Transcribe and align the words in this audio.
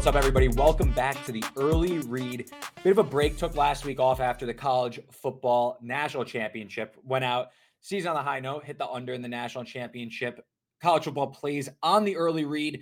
What's 0.00 0.08
up, 0.08 0.16
everybody? 0.16 0.48
Welcome 0.48 0.92
back 0.92 1.22
to 1.26 1.30
the 1.30 1.44
early 1.58 1.98
read. 1.98 2.50
Bit 2.82 2.90
of 2.90 2.96
a 2.96 3.02
break 3.02 3.36
took 3.36 3.54
last 3.54 3.84
week 3.84 4.00
off 4.00 4.18
after 4.18 4.46
the 4.46 4.54
college 4.54 4.98
football 5.10 5.76
national 5.82 6.24
championship. 6.24 6.96
Went 7.04 7.22
out 7.22 7.48
season 7.82 8.08
on 8.08 8.14
the 8.14 8.22
high 8.22 8.40
note, 8.40 8.64
hit 8.64 8.78
the 8.78 8.88
under 8.88 9.12
in 9.12 9.20
the 9.20 9.28
national 9.28 9.64
championship. 9.64 10.42
College 10.80 11.04
football 11.04 11.26
plays 11.26 11.68
on 11.82 12.06
the 12.06 12.16
early 12.16 12.46
read 12.46 12.80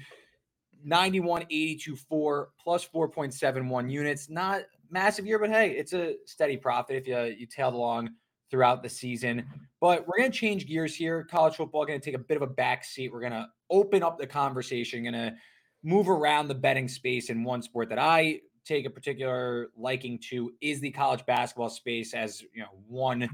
91 0.84 1.42
82 1.50 1.96
4 1.96 2.50
plus 2.62 2.86
4.71 2.86 3.90
units. 3.90 4.30
Not 4.30 4.62
massive 4.88 5.26
year, 5.26 5.40
but 5.40 5.50
hey, 5.50 5.70
it's 5.70 5.94
a 5.94 6.14
steady 6.24 6.56
profit 6.56 6.94
if 6.94 7.08
you, 7.08 7.18
you 7.36 7.46
tailed 7.46 7.74
along 7.74 8.10
throughout 8.48 8.80
the 8.80 8.88
season. 8.88 9.44
But 9.80 10.06
we're 10.06 10.18
going 10.18 10.30
to 10.30 10.38
change 10.38 10.68
gears 10.68 10.94
here. 10.94 11.24
College 11.24 11.56
football 11.56 11.84
going 11.84 12.00
to 12.00 12.04
take 12.04 12.14
a 12.14 12.22
bit 12.22 12.36
of 12.36 12.44
a 12.44 12.46
back 12.46 12.84
seat. 12.84 13.12
We're 13.12 13.18
going 13.18 13.32
to 13.32 13.48
open 13.70 14.04
up 14.04 14.18
the 14.18 14.26
conversation, 14.28 15.02
going 15.02 15.14
to 15.14 15.34
move 15.82 16.08
around 16.08 16.48
the 16.48 16.54
betting 16.54 16.88
space 16.88 17.30
in 17.30 17.44
one 17.44 17.62
sport 17.62 17.88
that 17.88 17.98
I 17.98 18.40
take 18.64 18.86
a 18.86 18.90
particular 18.90 19.68
liking 19.76 20.18
to 20.30 20.52
is 20.60 20.80
the 20.80 20.90
college 20.90 21.24
basketball 21.26 21.70
space 21.70 22.12
as 22.14 22.42
you 22.52 22.60
know 22.60 22.68
one 22.86 23.28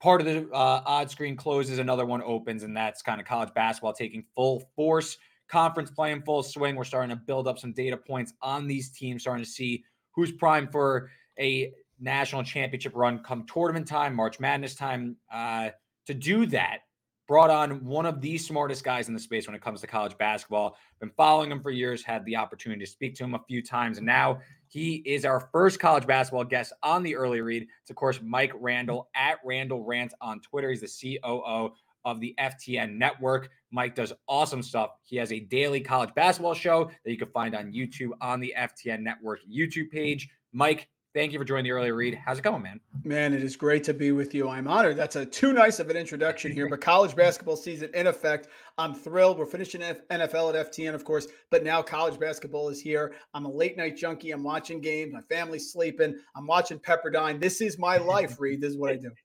part 0.00 0.20
of 0.20 0.26
the 0.26 0.48
uh, 0.52 0.82
odd 0.84 1.10
screen 1.10 1.36
closes 1.36 1.78
another 1.78 2.04
one 2.04 2.22
opens 2.22 2.62
and 2.62 2.76
that's 2.76 3.02
kind 3.02 3.20
of 3.20 3.26
college 3.26 3.52
basketball 3.54 3.92
taking 3.92 4.24
full 4.34 4.62
force. 4.74 5.16
Conference 5.48 5.90
play 5.90 6.10
playing 6.10 6.22
full 6.22 6.42
swing. 6.42 6.74
We're 6.74 6.84
starting 6.84 7.10
to 7.10 7.22
build 7.22 7.46
up 7.46 7.58
some 7.58 7.72
data 7.72 7.96
points 7.96 8.32
on 8.42 8.66
these 8.66 8.90
teams 8.90 9.22
starting 9.22 9.44
to 9.44 9.50
see 9.50 9.84
who's 10.14 10.32
primed 10.32 10.72
for 10.72 11.10
a 11.38 11.72
national 12.00 12.42
championship 12.42 12.92
run 12.94 13.20
come 13.20 13.46
tournament 13.46 13.86
time 13.86 14.14
march 14.14 14.40
madness 14.40 14.74
time 14.74 15.16
uh, 15.32 15.70
to 16.06 16.14
do 16.14 16.46
that 16.46 16.80
brought 17.26 17.50
on 17.50 17.84
one 17.84 18.06
of 18.06 18.20
the 18.20 18.36
smartest 18.36 18.84
guys 18.84 19.08
in 19.08 19.14
the 19.14 19.20
space 19.20 19.46
when 19.46 19.54
it 19.54 19.62
comes 19.62 19.80
to 19.80 19.86
college 19.86 20.16
basketball. 20.18 20.76
Been 21.00 21.10
following 21.16 21.50
him 21.50 21.62
for 21.62 21.70
years, 21.70 22.02
had 22.02 22.24
the 22.24 22.36
opportunity 22.36 22.84
to 22.84 22.90
speak 22.90 23.14
to 23.16 23.24
him 23.24 23.34
a 23.34 23.42
few 23.48 23.62
times, 23.62 23.98
and 23.98 24.06
now 24.06 24.40
he 24.68 24.96
is 25.06 25.24
our 25.24 25.48
first 25.52 25.80
college 25.80 26.06
basketball 26.06 26.44
guest 26.44 26.72
on 26.82 27.02
the 27.02 27.16
early 27.16 27.40
read. 27.40 27.66
It's 27.82 27.90
of 27.90 27.96
course 27.96 28.20
Mike 28.22 28.52
Randle 28.54 29.08
at 29.14 29.38
Randle 29.44 29.84
Rant 29.84 30.14
on 30.20 30.40
Twitter. 30.40 30.70
He's 30.70 30.80
the 30.80 31.18
COO 31.22 31.72
of 32.04 32.20
the 32.20 32.34
FTN 32.38 32.96
network. 32.96 33.50
Mike 33.70 33.94
does 33.94 34.12
awesome 34.28 34.62
stuff. 34.62 34.90
He 35.02 35.16
has 35.16 35.32
a 35.32 35.40
daily 35.40 35.80
college 35.80 36.14
basketball 36.14 36.54
show 36.54 36.90
that 37.04 37.10
you 37.10 37.16
can 37.16 37.28
find 37.28 37.54
on 37.54 37.72
YouTube 37.72 38.10
on 38.20 38.40
the 38.40 38.54
FTN 38.56 39.00
network 39.00 39.40
YouTube 39.50 39.90
page. 39.90 40.28
Mike, 40.52 40.88
Thank 41.14 41.32
you 41.32 41.38
for 41.38 41.44
joining 41.44 41.66
the 41.66 41.70
early 41.70 41.92
read. 41.92 42.20
How's 42.26 42.40
it 42.40 42.42
going, 42.42 42.64
man? 42.64 42.80
Man, 43.04 43.32
it 43.32 43.44
is 43.44 43.54
great 43.54 43.84
to 43.84 43.94
be 43.94 44.10
with 44.10 44.34
you. 44.34 44.48
I'm 44.48 44.66
honored. 44.66 44.96
That's 44.96 45.14
a 45.14 45.24
too 45.24 45.52
nice 45.52 45.78
of 45.78 45.88
an 45.88 45.96
introduction 45.96 46.50
here, 46.50 46.68
but 46.68 46.80
college 46.80 47.14
basketball 47.14 47.56
season 47.56 47.88
in 47.94 48.08
effect. 48.08 48.48
I'm 48.78 48.96
thrilled. 48.96 49.38
We're 49.38 49.46
finishing 49.46 49.80
NFL 49.80 50.58
at 50.58 50.72
FTN, 50.72 50.92
of 50.92 51.04
course, 51.04 51.28
but 51.52 51.62
now 51.62 51.82
college 51.82 52.18
basketball 52.18 52.68
is 52.68 52.80
here. 52.80 53.14
I'm 53.32 53.44
a 53.44 53.48
late 53.50 53.76
night 53.76 53.96
junkie. 53.96 54.32
I'm 54.32 54.42
watching 54.42 54.80
games. 54.80 55.12
My 55.12 55.20
family's 55.28 55.70
sleeping. 55.70 56.18
I'm 56.34 56.48
watching 56.48 56.80
Pepperdine. 56.80 57.40
This 57.40 57.60
is 57.60 57.78
my 57.78 57.96
life, 57.96 58.40
Reed. 58.40 58.60
This 58.60 58.72
is 58.72 58.76
what 58.76 58.90
I 58.90 58.96
do. 58.96 59.10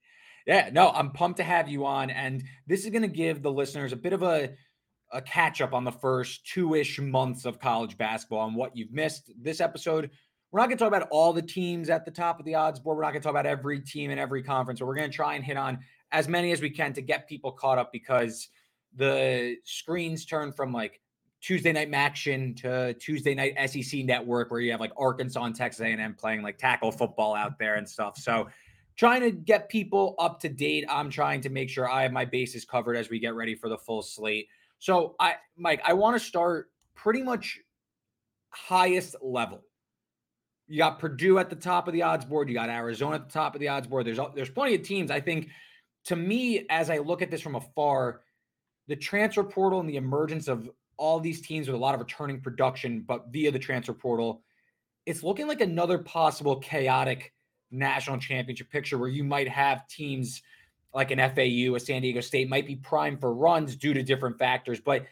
Yeah, 0.46 0.70
no, 0.72 0.88
I'm 0.88 1.10
pumped 1.12 1.36
to 1.36 1.44
have 1.44 1.68
you 1.68 1.84
on. 1.84 2.08
And 2.08 2.42
this 2.66 2.84
is 2.84 2.90
going 2.90 3.02
to 3.02 3.08
give 3.08 3.42
the 3.42 3.52
listeners 3.52 3.92
a 3.92 3.96
bit 3.96 4.14
of 4.14 4.22
a 4.22 4.54
a 5.12 5.20
catch 5.20 5.60
up 5.60 5.74
on 5.74 5.84
the 5.84 5.92
first 5.92 6.46
two 6.46 6.74
ish 6.74 6.98
months 6.98 7.44
of 7.44 7.60
college 7.60 7.98
basketball 7.98 8.46
and 8.46 8.56
what 8.56 8.74
you've 8.74 8.90
missed. 8.90 9.30
This 9.40 9.60
episode 9.60 10.10
we're 10.50 10.60
not 10.60 10.66
going 10.66 10.78
to 10.78 10.84
talk 10.84 10.92
about 10.92 11.08
all 11.10 11.32
the 11.32 11.42
teams 11.42 11.90
at 11.90 12.04
the 12.04 12.10
top 12.10 12.40
of 12.40 12.44
the 12.44 12.54
odds 12.54 12.80
board. 12.80 12.96
We're 12.96 13.04
not 13.04 13.12
going 13.12 13.22
to 13.22 13.24
talk 13.24 13.32
about 13.32 13.46
every 13.46 13.80
team 13.80 14.10
in 14.10 14.18
every 14.18 14.42
conference, 14.42 14.80
but 14.80 14.86
we're 14.86 14.96
going 14.96 15.10
to 15.10 15.14
try 15.14 15.34
and 15.34 15.44
hit 15.44 15.56
on 15.56 15.78
as 16.12 16.28
many 16.28 16.50
as 16.52 16.60
we 16.60 16.70
can 16.70 16.92
to 16.94 17.02
get 17.02 17.28
people 17.28 17.52
caught 17.52 17.78
up 17.78 17.92
because 17.92 18.48
the 18.96 19.56
screens 19.64 20.24
turn 20.24 20.52
from 20.52 20.72
like 20.72 21.00
Tuesday 21.40 21.72
night 21.72 21.88
action 21.92 22.54
to 22.54 22.94
Tuesday 22.94 23.34
night 23.34 23.54
SEC 23.70 24.04
network 24.04 24.50
where 24.50 24.60
you 24.60 24.72
have 24.72 24.80
like 24.80 24.92
Arkansas 24.96 25.44
and 25.44 25.54
Texas 25.54 25.80
A&M 25.80 26.14
playing 26.14 26.42
like 26.42 26.58
tackle 26.58 26.90
football 26.90 27.34
out 27.34 27.58
there 27.58 27.76
and 27.76 27.88
stuff. 27.88 28.18
So 28.18 28.48
trying 28.96 29.20
to 29.22 29.30
get 29.30 29.68
people 29.68 30.16
up 30.18 30.40
to 30.40 30.48
date. 30.48 30.84
I'm 30.90 31.08
trying 31.08 31.40
to 31.42 31.48
make 31.48 31.70
sure 31.70 31.88
I 31.88 32.02
have 32.02 32.12
my 32.12 32.24
bases 32.24 32.64
covered 32.64 32.96
as 32.96 33.08
we 33.08 33.20
get 33.20 33.34
ready 33.34 33.54
for 33.54 33.68
the 33.68 33.78
full 33.78 34.02
slate. 34.02 34.48
So 34.80 35.14
I 35.20 35.36
Mike, 35.56 35.80
I 35.84 35.92
want 35.92 36.20
to 36.20 36.20
start 36.20 36.70
pretty 36.94 37.22
much 37.22 37.60
highest 38.50 39.14
level 39.22 39.62
you 40.70 40.78
got 40.78 41.00
Purdue 41.00 41.38
at 41.40 41.50
the 41.50 41.56
top 41.56 41.88
of 41.88 41.94
the 41.94 42.02
odds 42.02 42.24
board. 42.24 42.48
You 42.48 42.54
got 42.54 42.68
Arizona 42.68 43.16
at 43.16 43.26
the 43.26 43.32
top 43.32 43.54
of 43.56 43.60
the 43.60 43.66
odds 43.66 43.88
board. 43.88 44.06
There's 44.06 44.20
there's 44.36 44.50
plenty 44.50 44.76
of 44.76 44.82
teams. 44.82 45.10
I 45.10 45.20
think 45.20 45.48
to 46.04 46.14
me, 46.14 46.64
as 46.70 46.90
I 46.90 46.98
look 46.98 47.22
at 47.22 47.30
this 47.30 47.40
from 47.40 47.56
afar, 47.56 48.20
the 48.86 48.94
transfer 48.94 49.42
portal 49.42 49.80
and 49.80 49.88
the 49.88 49.96
emergence 49.96 50.46
of 50.46 50.70
all 50.96 51.18
these 51.18 51.40
teams 51.40 51.66
with 51.66 51.74
a 51.74 51.78
lot 51.78 51.94
of 51.94 52.00
returning 52.00 52.40
production, 52.40 53.00
but 53.00 53.32
via 53.32 53.50
the 53.50 53.58
transfer 53.58 53.92
portal, 53.92 54.42
it's 55.06 55.24
looking 55.24 55.48
like 55.48 55.60
another 55.60 55.98
possible 55.98 56.56
chaotic 56.56 57.32
national 57.72 58.18
championship 58.18 58.70
picture 58.70 58.96
where 58.96 59.08
you 59.08 59.24
might 59.24 59.48
have 59.48 59.88
teams 59.88 60.40
like 60.94 61.10
an 61.10 61.18
FAU, 61.18 61.74
a 61.74 61.80
San 61.80 62.02
Diego 62.02 62.20
State 62.20 62.48
might 62.48 62.66
be 62.66 62.76
primed 62.76 63.20
for 63.20 63.34
runs 63.34 63.74
due 63.74 63.92
to 63.94 64.04
different 64.04 64.38
factors. 64.38 64.80
But 64.80 65.06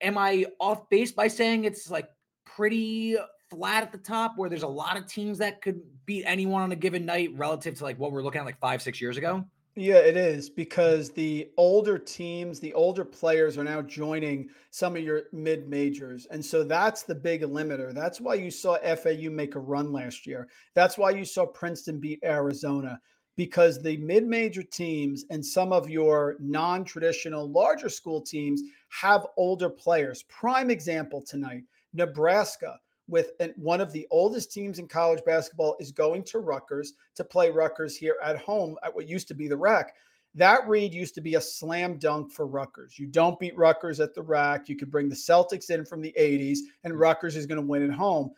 am 0.00 0.16
I 0.16 0.46
off 0.60 0.88
base 0.88 1.10
by 1.10 1.26
saying 1.26 1.64
it's 1.64 1.90
like 1.90 2.08
pretty 2.44 3.16
flat 3.52 3.82
at 3.82 3.92
the 3.92 3.98
top 3.98 4.34
where 4.36 4.48
there's 4.48 4.62
a 4.62 4.68
lot 4.68 4.96
of 4.96 5.06
teams 5.06 5.38
that 5.38 5.60
could 5.60 5.80
beat 6.06 6.24
anyone 6.26 6.62
on 6.62 6.72
a 6.72 6.76
given 6.76 7.04
night 7.04 7.30
relative 7.34 7.74
to 7.76 7.84
like 7.84 7.98
what 7.98 8.10
we're 8.10 8.22
looking 8.22 8.40
at 8.40 8.46
like 8.46 8.58
five, 8.58 8.80
six 8.80 9.00
years 9.00 9.18
ago? 9.18 9.44
Yeah, 9.74 9.96
it 9.96 10.16
is 10.18 10.50
because 10.50 11.10
the 11.10 11.50
older 11.56 11.98
teams, 11.98 12.60
the 12.60 12.74
older 12.74 13.04
players 13.04 13.56
are 13.56 13.64
now 13.64 13.80
joining 13.80 14.50
some 14.70 14.96
of 14.96 15.02
your 15.02 15.24
mid 15.32 15.68
majors. 15.68 16.26
And 16.30 16.44
so 16.44 16.62
that's 16.62 17.04
the 17.04 17.14
big 17.14 17.42
limiter. 17.42 17.94
That's 17.94 18.20
why 18.20 18.34
you 18.34 18.50
saw 18.50 18.76
FAU 18.78 19.30
make 19.30 19.54
a 19.54 19.60
run 19.60 19.92
last 19.92 20.26
year. 20.26 20.48
That's 20.74 20.98
why 20.98 21.10
you 21.10 21.24
saw 21.24 21.46
Princeton 21.46 22.00
beat 22.00 22.20
Arizona 22.22 23.00
because 23.36 23.82
the 23.82 23.96
mid 23.98 24.26
major 24.26 24.62
teams 24.62 25.24
and 25.30 25.44
some 25.44 25.72
of 25.72 25.88
your 25.88 26.36
non 26.38 26.84
traditional 26.84 27.50
larger 27.50 27.88
school 27.88 28.20
teams 28.20 28.62
have 28.88 29.26
older 29.36 29.70
players. 29.70 30.22
Prime 30.24 30.70
example 30.70 31.22
tonight 31.22 31.62
Nebraska 31.94 32.78
with 33.08 33.32
an, 33.40 33.52
one 33.56 33.80
of 33.80 33.92
the 33.92 34.06
oldest 34.10 34.52
teams 34.52 34.78
in 34.78 34.88
college 34.88 35.22
basketball 35.24 35.76
is 35.80 35.90
going 35.92 36.24
to 36.24 36.38
Rutgers 36.38 36.94
to 37.16 37.24
play 37.24 37.50
Rutgers 37.50 37.96
here 37.96 38.16
at 38.22 38.38
home 38.38 38.76
at 38.84 38.94
what 38.94 39.08
used 39.08 39.28
to 39.28 39.34
be 39.34 39.48
the 39.48 39.56
RAC. 39.56 39.94
That 40.34 40.66
read 40.66 40.94
used 40.94 41.14
to 41.16 41.20
be 41.20 41.34
a 41.34 41.40
slam 41.40 41.98
dunk 41.98 42.32
for 42.32 42.46
Rutgers. 42.46 42.98
You 42.98 43.06
don't 43.06 43.38
beat 43.38 43.56
Rutgers 43.56 44.00
at 44.00 44.14
the 44.14 44.22
RAC. 44.22 44.68
You 44.68 44.76
could 44.76 44.90
bring 44.90 45.08
the 45.08 45.14
Celtics 45.14 45.70
in 45.70 45.84
from 45.84 46.00
the 46.00 46.14
80s, 46.18 46.58
and 46.84 46.92
mm-hmm. 46.92 47.02
Rutgers 47.02 47.36
is 47.36 47.46
going 47.46 47.60
to 47.60 47.66
win 47.66 47.88
at 47.88 47.94
home. 47.94 48.30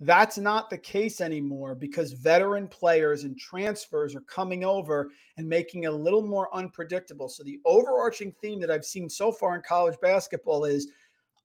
That's 0.00 0.38
not 0.38 0.70
the 0.70 0.78
case 0.78 1.20
anymore 1.20 1.74
because 1.74 2.12
veteran 2.12 2.68
players 2.68 3.24
and 3.24 3.36
transfers 3.36 4.14
are 4.14 4.20
coming 4.22 4.62
over 4.62 5.10
and 5.38 5.48
making 5.48 5.84
it 5.84 5.92
a 5.92 5.96
little 5.96 6.22
more 6.22 6.54
unpredictable. 6.54 7.28
So, 7.28 7.42
the 7.42 7.58
overarching 7.64 8.32
theme 8.40 8.60
that 8.60 8.70
I've 8.70 8.84
seen 8.84 9.10
so 9.10 9.32
far 9.32 9.56
in 9.56 9.62
college 9.62 9.98
basketball 10.00 10.66
is 10.66 10.88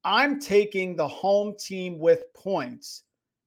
I'm 0.06 0.40
taking 0.40 0.96
the 0.96 1.08
home 1.08 1.56
team 1.58 1.98
with 1.98 2.34
points 2.34 3.04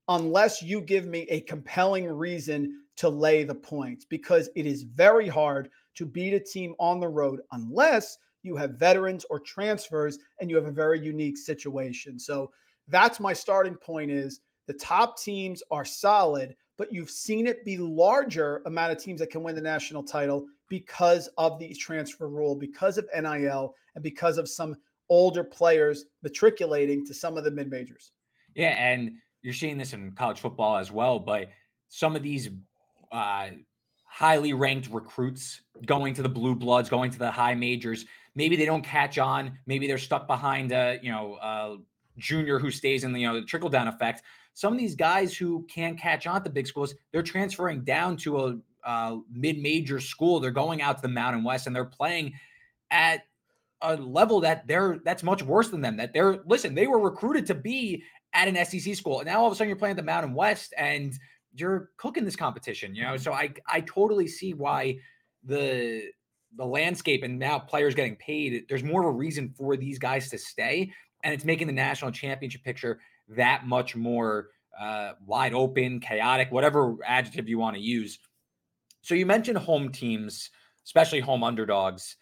unless 0.09 0.63
you 0.63 0.81
give 0.81 1.07
me 1.07 1.27
a 1.29 1.41
compelling 1.43 2.07
reason 2.07 2.81
to 2.97 3.09
lay 3.09 3.45
the 3.45 3.55
points 3.55 4.05
because 4.05 4.49
it 4.57 4.65
is 4.65 4.83
very 4.83 5.29
hard 5.29 5.69
to 5.97 6.07
beat 6.07 6.33
a 6.33 6.41
team 6.41 6.75
on 6.79 7.01
the 7.01 7.09
road 7.09 7.41
unless 7.53 8.17
you 8.43 8.57
have 8.57 8.79
veterans 8.79 9.27
or 9.29 9.41
transfers 9.41 10.19
and 10.41 10.49
you 10.49 10.57
have 10.57 10.67
a 10.67 10.73
very 10.73 10.99
unique 10.99 11.37
situation. 11.37 12.19
So 12.19 12.51
that's 12.89 13.21
my 13.21 13.33
starting 13.33 13.75
point 13.75 14.11
is 14.11 14.41
the 14.67 14.75
top 14.75 15.19
teams 15.19 15.63
are 15.71 15.85
solid, 15.85 16.57
but 16.79 16.93
you've 16.93 17.11
seen 17.11 17.47
it 17.47 17.65
be 17.65 17.77
larger 17.77 18.63
amount 18.67 18.93
of 18.93 18.99
teams 18.99 19.21
that 19.21 19.31
can 19.31 19.43
win 19.43 19.55
the 19.57 19.61
national 19.61 20.03
title 20.03 20.47
because 20.69 21.29
of 21.37 21.59
the 21.59 21.75
transfer 21.75 22.29
rule, 22.29 22.55
because 22.55 22.99
of 22.99 23.09
NIL, 23.15 23.75
and 23.95 24.03
because 24.03 24.39
of 24.39 24.49
some 24.49 24.77
older 25.09 25.45
players 25.45 26.07
matriculating 26.23 27.07
to 27.07 27.15
some 27.15 27.37
of 27.37 27.45
the 27.45 27.51
mid 27.51 27.71
majors. 27.71 28.13
Yeah, 28.55 28.71
and 28.71 29.13
you're 29.43 29.55
seeing 29.55 29.79
this 29.79 29.93
in 29.93 30.13
college 30.13 30.41
football 30.41 30.77
as 30.77 30.91
well. 30.91 31.19
But 31.19 31.51
some 31.89 32.17
of 32.17 32.23
these 32.23 32.49
uh, 33.13 33.49
highly 34.05 34.53
ranked 34.53 34.89
recruits 34.91 35.61
going 35.85 36.15
to 36.15 36.23
the 36.23 36.29
blue 36.29 36.55
bloods, 36.55 36.89
going 36.89 37.11
to 37.11 37.19
the 37.19 37.31
high 37.31 37.55
majors, 37.55 38.07
maybe 38.35 38.57
they 38.57 38.65
don't 38.65 38.83
catch 38.83 39.19
on. 39.19 39.59
Maybe 39.67 39.87
they're 39.87 39.99
stuck 39.99 40.27
behind 40.27 40.73
a 40.73 40.99
you 41.03 41.11
know 41.11 41.39
a 41.43 41.77
junior 42.19 42.59
who 42.59 42.71
stays 42.71 43.05
in 43.05 43.13
the 43.13 43.21
you 43.21 43.27
know 43.27 43.41
the 43.41 43.47
trickle 43.47 43.69
down 43.69 43.89
effect. 43.89 44.23
Some 44.55 44.73
of 44.73 44.79
these 44.79 44.95
guys 44.95 45.37
who 45.37 45.67
can't 45.69 45.99
catch 45.99 46.27
on 46.27 46.37
at 46.37 46.45
the 46.45 46.51
big 46.51 46.67
schools, 46.67 46.95
they're 47.13 47.23
transferring 47.23 47.83
down 47.83 48.17
to 48.19 48.39
a 48.39 48.59
uh, 48.87 49.17
mid 49.31 49.61
major 49.61 50.01
school. 50.01 50.41
They're 50.41 50.51
going 50.51 50.81
out 50.81 50.97
to 50.97 51.03
the 51.03 51.09
Mountain 51.09 51.45
West 51.45 51.67
and 51.67 51.77
they're 51.77 51.85
playing 51.85 52.33
at 52.91 53.23
a 53.83 53.97
level 53.97 54.41
that 54.41 54.67
they're 54.67 55.01
that's 55.05 55.23
much 55.23 55.43
worse 55.43 55.69
than 55.69 55.81
them. 55.81 55.97
That 55.97 56.13
they're 56.13 56.41
listen, 56.47 56.75
they 56.75 56.87
were 56.87 57.01
recruited 57.01 57.47
to 57.47 57.55
be 57.55 58.03
at 58.33 58.49
an 58.49 58.65
SEC 58.65 58.95
school. 58.95 59.21
And 59.21 59.27
now 59.27 59.41
all 59.41 59.47
of 59.47 59.53
a 59.53 59.57
sudden 59.57 59.69
you're 59.69 59.77
playing 59.77 59.97
the 59.97 60.03
Mountain 60.03 60.35
West 60.35 60.75
and 60.77 61.15
you're 61.55 61.91
cooking 61.97 62.25
this 62.25 62.37
competition, 62.37 62.95
you 62.95 63.03
know. 63.03 63.17
So 63.17 63.33
I 63.33 63.53
I 63.67 63.81
totally 63.81 64.29
see 64.29 64.55
why 64.55 64.99
the 65.45 66.11
the 66.57 66.65
landscape 66.65 67.23
and 67.23 67.39
now 67.39 67.59
players 67.59 67.95
getting 67.95 68.17
paid, 68.17 68.67
there's 68.69 68.83
more 68.83 69.03
of 69.03 69.09
a 69.09 69.13
reason 69.13 69.55
for 69.57 69.77
these 69.77 69.99
guys 69.99 70.31
to 70.31 70.39
stay. 70.39 70.93
And 71.23 71.35
it's 71.35 71.45
making 71.45 71.67
the 71.67 71.73
national 71.73 72.13
championship 72.13 72.63
picture 72.63 73.01
that 73.29 73.67
much 73.67 73.97
more 73.97 74.49
uh, 74.79 75.13
wide 75.25 75.55
open, 75.55 76.01
chaotic, 76.01 76.51
whatever 76.53 76.97
adjective 77.05 77.49
you 77.49 77.59
want 77.59 77.77
to 77.77 77.83
use. 77.83 78.19
So 79.03 79.15
you 79.15 79.27
mentioned 79.27 79.59
home 79.59 79.93
teams, 79.93 80.51
especially 80.85 81.21
home 81.21 81.43
underdogs. 81.43 82.17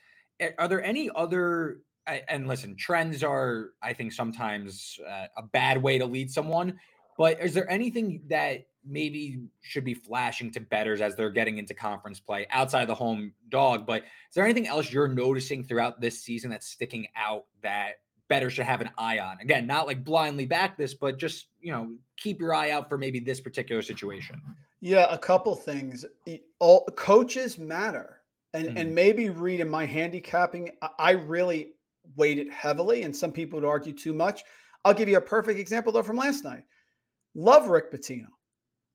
Are 0.59 0.69
there 0.69 0.83
any 0.83 1.11
other? 1.15 1.81
And 2.07 2.47
listen, 2.47 2.77
trends 2.77 3.25
are, 3.25 3.71
I 3.83 3.95
think, 3.95 4.13
sometimes 4.13 4.99
uh, 5.09 5.27
a 5.37 5.43
bad 5.43 5.83
way 5.83 5.99
to 5.99 6.05
lead 6.05 6.31
someone. 6.31 6.79
But 7.17 7.41
is 7.41 7.55
there 7.55 7.71
anything 7.71 8.23
that 8.29 8.67
maybe 8.85 9.41
should 9.63 9.85
be 9.85 9.95
flashing 9.95 10.51
to 10.53 10.61
betters 10.61 11.01
as 11.01 11.17
they're 11.17 11.31
getting 11.31 11.57
into 11.57 11.73
conference 11.73 12.21
play 12.21 12.47
outside 12.51 12.89
the 12.89 12.95
home 12.95 13.33
dog? 13.49 13.87
But 13.87 14.03
is 14.03 14.35
there 14.35 14.45
anything 14.45 14.67
else 14.67 14.93
you're 14.93 15.09
noticing 15.09 15.65
throughout 15.65 16.01
this 16.01 16.21
season 16.21 16.51
that's 16.51 16.67
sticking 16.67 17.07
out 17.17 17.45
that 17.63 17.95
better 18.29 18.51
should 18.51 18.65
have 18.65 18.81
an 18.81 18.91
eye 18.99 19.19
on. 19.19 19.39
Again, 19.41 19.67
not 19.67 19.87
like 19.87 20.05
blindly 20.05 20.47
back 20.47 20.77
this, 20.77 20.95
but 20.95 21.19
just, 21.19 21.47
you 21.61 21.73
know, 21.73 21.95
keep 22.17 22.41
your 22.41 22.55
eye 22.55 22.71
out 22.71 22.89
for 22.89 22.99
maybe 22.99 23.21
this 23.21 23.41
particular 23.41 23.83
situation. 23.83 24.41
Yeah, 24.81 25.07
a 25.11 25.19
couple 25.19 25.55
things. 25.55 26.05
All 26.59 26.85
coaches 26.97 27.59
matter. 27.59 28.21
And 28.55 28.69
mm-hmm. 28.69 28.77
and 28.79 28.95
maybe 28.95 29.29
read 29.29 29.61
in 29.61 29.69
my 29.69 29.85
handicapping, 29.85 30.71
I 30.99 31.11
really 31.11 31.73
weighted 32.17 32.51
heavily, 32.51 33.03
and 33.03 33.15
some 33.15 33.33
people 33.33 33.61
would 33.61 33.69
argue 33.69 33.93
too 33.93 34.15
much. 34.15 34.45
I'll 34.85 34.95
give 34.95 35.09
you 35.09 35.17
a 35.17 35.21
perfect 35.21 35.59
example 35.59 35.93
though 35.93 36.03
from 36.03 36.17
last 36.17 36.45
night. 36.45 36.62
Love 37.35 37.69
Rick 37.69 37.93
Pitino. 37.93 38.27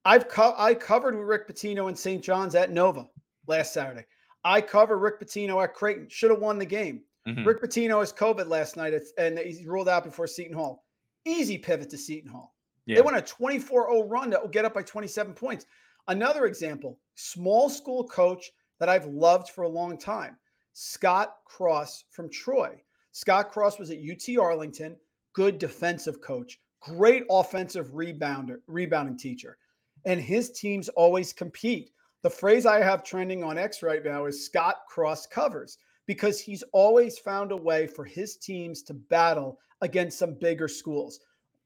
I've 0.05 0.27
co- 0.29 0.55
I 0.57 0.73
covered 0.73 1.15
with 1.15 1.27
Rick 1.27 1.47
Pitino 1.47 1.89
in 1.89 1.95
St. 1.95 2.23
John's 2.23 2.55
at 2.55 2.71
Nova 2.71 3.07
last 3.47 3.73
Saturday. 3.73 4.05
I 4.43 4.61
cover 4.61 4.97
Rick 4.97 5.19
Pitino 5.19 5.61
at 5.63 5.73
Creighton. 5.73 6.07
Should 6.09 6.31
have 6.31 6.39
won 6.39 6.57
the 6.57 6.65
game. 6.65 7.01
Mm-hmm. 7.27 7.45
Rick 7.45 7.61
Pitino 7.61 7.99
has 7.99 8.13
COVID 8.13 8.47
last 8.47 8.77
night, 8.77 8.93
and 9.17 9.37
he's 9.37 9.65
ruled 9.65 9.89
out 9.89 10.05
before 10.05 10.27
Seton 10.27 10.55
Hall. 10.55 10.85
Easy 11.25 11.57
pivot 11.57 11.89
to 11.89 11.97
Seton 11.97 12.31
Hall. 12.31 12.55
Yeah. 12.85 12.95
They 12.95 13.01
went 13.01 13.17
a 13.17 13.21
24-0 13.21 14.09
run 14.09 14.29
that 14.29 14.41
will 14.41 14.49
get 14.49 14.65
up 14.65 14.73
by 14.73 14.81
27 14.81 15.33
points. 15.33 15.65
Another 16.07 16.45
example, 16.45 16.97
small 17.15 17.69
school 17.69 18.07
coach 18.07 18.49
that 18.79 18.89
I've 18.89 19.05
loved 19.05 19.49
for 19.49 19.63
a 19.63 19.69
long 19.69 19.97
time, 19.97 20.37
Scott 20.73 21.35
Cross 21.45 22.05
from 22.11 22.29
Troy. 22.29 22.81
Scott 23.11 23.51
Cross 23.51 23.79
was 23.79 23.91
at 23.91 23.97
UT 23.97 24.37
Arlington, 24.37 24.95
good 25.33 25.57
defensive 25.57 26.21
coach, 26.21 26.59
great 26.81 27.23
offensive 27.29 27.91
rebounder, 27.91 28.57
rebounding 28.67 29.17
teacher. 29.17 29.57
And 30.05 30.21
his 30.21 30.51
teams 30.51 30.89
always 30.89 31.33
compete. 31.33 31.91
The 32.21 32.29
phrase 32.29 32.65
I 32.65 32.81
have 32.81 33.03
trending 33.03 33.43
on 33.43 33.57
X 33.57 33.83
right 33.83 34.03
now 34.03 34.25
is 34.25 34.45
Scott 34.45 34.77
Cross 34.87 35.27
covers 35.27 35.77
because 36.05 36.39
he's 36.39 36.63
always 36.73 37.19
found 37.19 37.51
a 37.51 37.57
way 37.57 37.87
for 37.87 38.03
his 38.03 38.37
teams 38.37 38.81
to 38.83 38.93
battle 38.93 39.59
against 39.81 40.17
some 40.17 40.33
bigger 40.33 40.67
schools. 40.67 41.19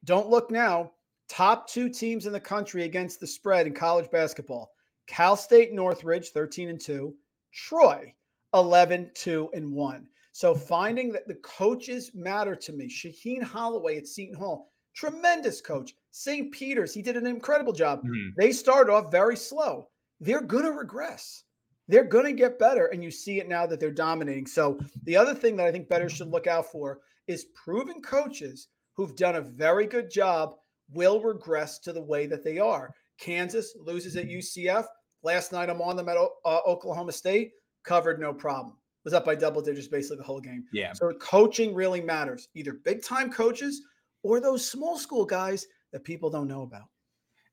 Don't 0.05 0.29
look 0.29 0.51
now. 0.51 0.91
Top 1.29 1.67
two 1.67 1.89
teams 1.89 2.25
in 2.25 2.33
the 2.33 2.39
country 2.39 2.83
against 2.83 3.19
the 3.19 3.27
spread 3.27 3.67
in 3.67 3.73
college 3.73 4.11
basketball 4.11 4.72
Cal 5.07 5.35
State 5.35 5.73
Northridge, 5.73 6.29
13 6.29 6.69
and 6.69 6.79
2, 6.79 7.13
Troy, 7.53 8.13
11, 8.53 9.11
2 9.15 9.49
and 9.53 9.71
1. 9.71 10.07
So 10.31 10.55
finding 10.55 11.11
that 11.11 11.27
the 11.27 11.35
coaches 11.35 12.11
matter 12.13 12.55
to 12.55 12.73
me. 12.73 12.89
Shaheen 12.89 13.43
Holloway 13.43 13.97
at 13.97 14.07
Seton 14.07 14.35
Hall, 14.35 14.71
tremendous 14.95 15.61
coach. 15.61 15.93
St. 16.11 16.51
Peter's, 16.51 16.93
he 16.93 17.01
did 17.01 17.17
an 17.17 17.27
incredible 17.27 17.73
job. 17.73 17.99
Mm-hmm. 17.99 18.29
They 18.37 18.51
started 18.51 18.91
off 18.91 19.11
very 19.11 19.35
slow. 19.35 19.89
They're 20.19 20.41
going 20.41 20.65
to 20.65 20.71
regress 20.71 21.43
they're 21.87 22.03
going 22.03 22.25
to 22.25 22.33
get 22.33 22.59
better. 22.59 22.87
And 22.87 23.03
you 23.03 23.11
see 23.11 23.39
it 23.39 23.49
now 23.49 23.65
that 23.65 23.79
they're 23.79 23.91
dominating. 23.91 24.47
So 24.47 24.79
the 25.03 25.17
other 25.17 25.33
thing 25.33 25.55
that 25.57 25.67
I 25.67 25.71
think 25.71 25.89
better 25.89 26.09
should 26.09 26.29
look 26.29 26.47
out 26.47 26.71
for 26.71 26.99
is 27.27 27.47
proven 27.55 28.01
coaches 28.01 28.67
who've 28.95 29.15
done 29.15 29.35
a 29.35 29.41
very 29.41 29.85
good 29.85 30.09
job 30.09 30.55
will 30.91 31.21
regress 31.21 31.79
to 31.79 31.93
the 31.93 32.01
way 32.01 32.25
that 32.27 32.43
they 32.43 32.59
are. 32.59 32.93
Kansas 33.19 33.75
loses 33.79 34.15
at 34.15 34.27
UCF. 34.27 34.85
Last 35.23 35.51
night 35.51 35.69
I'm 35.69 35.81
on 35.81 35.95
them 35.95 36.09
at 36.09 36.17
uh, 36.17 36.59
Oklahoma 36.67 37.11
State, 37.11 37.51
covered 37.83 38.19
no 38.19 38.33
problem. 38.33 38.75
Was 39.03 39.13
up 39.13 39.25
by 39.25 39.35
double 39.35 39.61
digits 39.61 39.87
basically 39.87 40.17
the 40.17 40.23
whole 40.23 40.39
game. 40.39 40.63
Yeah. 40.71 40.93
So 40.93 41.11
coaching 41.19 41.75
really 41.75 41.99
matters. 41.99 42.47
Either 42.55 42.73
big 42.85 43.03
time 43.03 43.29
coaches 43.31 43.81
or 44.23 44.39
those 44.39 44.69
small 44.69 44.97
school 44.97 45.25
guys 45.25 45.65
that 45.91 46.05
people 46.05 46.29
don't 46.29 46.47
know 46.47 46.61
about. 46.61 46.83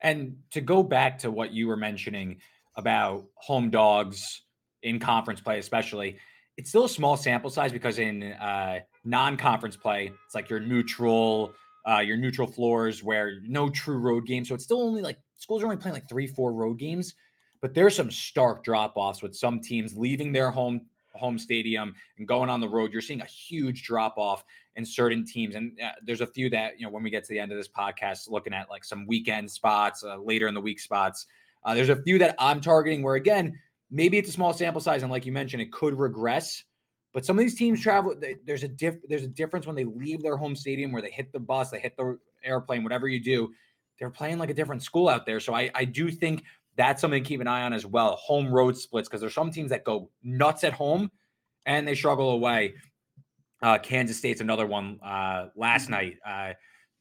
And 0.01 0.37
to 0.53 0.61
go 0.61 0.83
back 0.83 1.19
to 1.19 1.31
what 1.31 1.53
you 1.53 1.67
were 1.67 1.77
mentioning, 1.77 2.41
about 2.77 3.27
home 3.35 3.71
dogs 3.71 4.43
in 4.83 4.99
conference 4.99 5.41
play, 5.41 5.59
especially. 5.59 6.19
It's 6.57 6.71
still 6.71 6.85
a 6.85 6.89
small 6.89 7.17
sample 7.17 7.51
size 7.51 7.73
because 7.73 7.99
in 7.99 8.23
uh, 8.23 8.81
non-conference 9.05 9.77
play, 9.77 10.11
it's 10.27 10.35
like 10.35 10.51
your 10.51 10.61
neutral, 10.61 11.53
uh, 11.89 11.99
your 11.99 12.17
neutral 12.17 12.47
floors 12.47 13.03
where 13.03 13.41
no 13.43 13.71
true 13.71 13.99
road 13.99 14.27
game. 14.27 14.45
So 14.45 14.55
it's 14.55 14.65
still 14.65 14.83
only 14.83 15.03
like 15.03 15.19
schools 15.41 15.63
are 15.63 15.67
only 15.67 15.77
playing 15.77 15.95
like 15.95 16.09
three, 16.09 16.29
four 16.29 16.53
road 16.53 16.79
games. 16.79 17.15
But 17.61 17.75
there's 17.75 17.95
some 17.95 18.11
stark 18.11 18.65
drop-offs 18.65 19.21
with 19.23 19.37
some 19.37 19.61
teams 19.61 19.95
leaving 19.97 20.33
their 20.33 20.51
home 20.51 20.83
home 21.15 21.39
stadium 21.39 21.93
and 22.19 22.29
going 22.29 22.49
on 22.49 22.61
the 22.61 22.69
road. 22.69 22.93
You're 22.93 23.03
seeing 23.03 23.21
a 23.21 23.27
huge 23.27 23.83
drop-off 23.83 24.45
in 24.77 24.87
certain 24.87 25.27
teams, 25.27 25.57
and 25.57 25.77
uh, 25.85 25.91
there's 26.03 26.21
a 26.21 26.27
few 26.27 26.49
that 26.51 26.79
you 26.79 26.87
know 26.87 26.93
when 26.93 27.03
we 27.03 27.11
get 27.11 27.25
to 27.25 27.33
the 27.33 27.41
end 27.41 27.51
of 27.51 27.59
this 27.59 27.69
podcast, 27.69 28.31
looking 28.31 28.55
at 28.55 28.71
like 28.71 28.85
some 28.85 29.07
weekend 29.07 29.51
spots, 29.51 30.05
uh, 30.05 30.17
later 30.17 30.47
in 30.47 30.55
the 30.55 30.61
week 30.61 30.79
spots 30.79 31.27
uh, 31.65 31.75
there's 31.75 31.89
a 31.89 32.03
few 32.03 32.19
that 32.19 32.35
I'm 32.39 32.61
targeting 32.61 33.03
where, 33.03 33.17
again, 33.17 33.59
maybe 33.91 34.19
it's 34.19 34.29
a 34.29 34.33
small 34.33 34.53
sample 34.53 34.81
size, 34.81 35.03
and 35.03 35.11
like 35.11 35.27
you 35.27 35.33
mentioned, 35.33 35.63
it 35.63 35.73
could 35.73 35.99
regress. 35.99 36.65
But 37.13 37.25
some 37.25 37.39
of 37.39 37.45
these 37.45 37.57
teams 37.57 37.83
travel. 37.83 38.15
They, 38.19 38.37
there's 38.47 38.63
a 38.63 38.69
diff. 38.69 38.97
There's 39.09 39.25
a 39.25 39.29
difference 39.29 39.67
when 39.67 39.77
they 39.77 39.85
leave 39.85 40.23
their 40.23 40.37
home 40.37 40.55
stadium, 40.55 40.93
where 40.93 41.03
they 41.03 41.11
hit 41.11 41.33
the 41.33 41.41
bus, 41.41 41.71
they 41.71 41.81
hit 41.81 41.97
the 41.97 42.19
airplane, 42.45 42.83
whatever 42.83 43.09
you 43.09 43.21
do. 43.21 43.53
They're 44.01 44.11
playing 44.11 44.39
like 44.39 44.51
a 44.51 44.55
different 44.55 44.83
school 44.83 45.09
out 45.09 45.27
there. 45.27 45.39
So 45.39 45.55
I, 45.55 45.71
I 45.75 45.85
do 45.85 46.11
think 46.11 46.43
that's 46.77 47.01
something 47.01 47.23
to 47.23 47.29
keep 47.29 47.41
an 47.41 47.47
eye 47.47 47.63
on 47.63 47.73
as 47.73 47.87
well. 47.87 48.17
Home 48.17 48.51
road 48.51 48.77
splits 48.77 49.09
because 49.09 49.21
there's 49.21 49.35
some 49.35 49.53
teams 49.53 49.71
that 49.71 49.85
go 49.85 50.11
nuts 50.23 50.65
at 50.65 50.73
home 50.73 51.11
and 51.67 51.87
they 51.87 51.95
struggle 51.95 52.31
away. 52.31 52.75
Uh, 53.63 53.79
Kansas 53.79 54.17
State's 54.17 54.41
another 54.41 54.67
one. 54.67 54.99
Uh, 55.05 55.49
last 55.55 55.85
mm-hmm. 55.85 55.93
night, 55.93 56.17
uh, 56.27 56.55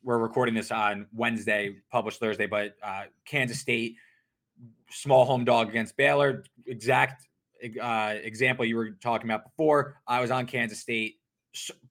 we're 0.04 0.18
recording 0.18 0.54
this 0.54 0.72
on 0.72 1.08
Wednesday, 1.14 1.78
published 1.92 2.20
Thursday, 2.20 2.46
but 2.46 2.76
uh, 2.84 3.04
Kansas 3.26 3.60
State 3.60 3.96
small 4.92 5.26
home 5.26 5.46
dog 5.46 5.70
against 5.70 5.96
Baylor. 5.96 6.44
Exact 6.66 7.28
uh, 7.82 8.16
example 8.22 8.66
you 8.66 8.76
were 8.76 8.92
talking 9.02 9.30
about 9.30 9.44
before. 9.46 10.02
I 10.08 10.22
was 10.22 10.32
on 10.32 10.46
Kansas 10.46 10.80
State 10.80 11.19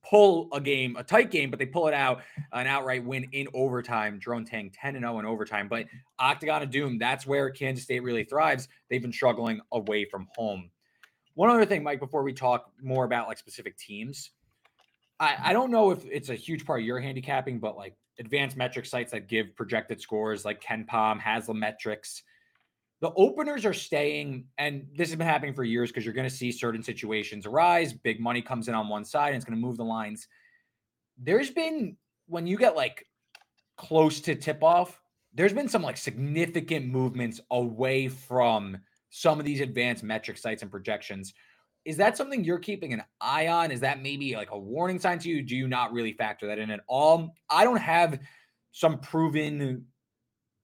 pull 0.09 0.49
a 0.53 0.61
game, 0.61 0.97
a 0.97 1.03
tight 1.03 1.31
game, 1.31 1.51
but 1.51 1.59
they 1.59 1.67
pull 1.67 1.89
it 1.89 1.95
out, 1.95 2.23
an 2.53 2.67
outright 2.67 3.05
win 3.05 3.29
in 3.33 3.49
overtime. 3.55 4.21
Jerome 4.21 4.45
Tang 4.45 4.71
10 4.71 4.97
and 4.97 5.05
0 5.05 5.19
in 5.19 5.27
overtime. 5.27 5.69
But 5.69 5.87
Octagon 6.19 6.63
of 6.63 6.71
Doom, 6.71 6.99
that's 6.99 7.27
where 7.27 7.51
Kansas 7.51 7.85
State 7.85 8.03
really 8.03 8.25
thrives. 8.25 8.69
They've 8.89 9.03
been 9.03 9.13
struggling 9.13 9.61
away 9.73 10.05
from 10.05 10.29
home. 10.37 10.71
One 11.35 11.51
other 11.51 11.67
thing, 11.67 11.83
Mike, 11.83 12.01
before 12.01 12.23
we 12.23 12.33
talk 12.33 12.71
more 12.83 13.05
about 13.05 13.29
like 13.29 13.39
specific 13.39 13.77
teams, 13.77 14.31
I, 15.21 15.37
I 15.45 15.53
don't 15.53 15.71
know 15.71 15.91
if 15.91 16.05
it's 16.05 16.31
a 16.31 16.35
huge 16.35 16.65
part 16.65 16.81
of 16.81 16.87
your 16.87 17.01
handicapping, 17.01 17.59
but 17.59 17.77
like 17.77 17.95
advanced 18.19 18.57
metric 18.57 18.87
sites 18.87 19.13
that 19.13 19.29
give 19.29 19.55
projected 19.57 20.01
scores 20.01 20.45
like 20.45 20.63
KenPom, 20.63 21.21
Haslametrics, 21.21 22.23
the 23.01 23.13
openers 23.15 23.65
are 23.65 23.75
staying, 23.75 24.47
and 24.59 24.87
this 24.97 25.09
has 25.09 25.17
been 25.17 25.27
happening 25.27 25.55
for 25.55 25.63
years 25.63 25.91
because 25.91 26.05
you're 26.05 26.15
going 26.15 26.29
to 26.29 26.35
see 26.35 26.51
certain 26.51 26.83
situations 26.83 27.47
arise. 27.47 27.93
Big 27.93 28.21
money 28.21 28.43
comes 28.43 28.67
in 28.67 28.75
on 28.75 28.89
one 28.89 29.05
side 29.05 29.29
and 29.29 29.37
it's 29.37 29.45
going 29.45 29.59
to 29.59 29.65
move 29.65 29.77
the 29.77 29.85
lines. 29.85 30.27
There's 31.17 31.51
been, 31.51 31.97
when 32.27 32.47
you 32.47 32.57
get 32.57 32.75
like 32.75 33.07
close 33.77 34.21
to 34.23 34.35
tip 34.35 34.65
off, 34.65 35.01
there's 35.33 35.53
been 35.53 35.69
some 35.69 35.83
like 35.83 35.97
significant 35.97 36.87
movements 36.87 37.41
away 37.51 38.09
from 38.09 38.79
some 39.11 39.39
of 39.39 39.45
these 39.45 39.61
advanced 39.61 40.03
metric 40.03 40.37
sites 40.37 40.63
and 40.63 40.71
projections. 40.71 41.35
Is 41.85 41.97
that 41.99 42.17
something 42.17 42.43
you're 42.43 42.59
keeping 42.59 42.93
an 42.93 43.05
eye 43.21 43.47
on? 43.47 43.71
Is 43.71 43.81
that 43.81 44.03
maybe 44.03 44.35
like 44.35 44.51
a 44.51 44.59
warning 44.59 44.99
sign 44.99 45.21
to 45.21 45.29
you? 45.29 45.43
Do 45.43 45.55
you 45.57 45.69
not 45.69 45.93
really 45.93 46.13
factor 46.13 46.49
that 46.49 46.59
in 46.59 46.71
at 46.71 46.81
all? 46.89 47.35
I 47.49 47.63
don't 47.63 47.81
have 47.81 48.19
some 48.73 48.99
proven 48.99 49.87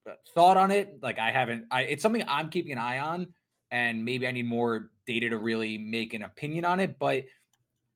Uh, 0.06 0.12
thought 0.34 0.56
on 0.56 0.70
it. 0.70 1.02
Like 1.02 1.18
I 1.18 1.30
haven't. 1.30 1.66
I 1.70 1.82
it's 1.82 2.02
something 2.02 2.24
I'm 2.28 2.50
keeping 2.50 2.72
an 2.72 2.78
eye 2.78 2.98
on, 2.98 3.28
and 3.70 4.04
maybe 4.04 4.26
I 4.26 4.32
need 4.32 4.46
more 4.46 4.90
data 5.06 5.30
to 5.30 5.38
really 5.38 5.78
make 5.78 6.14
an 6.14 6.22
opinion 6.22 6.64
on 6.64 6.80
it. 6.80 6.98
But 6.98 7.24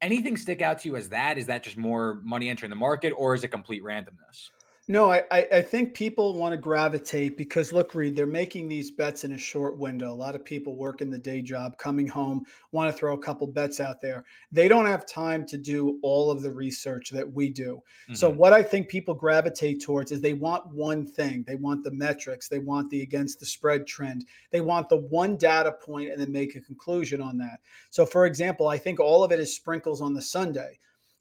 anything 0.01 0.37
stick 0.37 0.63
out 0.63 0.81
to 0.81 0.89
you 0.89 0.97
as 0.97 1.11
that? 1.11 1.39
Is 1.39 1.47
that 1.47 1.63
just 1.63 1.77
more 1.77 2.21
money 2.23 2.49
entering 2.49 2.71
the 2.71 2.77
market, 2.77 3.11
or 3.11 3.35
is 3.35 3.45
it 3.45 3.49
complete 3.49 3.83
randomness? 3.83 4.51
No, 4.91 5.13
I, 5.13 5.23
I 5.31 5.61
think 5.61 5.93
people 5.93 6.33
want 6.33 6.55
to 6.55 6.57
gravitate 6.57 7.37
because 7.37 7.75
look, 7.75 7.95
Reed, 7.95 8.17
they're 8.17 8.27
making 8.27 8.69
these 8.69 8.91
bets 8.91 9.23
in 9.23 9.33
a 9.33 9.39
short 9.39 9.77
window. 9.77 10.11
A 10.11 10.15
lot 10.15 10.35
of 10.35 10.43
people 10.43 10.77
work 10.77 11.03
in 11.03 11.11
the 11.11 11.19
day 11.19 11.43
job, 11.43 11.77
coming 11.77 12.09
home, 12.09 12.47
want 12.73 12.91
to 12.91 12.99
throw 12.99 13.13
a 13.13 13.19
couple 13.19 13.47
bets 13.47 13.81
out 13.81 14.01
there. 14.01 14.25
They 14.51 14.67
don't 14.67 14.87
have 14.87 15.07
time 15.07 15.45
to 15.49 15.59
do 15.59 15.99
all 16.01 16.31
of 16.31 16.41
the 16.41 16.51
research 16.51 17.11
that 17.11 17.31
we 17.31 17.51
do. 17.51 17.83
Mm-hmm. 18.05 18.15
So, 18.15 18.31
what 18.31 18.55
I 18.55 18.63
think 18.63 18.89
people 18.89 19.15
gravitate 19.15 19.83
towards 19.83 20.11
is 20.11 20.23
they 20.23 20.33
want 20.33 20.67
one 20.69 21.07
thing. 21.07 21.45
They 21.47 21.57
want 21.57 21.85
the 21.85 21.91
metrics, 21.91 22.49
they 22.49 22.59
want 22.59 22.89
the 22.89 23.03
against 23.03 23.41
the 23.41 23.47
spread 23.47 23.87
trend, 23.87 24.25
they 24.51 24.63
want 24.63 24.89
the 24.89 24.97
one 24.97 25.37
data 25.37 25.73
point 25.73 26.13
and 26.13 26.19
then 26.19 26.33
make 26.33 26.57
a 26.57 26.63
conclusion 26.63 27.21
on 27.21 27.37
that. 27.39 27.61
So, 27.91 28.07
for 28.07 28.25
example, 28.25 28.69
I 28.69 28.79
think 28.79 29.01
all 29.01 29.23
of 29.23 29.33
it 29.33 29.41
is 29.41 29.55
sprinkles 29.55 30.01
on 30.01 30.15
the 30.15 30.23
Sunday 30.23 30.79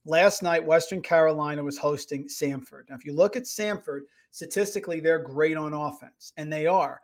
Last 0.08 0.42
night, 0.42 0.66
Western 0.66 1.02
Carolina 1.02 1.62
was 1.62 1.78
hosting 1.78 2.30
Samford. 2.30 2.84
Now, 2.90 2.96
if 2.96 3.04
you 3.04 3.12
look 3.12 3.36
at 3.36 3.44
Samford, 3.44 4.04
statistically, 4.32 5.02
they're 5.02 5.20
great 5.20 5.58
on 5.58 5.74
offense, 5.74 6.32
and 6.38 6.52
they 6.52 6.66
are. 6.66 7.02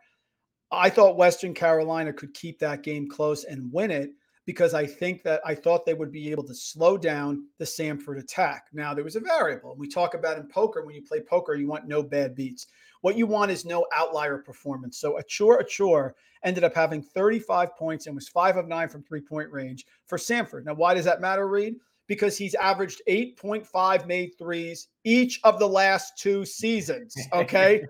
I 0.72 0.88
thought 0.88 1.18
Western 1.18 1.52
Carolina 1.52 2.14
could 2.14 2.32
keep 2.32 2.58
that 2.60 2.82
game 2.82 3.06
close 3.06 3.44
and 3.44 3.70
win 3.70 3.90
it 3.90 4.12
because 4.46 4.72
I 4.72 4.86
think 4.86 5.22
that 5.24 5.42
I 5.44 5.54
thought 5.54 5.84
they 5.84 5.92
would 5.92 6.12
be 6.12 6.30
able 6.30 6.44
to 6.44 6.54
slow 6.54 6.96
down 6.96 7.46
the 7.58 7.66
Samford 7.66 8.18
attack. 8.18 8.68
Now, 8.72 8.94
there 8.94 9.04
was 9.04 9.16
a 9.16 9.20
variable. 9.20 9.74
We 9.76 9.86
talk 9.86 10.14
about 10.14 10.38
in 10.38 10.48
poker, 10.48 10.82
when 10.82 10.94
you 10.94 11.02
play 11.02 11.20
poker, 11.20 11.56
you 11.56 11.68
want 11.68 11.86
no 11.86 12.02
bad 12.02 12.34
beats. 12.34 12.68
What 13.02 13.18
you 13.18 13.26
want 13.26 13.50
is 13.50 13.66
no 13.66 13.86
outlier 13.94 14.38
performance. 14.38 14.96
So 14.96 15.18
Achor 15.18 15.60
Achor 15.60 16.14
ended 16.42 16.64
up 16.64 16.74
having 16.74 17.02
35 17.02 17.76
points 17.76 18.06
and 18.06 18.14
was 18.14 18.28
five 18.28 18.56
of 18.56 18.66
nine 18.66 18.88
from 18.88 19.02
three 19.02 19.20
point 19.20 19.50
range 19.52 19.84
for 20.06 20.16
Samford. 20.16 20.64
Now, 20.64 20.72
why 20.72 20.94
does 20.94 21.04
that 21.04 21.20
matter, 21.20 21.46
Reed? 21.46 21.74
Because 22.06 22.36
he's 22.36 22.54
averaged 22.54 23.00
8.5 23.08 24.06
made 24.06 24.32
threes 24.38 24.88
each 25.04 25.40
of 25.42 25.58
the 25.58 25.68
last 25.68 26.18
two 26.18 26.44
seasons. 26.44 27.14
Okay. 27.32 27.84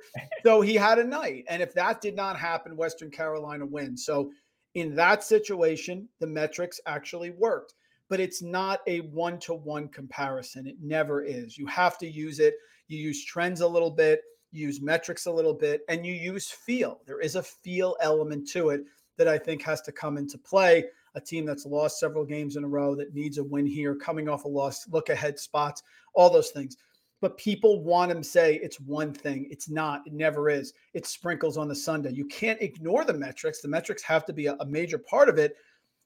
so 0.44 0.60
he 0.60 0.74
had 0.74 0.98
a 0.98 1.04
night. 1.04 1.44
And 1.48 1.60
if 1.60 1.74
that 1.74 2.00
did 2.00 2.14
not 2.14 2.38
happen, 2.38 2.76
Western 2.76 3.10
Carolina 3.10 3.66
wins. 3.66 4.04
So 4.04 4.30
in 4.74 4.94
that 4.94 5.24
situation, 5.24 6.08
the 6.20 6.26
metrics 6.26 6.80
actually 6.86 7.30
worked, 7.30 7.74
but 8.08 8.20
it's 8.20 8.42
not 8.42 8.80
a 8.86 9.00
one 9.00 9.38
to 9.40 9.54
one 9.54 9.88
comparison. 9.88 10.66
It 10.66 10.76
never 10.80 11.22
is. 11.22 11.58
You 11.58 11.66
have 11.66 11.98
to 11.98 12.06
use 12.08 12.38
it. 12.38 12.54
You 12.88 12.98
use 12.98 13.24
trends 13.24 13.60
a 13.60 13.68
little 13.68 13.90
bit, 13.90 14.20
you 14.52 14.66
use 14.66 14.80
metrics 14.80 15.26
a 15.26 15.32
little 15.32 15.54
bit, 15.54 15.82
and 15.88 16.04
you 16.04 16.12
use 16.12 16.50
feel. 16.50 17.00
There 17.06 17.20
is 17.20 17.34
a 17.34 17.42
feel 17.42 17.96
element 18.00 18.48
to 18.50 18.70
it 18.70 18.82
that 19.16 19.28
I 19.28 19.38
think 19.38 19.62
has 19.62 19.80
to 19.82 19.92
come 19.92 20.18
into 20.18 20.38
play. 20.38 20.84
A 21.14 21.20
team 21.20 21.44
that's 21.44 21.66
lost 21.66 22.00
several 22.00 22.24
games 22.24 22.56
in 22.56 22.64
a 22.64 22.68
row 22.68 22.94
that 22.96 23.14
needs 23.14 23.38
a 23.38 23.44
win 23.44 23.66
here, 23.66 23.94
coming 23.94 24.28
off 24.28 24.44
a 24.44 24.48
loss, 24.48 24.88
look 24.88 25.08
ahead 25.08 25.38
spots, 25.38 25.82
all 26.14 26.30
those 26.30 26.50
things 26.50 26.76
but 27.24 27.38
people 27.38 27.82
want 27.82 28.12
to 28.12 28.22
say 28.22 28.56
it's 28.56 28.78
one 28.78 29.10
thing. 29.10 29.48
It's 29.50 29.70
not. 29.70 30.06
It 30.06 30.12
never 30.12 30.50
is. 30.50 30.74
It 30.92 31.06
sprinkles 31.06 31.56
on 31.56 31.68
the 31.68 31.74
Sunday. 31.74 32.12
You 32.12 32.26
can't 32.26 32.60
ignore 32.60 33.02
the 33.02 33.14
metrics. 33.14 33.62
The 33.62 33.68
metrics 33.68 34.02
have 34.02 34.26
to 34.26 34.34
be 34.34 34.44
a, 34.44 34.56
a 34.60 34.66
major 34.66 34.98
part 34.98 35.30
of 35.30 35.38
it, 35.38 35.56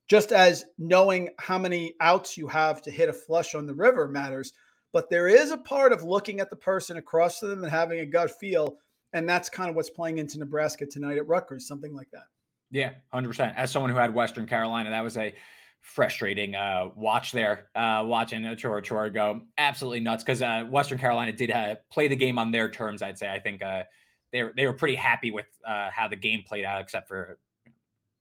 just 0.07 0.31
as 0.31 0.67
knowing 0.79 1.31
how 1.41 1.59
many 1.59 1.95
outs 2.01 2.37
you 2.37 2.47
have 2.47 2.81
to 2.83 2.93
hit 2.93 3.09
a 3.09 3.13
flush 3.13 3.57
on 3.57 3.67
the 3.67 3.75
river 3.75 4.07
matters. 4.07 4.53
But 4.93 5.11
there 5.11 5.27
is 5.27 5.51
a 5.51 5.59
part 5.59 5.93
of 5.93 6.05
looking 6.05 6.39
at 6.39 6.51
the 6.51 6.57
person 6.57 6.99
across 6.99 7.41
to 7.41 7.49
them 7.49 7.65
and 7.65 7.73
having 7.73 7.99
a 7.99 8.07
gut 8.07 8.31
feel. 8.39 8.77
And 9.13 9.29
that's 9.29 9.49
kind 9.49 9.69
of 9.69 9.75
what's 9.75 9.91
playing 9.91 10.19
into 10.19 10.39
Nebraska 10.39 10.87
tonight 10.87 11.19
at 11.19 11.27
Rutgers, 11.27 11.67
something 11.67 11.97
like 11.97 12.13
that. 12.13 12.27
Yeah, 12.71 12.93
100%. 13.15 13.55
As 13.57 13.71
someone 13.71 13.91
who 13.91 13.97
had 13.97 14.15
Western 14.15 14.47
Carolina, 14.47 14.91
that 14.91 15.03
was 15.03 15.17
a 15.17 15.35
frustrating 15.81 16.55
uh, 16.55 16.91
watch 16.95 17.33
there, 17.33 17.69
uh, 17.75 18.05
watching 18.07 18.45
Achor 18.45 18.79
Achor 18.79 19.09
go 19.11 19.43
absolutely 19.57 20.01
nuts 20.01 20.23
because 20.23 20.43
uh, 20.43 20.65
Western 20.69 20.99
Carolina 20.99 21.33
did 21.33 21.51
uh, 21.51 21.77
play 21.91 22.09
the 22.09 22.17
game 22.17 22.39
on 22.39 22.51
their 22.51 22.69
terms. 22.69 23.03
I'd 23.03 23.19
say 23.19 23.33
I 23.33 23.39
think 23.39 23.63
uh, 23.63 23.85
they 24.33 24.43
were 24.43 24.53
they 24.57 24.67
were 24.67 24.75
pretty 24.75 24.97
happy 24.97 25.31
with 25.31 25.47
uh, 25.67 25.89
how 25.91 26.09
the 26.09 26.17
game 26.17 26.43
played 26.47 26.65
out, 26.65 26.81
except 26.83 27.09
for 27.09 27.39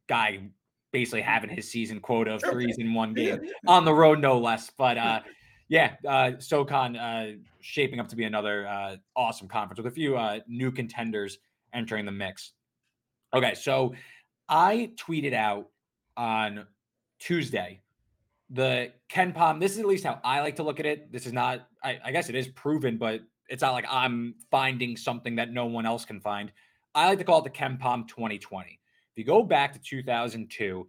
guy 0.08 0.40
basically 0.92 1.22
having 1.22 1.50
his 1.50 1.70
season 1.70 2.00
quota 2.00 2.36
of 2.36 2.42
threes 2.42 2.78
in 2.78 2.94
one 2.94 3.14
game 3.14 3.40
on 3.68 3.86
the 3.86 3.94
road, 3.94 4.20
no 4.20 4.40
less. 4.40 4.72
But 4.78 4.98
uh, 4.98 5.22
yeah, 5.68 5.96
uh, 6.08 6.32
SoCon 6.40 6.96
uh, 6.96 7.32
shaping 7.60 8.00
up 8.00 8.08
to 8.10 8.16
be 8.16 8.24
another 8.24 8.68
uh, 8.68 8.96
awesome 9.16 9.48
conference 9.48 9.78
with 9.78 9.92
a 9.92 9.96
few 9.96 10.18
uh, 10.18 10.40
new 10.48 10.72
contenders 10.72 11.40
entering 11.74 12.06
the 12.06 12.12
mix. 12.12 12.54
Okay, 13.34 13.54
so 13.54 13.94
I 14.50 14.92
tweeted 14.96 15.34
out 15.34 15.68
on 16.16 16.66
Tuesday. 17.20 17.82
The 18.50 18.94
KenPom, 19.12 19.60
this 19.60 19.74
is 19.74 19.80
at 19.80 19.86
least 19.86 20.06
how 20.06 20.22
I 20.24 20.40
like 20.40 20.56
to 20.58 20.64
look 20.64 20.80
at 20.80 20.86
it. 20.86 21.12
This 21.12 21.26
is 21.26 21.34
not, 21.34 21.68
I, 21.84 22.00
I 22.04 22.12
guess 22.12 22.30
it 22.30 22.36
is 22.36 22.48
proven, 22.48 22.98
but 22.98 23.22
it's 23.50 23.62
not 23.62 23.74
like 23.74 23.86
I'm 23.90 24.36
finding 24.50 24.96
something 24.96 25.36
that 25.36 25.52
no 25.52 25.66
one 25.66 25.86
else 25.86 26.06
can 26.06 26.22
find. 26.22 26.52
I 26.96 27.10
like 27.10 27.20
to 27.20 27.26
call 27.26 27.40
it 27.40 27.44
the 27.44 27.50
KenPom 27.50 28.08
2020. 28.08 28.70
If 28.70 29.18
you 29.18 29.24
go 29.26 29.44
back 29.44 29.74
to 29.74 29.80
2002, 29.80 30.88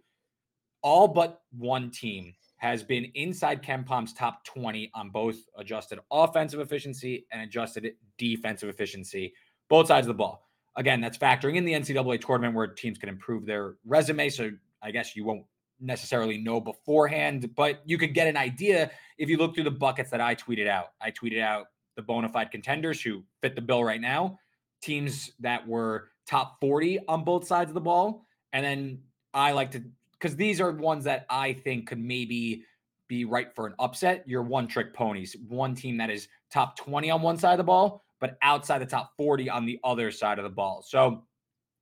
all 0.81 1.07
but 1.07 1.41
one 1.51 1.91
team 1.91 2.33
has 2.57 2.83
been 2.83 3.05
inside 3.15 3.63
KenPom's 3.63 4.13
top 4.13 4.43
20 4.45 4.91
on 4.93 5.09
both 5.09 5.37
adjusted 5.57 5.99
offensive 6.11 6.59
efficiency 6.59 7.25
and 7.31 7.41
adjusted 7.41 7.93
defensive 8.17 8.69
efficiency, 8.69 9.33
both 9.69 9.87
sides 9.87 10.07
of 10.07 10.09
the 10.09 10.17
ball. 10.17 10.48
Again, 10.79 11.01
that's 11.01 11.17
factoring 11.17 11.57
in 11.57 11.65
the 11.65 11.73
NCAA 11.73 12.25
tournament 12.25 12.55
where 12.55 12.65
teams 12.65 12.97
can 12.97 13.09
improve 13.09 13.45
their 13.45 13.75
resume. 13.85 14.29
So 14.29 14.49
I 14.81 14.91
guess 14.91 15.13
you 15.13 15.25
won't 15.25 15.43
necessarily 15.81 16.37
know 16.37 16.61
beforehand, 16.61 17.53
but 17.53 17.81
you 17.85 17.97
could 17.97 18.13
get 18.13 18.27
an 18.27 18.37
idea 18.37 18.89
if 19.17 19.27
you 19.27 19.37
look 19.37 19.53
through 19.53 19.65
the 19.65 19.71
buckets 19.71 20.09
that 20.09 20.21
I 20.21 20.35
tweeted 20.35 20.69
out. 20.69 20.93
I 21.01 21.11
tweeted 21.11 21.41
out 21.41 21.67
the 21.97 22.01
bona 22.01 22.29
fide 22.29 22.49
contenders 22.49 23.01
who 23.01 23.23
fit 23.41 23.55
the 23.55 23.61
bill 23.61 23.83
right 23.83 23.99
now, 23.99 24.39
teams 24.81 25.31
that 25.41 25.67
were 25.67 26.11
top 26.25 26.61
40 26.61 26.99
on 27.09 27.25
both 27.25 27.45
sides 27.45 27.69
of 27.69 27.73
the 27.73 27.81
ball. 27.81 28.25
And 28.53 28.65
then 28.65 28.99
I 29.33 29.51
like 29.51 29.71
to, 29.71 29.83
because 30.13 30.37
these 30.37 30.61
are 30.61 30.71
ones 30.71 31.03
that 31.03 31.25
I 31.29 31.51
think 31.51 31.89
could 31.89 31.99
maybe 31.99 32.63
be 33.09 33.25
right 33.25 33.53
for 33.53 33.67
an 33.67 33.73
upset. 33.79 34.23
Your 34.29 34.43
one 34.43 34.65
trick 34.65 34.93
ponies, 34.93 35.35
one 35.49 35.75
team 35.75 35.97
that 35.97 36.09
is 36.09 36.29
top 36.49 36.77
20 36.77 37.11
on 37.11 37.21
one 37.21 37.37
side 37.37 37.51
of 37.51 37.57
the 37.57 37.65
ball, 37.65 38.05
but 38.19 38.37
outside 38.41 38.79
the 38.79 38.85
top 38.85 39.13
40 39.17 39.49
on 39.49 39.65
the 39.65 39.79
other 39.83 40.11
side 40.11 40.39
of 40.39 40.43
the 40.43 40.49
ball. 40.49 40.83
So 40.87 41.23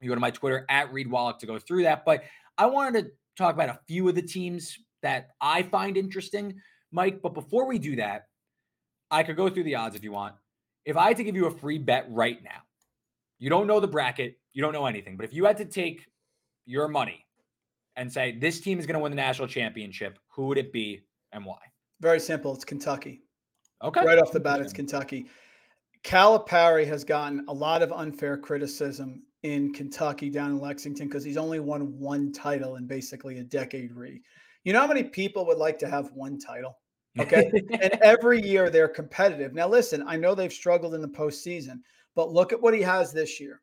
you 0.01 0.09
go 0.09 0.15
to 0.15 0.21
my 0.21 0.31
Twitter 0.31 0.65
at 0.69 0.91
Reed 0.93 1.09
Wallach 1.09 1.39
to 1.39 1.45
go 1.45 1.57
through 1.57 1.83
that. 1.83 2.05
But 2.05 2.23
I 2.57 2.67
wanted 2.67 3.05
to 3.05 3.11
talk 3.37 3.55
about 3.55 3.69
a 3.69 3.79
few 3.87 4.07
of 4.07 4.15
the 4.15 4.21
teams 4.21 4.77
that 5.01 5.29
I 5.41 5.63
find 5.63 5.97
interesting, 5.97 6.55
Mike. 6.91 7.21
But 7.21 7.33
before 7.33 7.65
we 7.65 7.79
do 7.79 7.95
that, 7.97 8.27
I 9.09 9.23
could 9.23 9.37
go 9.37 9.49
through 9.49 9.63
the 9.63 9.75
odds 9.75 9.95
if 9.95 10.03
you 10.03 10.11
want. 10.11 10.35
If 10.85 10.97
I 10.97 11.07
had 11.07 11.17
to 11.17 11.23
give 11.23 11.35
you 11.35 11.47
a 11.47 11.51
free 11.51 11.77
bet 11.77 12.05
right 12.09 12.41
now, 12.43 12.61
you 13.39 13.49
don't 13.49 13.67
know 13.67 13.79
the 13.79 13.87
bracket, 13.87 14.37
you 14.53 14.61
don't 14.61 14.73
know 14.73 14.85
anything, 14.85 15.17
but 15.17 15.25
if 15.25 15.33
you 15.33 15.45
had 15.45 15.57
to 15.57 15.65
take 15.65 16.07
your 16.65 16.87
money 16.87 17.25
and 17.95 18.11
say 18.11 18.37
this 18.37 18.59
team 18.59 18.79
is 18.79 18.85
going 18.85 18.95
to 18.95 18.99
win 18.99 19.11
the 19.11 19.15
national 19.15 19.47
championship, 19.47 20.17
who 20.29 20.47
would 20.47 20.57
it 20.57 20.71
be 20.71 21.01
and 21.33 21.45
why? 21.45 21.59
Very 21.99 22.19
simple. 22.19 22.53
It's 22.53 22.65
Kentucky. 22.65 23.21
Okay. 23.83 24.03
Right 24.03 24.17
off 24.17 24.31
the 24.31 24.39
bat, 24.39 24.61
it's 24.61 24.73
Kentucky. 24.73 25.27
Calipari 26.03 26.85
has 26.87 27.03
gotten 27.03 27.45
a 27.47 27.53
lot 27.53 27.81
of 27.81 27.91
unfair 27.91 28.37
criticism 28.37 29.23
in 29.43 29.73
Kentucky 29.73 30.29
down 30.29 30.51
in 30.51 30.59
Lexington 30.59 31.07
because 31.07 31.23
he's 31.23 31.37
only 31.37 31.59
won 31.59 31.97
one 31.99 32.31
title 32.31 32.75
in 32.75 32.87
basically 32.87 33.39
a 33.39 33.43
decade. 33.43 33.93
Re, 33.93 34.21
you 34.63 34.73
know 34.73 34.81
how 34.81 34.87
many 34.87 35.03
people 35.03 35.45
would 35.45 35.57
like 35.57 35.79
to 35.79 35.89
have 35.89 36.11
one 36.13 36.39
title? 36.39 36.77
Okay, 37.19 37.49
and 37.81 37.93
every 38.01 38.41
year 38.41 38.69
they're 38.69 38.87
competitive. 38.87 39.53
Now, 39.53 39.67
listen, 39.67 40.03
I 40.07 40.17
know 40.17 40.35
they've 40.35 40.51
struggled 40.51 40.93
in 40.93 41.01
the 41.01 41.07
postseason, 41.07 41.79
but 42.15 42.31
look 42.31 42.53
at 42.53 42.61
what 42.61 42.73
he 42.73 42.81
has 42.81 43.11
this 43.11 43.39
year. 43.39 43.61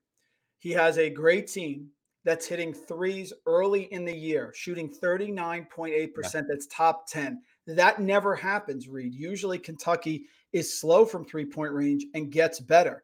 He 0.59 0.71
has 0.71 0.99
a 0.99 1.11
great 1.11 1.47
team 1.47 1.91
that's 2.25 2.47
hitting 2.47 2.73
threes 2.73 3.33
early 3.47 3.83
in 3.93 4.05
the 4.05 4.17
year, 4.17 4.53
shooting 4.57 4.88
39.8%. 4.91 6.09
Yeah. 6.35 6.41
That's 6.49 6.67
top 6.69 7.07
10. 7.09 7.43
That 7.67 8.00
never 8.00 8.35
happens, 8.35 8.88
Reed. 8.88 9.14
Usually 9.14 9.59
Kentucky 9.59 10.26
is 10.54 10.80
slow 10.80 11.04
from 11.04 11.25
three 11.25 11.44
point 11.44 11.73
range 11.73 12.06
and 12.14 12.32
gets 12.32 12.61
better. 12.61 13.02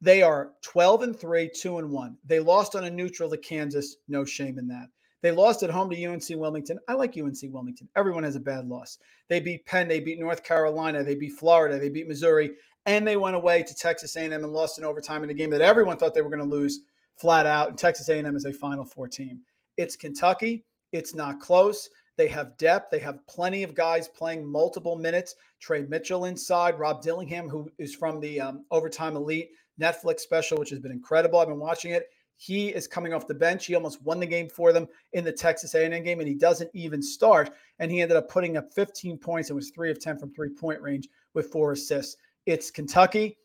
They 0.00 0.22
are 0.22 0.50
12 0.62 1.02
and 1.02 1.18
3, 1.18 1.50
2 1.60 1.78
and 1.78 1.90
1. 1.90 2.18
They 2.24 2.38
lost 2.38 2.76
on 2.76 2.84
a 2.84 2.90
neutral 2.90 3.30
to 3.30 3.36
Kansas. 3.36 3.96
No 4.06 4.24
shame 4.24 4.58
in 4.58 4.68
that. 4.68 4.88
They 5.22 5.32
lost 5.32 5.64
at 5.64 5.70
home 5.70 5.90
to 5.90 6.04
UNC 6.04 6.22
Wilmington. 6.30 6.78
I 6.88 6.92
like 6.92 7.16
UNC 7.16 7.38
Wilmington. 7.44 7.88
Everyone 7.96 8.22
has 8.22 8.36
a 8.36 8.40
bad 8.40 8.68
loss. 8.68 8.98
They 9.28 9.40
beat 9.40 9.66
Penn, 9.66 9.88
they 9.88 9.98
beat 9.98 10.20
North 10.20 10.44
Carolina, 10.44 11.02
they 11.02 11.16
beat 11.16 11.32
Florida, 11.32 11.78
they 11.78 11.88
beat 11.88 12.06
Missouri, 12.06 12.52
and 12.86 13.06
they 13.06 13.16
went 13.16 13.34
away 13.34 13.64
to 13.64 13.74
Texas 13.74 14.14
A&M 14.14 14.32
and 14.32 14.52
lost 14.52 14.78
in 14.78 14.84
overtime 14.84 15.24
in 15.24 15.30
a 15.30 15.34
game 15.34 15.50
that 15.50 15.60
everyone 15.60 15.96
thought 15.96 16.14
they 16.14 16.22
were 16.22 16.30
going 16.30 16.48
to 16.48 16.56
lose 16.56 16.82
flat 17.16 17.46
out. 17.46 17.70
And 17.70 17.78
Texas 17.78 18.08
A&M 18.08 18.36
is 18.36 18.44
a 18.44 18.52
Final 18.52 18.84
Four 18.84 19.08
team. 19.08 19.40
It's 19.76 19.96
Kentucky. 19.96 20.64
It's 20.92 21.14
not 21.14 21.40
close. 21.40 21.90
They 22.18 22.28
have 22.28 22.58
depth. 22.58 22.90
They 22.90 22.98
have 22.98 23.24
plenty 23.28 23.62
of 23.62 23.76
guys 23.76 24.08
playing 24.08 24.44
multiple 24.44 24.96
minutes. 24.96 25.36
Tre 25.60 25.82
Mitchell 25.82 26.24
inside, 26.24 26.76
Rob 26.76 27.00
Dillingham, 27.00 27.48
who 27.48 27.70
is 27.78 27.94
from 27.94 28.18
the 28.18 28.40
um, 28.40 28.64
overtime 28.72 29.14
elite, 29.14 29.50
Netflix 29.80 30.20
special, 30.20 30.58
which 30.58 30.70
has 30.70 30.80
been 30.80 30.90
incredible. 30.90 31.38
I've 31.38 31.46
been 31.46 31.60
watching 31.60 31.92
it. 31.92 32.10
He 32.36 32.68
is 32.70 32.88
coming 32.88 33.14
off 33.14 33.28
the 33.28 33.34
bench. 33.34 33.66
He 33.66 33.76
almost 33.76 34.02
won 34.02 34.18
the 34.18 34.26
game 34.26 34.48
for 34.48 34.72
them 34.72 34.88
in 35.12 35.24
the 35.24 35.32
Texas 35.32 35.74
A&M 35.74 36.02
game, 36.02 36.18
and 36.18 36.28
he 36.28 36.34
doesn't 36.34 36.70
even 36.74 37.00
start. 37.00 37.50
And 37.78 37.90
he 37.90 38.02
ended 38.02 38.16
up 38.16 38.28
putting 38.28 38.56
up 38.56 38.72
15 38.74 39.16
points 39.18 39.50
and 39.50 39.56
was 39.56 39.70
three 39.70 39.90
of 39.90 40.00
10 40.00 40.18
from 40.18 40.34
three 40.34 40.50
point 40.50 40.82
range 40.82 41.08
with 41.34 41.52
four 41.52 41.72
assists. 41.72 42.16
It's 42.46 42.70
Kentucky. 42.70 43.38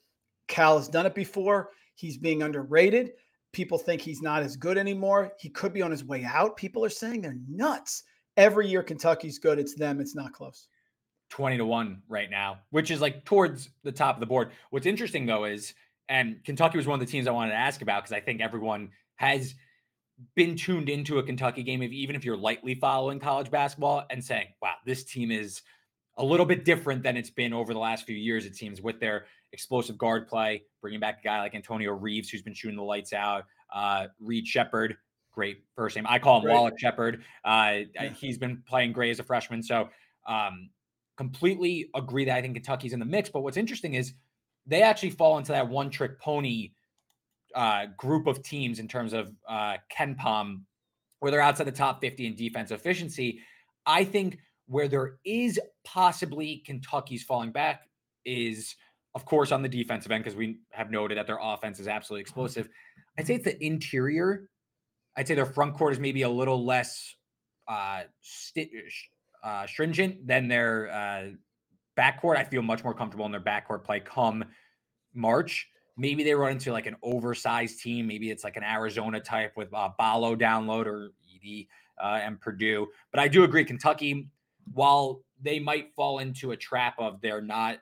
Cal 0.47 0.79
has 0.79 0.89
done 0.89 1.05
it 1.05 1.13
before. 1.13 1.69
He's 1.93 2.17
being 2.17 2.41
underrated. 2.41 3.11
People 3.51 3.77
think 3.77 4.01
he's 4.01 4.23
not 4.23 4.41
as 4.41 4.57
good 4.57 4.79
anymore. 4.79 5.33
He 5.39 5.49
could 5.49 5.73
be 5.73 5.83
on 5.83 5.91
his 5.91 6.03
way 6.03 6.23
out. 6.23 6.57
People 6.57 6.83
are 6.83 6.89
saying 6.89 7.21
they're 7.21 7.37
nuts. 7.47 8.03
Every 8.37 8.67
year 8.67 8.83
Kentucky's 8.83 9.39
good. 9.39 9.59
It's 9.59 9.75
them. 9.75 9.99
It's 10.01 10.15
not 10.15 10.33
close. 10.33 10.67
20 11.29 11.57
to 11.57 11.65
1 11.65 12.03
right 12.07 12.29
now, 12.29 12.59
which 12.69 12.91
is 12.91 13.01
like 13.01 13.25
towards 13.25 13.69
the 13.83 13.91
top 13.91 14.15
of 14.15 14.19
the 14.19 14.25
board. 14.25 14.51
What's 14.69 14.85
interesting 14.85 15.25
though 15.25 15.45
is 15.45 15.73
and 16.09 16.43
Kentucky 16.43 16.77
was 16.77 16.85
one 16.85 16.99
of 16.99 17.05
the 17.05 17.11
teams 17.11 17.27
I 17.27 17.31
wanted 17.31 17.51
to 17.51 17.57
ask 17.57 17.81
about 17.81 18.03
because 18.03 18.15
I 18.15 18.19
think 18.19 18.41
everyone 18.41 18.89
has 19.15 19.55
been 20.35 20.55
tuned 20.55 20.89
into 20.89 21.19
a 21.19 21.23
Kentucky 21.23 21.63
game, 21.63 21.81
even 21.81 22.15
if 22.15 22.23
you're 22.23 22.37
lightly 22.37 22.75
following 22.75 23.19
college 23.19 23.49
basketball 23.49 24.03
and 24.09 24.23
saying, 24.23 24.47
wow, 24.61 24.75
this 24.85 25.03
team 25.03 25.31
is 25.31 25.61
a 26.17 26.23
little 26.23 26.45
bit 26.45 26.65
different 26.65 27.03
than 27.03 27.17
it's 27.17 27.29
been 27.29 27.53
over 27.53 27.73
the 27.73 27.79
last 27.79 28.05
few 28.05 28.15
years, 28.15 28.45
it 28.45 28.55
seems, 28.55 28.81
with 28.81 28.99
their 28.99 29.25
explosive 29.51 29.97
guard 29.97 30.27
play, 30.27 30.63
bringing 30.81 30.99
back 30.99 31.19
a 31.19 31.23
guy 31.23 31.39
like 31.39 31.55
Antonio 31.55 31.93
Reeves, 31.93 32.29
who's 32.29 32.43
been 32.43 32.53
shooting 32.53 32.77
the 32.77 32.83
lights 32.83 33.13
out, 33.13 33.45
uh, 33.73 34.07
Reed 34.19 34.45
Sheppard, 34.45 34.97
great 35.33 35.63
first 35.75 35.95
name. 35.95 36.05
I 36.07 36.19
call 36.19 36.39
him 36.39 36.47
right. 36.47 36.53
Wallach 36.53 36.79
Sheppard. 36.79 37.23
Uh, 37.43 37.79
yeah. 37.93 38.09
He's 38.09 38.37
been 38.37 38.63
playing 38.67 38.93
great 38.93 39.11
as 39.11 39.19
a 39.19 39.23
freshman. 39.23 39.61
So, 39.63 39.89
um, 40.27 40.69
completely 41.17 41.89
agree 41.95 42.25
that 42.25 42.37
I 42.37 42.41
think 42.41 42.55
Kentucky's 42.55 42.93
in 42.93 42.99
the 42.99 43.05
mix. 43.05 43.29
But 43.29 43.41
what's 43.41 43.57
interesting 43.57 43.93
is 43.95 44.13
they 44.65 44.81
actually 44.81 45.11
fall 45.11 45.37
into 45.37 45.51
that 45.51 45.67
one 45.67 45.89
trick 45.89 46.19
pony 46.19 46.71
uh, 47.55 47.87
group 47.97 48.27
of 48.27 48.41
teams 48.43 48.79
in 48.79 48.87
terms 48.87 49.13
of 49.13 49.31
uh, 49.47 49.77
KenPom, 49.95 50.61
where 51.19 51.31
they're 51.31 51.41
outside 51.41 51.65
the 51.65 51.71
top 51.71 52.01
50 52.01 52.25
in 52.25 52.35
defense 52.35 52.71
efficiency. 52.71 53.41
I 53.85 54.03
think 54.03 54.39
where 54.67 54.87
there 54.87 55.17
is 55.25 55.59
possibly 55.83 56.63
Kentucky's 56.65 57.23
falling 57.23 57.51
back 57.51 57.81
is, 58.25 58.75
of 59.13 59.25
course, 59.25 59.51
on 59.51 59.61
the 59.61 59.69
defensive 59.69 60.11
end, 60.11 60.23
because 60.23 60.37
we 60.37 60.59
have 60.71 60.89
noted 60.89 61.17
that 61.17 61.27
their 61.27 61.39
offense 61.41 61.79
is 61.79 61.87
absolutely 61.87 62.21
explosive. 62.21 62.69
I'd 63.17 63.27
say 63.27 63.35
it's 63.35 63.43
the 63.43 63.63
interior. 63.63 64.47
I'd 65.15 65.27
say 65.27 65.35
their 65.35 65.45
front 65.45 65.75
court 65.75 65.93
is 65.93 65.99
maybe 65.99 66.23
a 66.23 66.29
little 66.29 66.63
less 66.63 67.15
uh, 67.67 68.03
st- 68.21 68.71
uh, 69.43 69.67
stringent 69.67 70.25
than 70.25 70.47
their 70.47 70.89
uh, 70.91 71.29
backcourt. 71.97 72.37
I 72.37 72.43
feel 72.43 72.61
much 72.61 72.83
more 72.83 72.93
comfortable 72.93 73.25
in 73.25 73.31
their 73.31 73.41
backcourt 73.41 73.83
play 73.83 73.99
come 73.99 74.45
March. 75.13 75.69
Maybe 75.95 76.23
they 76.23 76.33
run 76.33 76.53
into 76.53 76.71
like 76.71 76.87
an 76.87 76.95
oversized 77.03 77.79
team. 77.81 78.07
Maybe 78.07 78.31
it's 78.31 78.43
like 78.43 78.57
an 78.57 78.63
Arizona 78.63 79.19
type 79.19 79.53
with 79.55 79.71
uh, 79.73 79.89
Ballo 79.97 80.35
download 80.35 80.87
or 80.87 81.11
Edey 81.23 81.67
uh, 82.01 82.19
and 82.23 82.41
Purdue. 82.41 82.87
But 83.11 83.19
I 83.19 83.27
do 83.27 83.43
agree, 83.43 83.63
Kentucky, 83.63 84.29
while 84.73 85.23
they 85.41 85.59
might 85.59 85.93
fall 85.95 86.19
into 86.19 86.51
a 86.51 86.57
trap 86.57 86.95
of 86.97 87.21
they're 87.21 87.41
not 87.41 87.77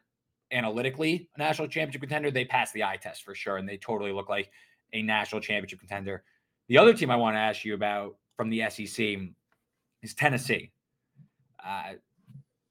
analytically 0.52 1.30
a 1.36 1.40
national 1.40 1.70
championship 1.70 2.02
contender, 2.02 2.32
they 2.32 2.44
pass 2.44 2.74
the 2.74 2.84
eye 2.84 2.98
test 2.98 3.24
for 3.24 3.34
sure. 3.34 3.58
And 3.58 3.70
they 3.70 3.78
totally 3.78 4.12
look 4.12 4.28
like 4.28 4.52
a 4.92 5.02
national 5.02 5.40
championship 5.40 5.80
contender. 5.80 6.24
The 6.72 6.78
other 6.78 6.94
team 6.94 7.12
I 7.12 7.18
want 7.18 7.36
to 7.36 7.40
ask 7.40 7.66
you 7.66 7.74
about 7.74 8.16
from 8.38 8.50
the 8.50 8.64
SEC 8.70 9.18
is 10.04 10.14
Tennessee. 10.16 10.72
Uh, 11.62 11.96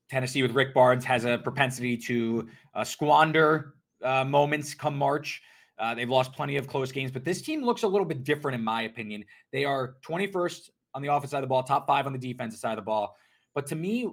Tennessee 0.08 0.40
with 0.40 0.52
Rick 0.52 0.72
Barnes 0.72 1.04
has 1.04 1.26
a 1.26 1.36
propensity 1.36 1.98
to 1.98 2.48
uh, 2.74 2.82
squander 2.82 3.74
uh, 4.02 4.24
moments 4.24 4.72
come 4.72 4.96
March. 4.96 5.42
Uh, 5.78 5.94
they've 5.94 6.08
lost 6.08 6.32
plenty 6.32 6.56
of 6.56 6.66
close 6.66 6.90
games, 6.90 7.10
but 7.10 7.26
this 7.26 7.42
team 7.42 7.62
looks 7.62 7.82
a 7.82 7.86
little 7.86 8.06
bit 8.06 8.24
different, 8.24 8.54
in 8.54 8.64
my 8.64 8.84
opinion. 8.84 9.22
They 9.52 9.66
are 9.66 9.96
21st 10.02 10.70
on 10.94 11.02
the 11.02 11.12
offense 11.12 11.32
side 11.32 11.40
of 11.40 11.42
the 11.42 11.48
ball, 11.48 11.62
top 11.62 11.86
five 11.86 12.06
on 12.06 12.14
the 12.14 12.18
defensive 12.18 12.58
side 12.58 12.72
of 12.72 12.76
the 12.76 12.82
ball. 12.86 13.14
But 13.54 13.66
to 13.66 13.74
me, 13.74 14.08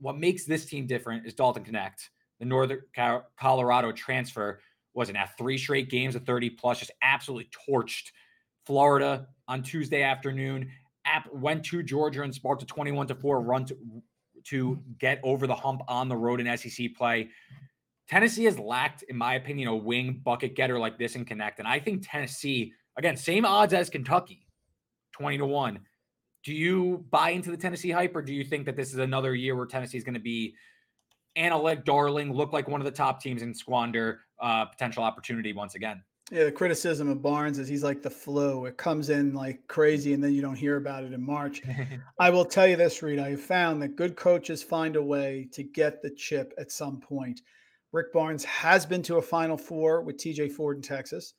what 0.00 0.16
makes 0.16 0.46
this 0.46 0.64
team 0.64 0.86
different 0.86 1.26
is 1.26 1.34
Dalton 1.34 1.64
Knecht, 1.64 2.08
the 2.40 2.46
Northern 2.46 2.80
Colorado 3.38 3.92
transfer, 3.92 4.60
wasn't 4.94 5.18
at 5.18 5.36
three 5.36 5.58
straight 5.58 5.90
games 5.90 6.14
of 6.14 6.24
30 6.24 6.48
plus, 6.48 6.78
just 6.78 6.92
absolutely 7.02 7.50
torched 7.68 8.10
Florida 8.66 9.28
on 9.48 9.62
Tuesday 9.62 10.02
afternoon. 10.02 10.70
App 11.04 11.32
went 11.32 11.64
to 11.66 11.82
Georgia 11.82 12.22
and 12.22 12.34
sparked 12.34 12.62
a 12.62 12.66
21 12.66 13.08
to 13.08 13.14
4 13.14 13.40
run 13.40 13.64
to, 13.66 13.76
to 14.44 14.82
get 14.98 15.20
over 15.22 15.46
the 15.46 15.54
hump 15.54 15.82
on 15.88 16.08
the 16.08 16.16
road 16.16 16.40
in 16.40 16.56
SEC 16.56 16.94
play. 16.96 17.28
Tennessee 18.08 18.44
has 18.44 18.58
lacked, 18.58 19.02
in 19.04 19.16
my 19.16 19.34
opinion, 19.34 19.68
a 19.68 19.76
wing 19.76 20.20
bucket 20.24 20.54
getter 20.54 20.78
like 20.78 20.98
this 20.98 21.16
in 21.16 21.24
Knecht. 21.24 21.58
And 21.58 21.66
I 21.66 21.78
think 21.78 22.06
Tennessee, 22.06 22.72
again, 22.96 23.16
same 23.16 23.44
odds 23.44 23.72
as 23.72 23.88
Kentucky, 23.90 24.46
20 25.12 25.38
to 25.38 25.46
1. 25.46 25.80
Do 26.44 26.52
you 26.52 27.04
buy 27.10 27.30
into 27.30 27.50
the 27.50 27.56
Tennessee 27.56 27.90
hype, 27.90 28.14
or 28.14 28.22
do 28.22 28.34
you 28.34 28.44
think 28.44 28.66
that 28.66 28.76
this 28.76 28.92
is 28.92 28.98
another 28.98 29.34
year 29.34 29.56
where 29.56 29.66
Tennessee 29.66 29.96
is 29.96 30.04
going 30.04 30.14
to 30.14 30.20
be 30.20 30.54
analytic 31.36 31.84
darling, 31.84 32.32
look 32.32 32.52
like 32.52 32.68
one 32.68 32.80
of 32.80 32.84
the 32.84 32.90
top 32.90 33.22
teams 33.22 33.42
and 33.42 33.56
squander 33.56 34.20
uh, 34.40 34.66
potential 34.66 35.04
opportunity 35.04 35.52
once 35.52 35.74
again? 35.74 36.02
Yeah, 36.30 36.44
the 36.44 36.52
criticism 36.52 37.08
of 37.08 37.20
Barnes 37.20 37.58
is 37.58 37.68
he's 37.68 37.82
like 37.82 38.02
the 38.02 38.08
flu. 38.10 38.64
It 38.66 38.76
comes 38.76 39.10
in 39.10 39.34
like 39.34 39.66
crazy 39.66 40.14
and 40.14 40.22
then 40.22 40.32
you 40.32 40.40
don't 40.40 40.56
hear 40.56 40.76
about 40.76 41.04
it 41.04 41.12
in 41.12 41.22
March. 41.22 41.62
I 42.18 42.30
will 42.30 42.44
tell 42.44 42.66
you 42.66 42.76
this, 42.76 43.02
Reed. 43.02 43.18
I 43.18 43.30
have 43.30 43.40
found 43.40 43.82
that 43.82 43.96
good 43.96 44.16
coaches 44.16 44.62
find 44.62 44.96
a 44.96 45.02
way 45.02 45.48
to 45.52 45.62
get 45.62 46.00
the 46.00 46.10
chip 46.10 46.54
at 46.58 46.72
some 46.72 47.00
point. 47.00 47.42
Rick 47.92 48.12
Barnes 48.12 48.44
has 48.44 48.86
been 48.86 49.02
to 49.02 49.16
a 49.16 49.22
Final 49.22 49.58
Four 49.58 50.00
with 50.02 50.16
TJ 50.16 50.52
Ford 50.52 50.76
in 50.76 50.82
Texas. 50.82 51.34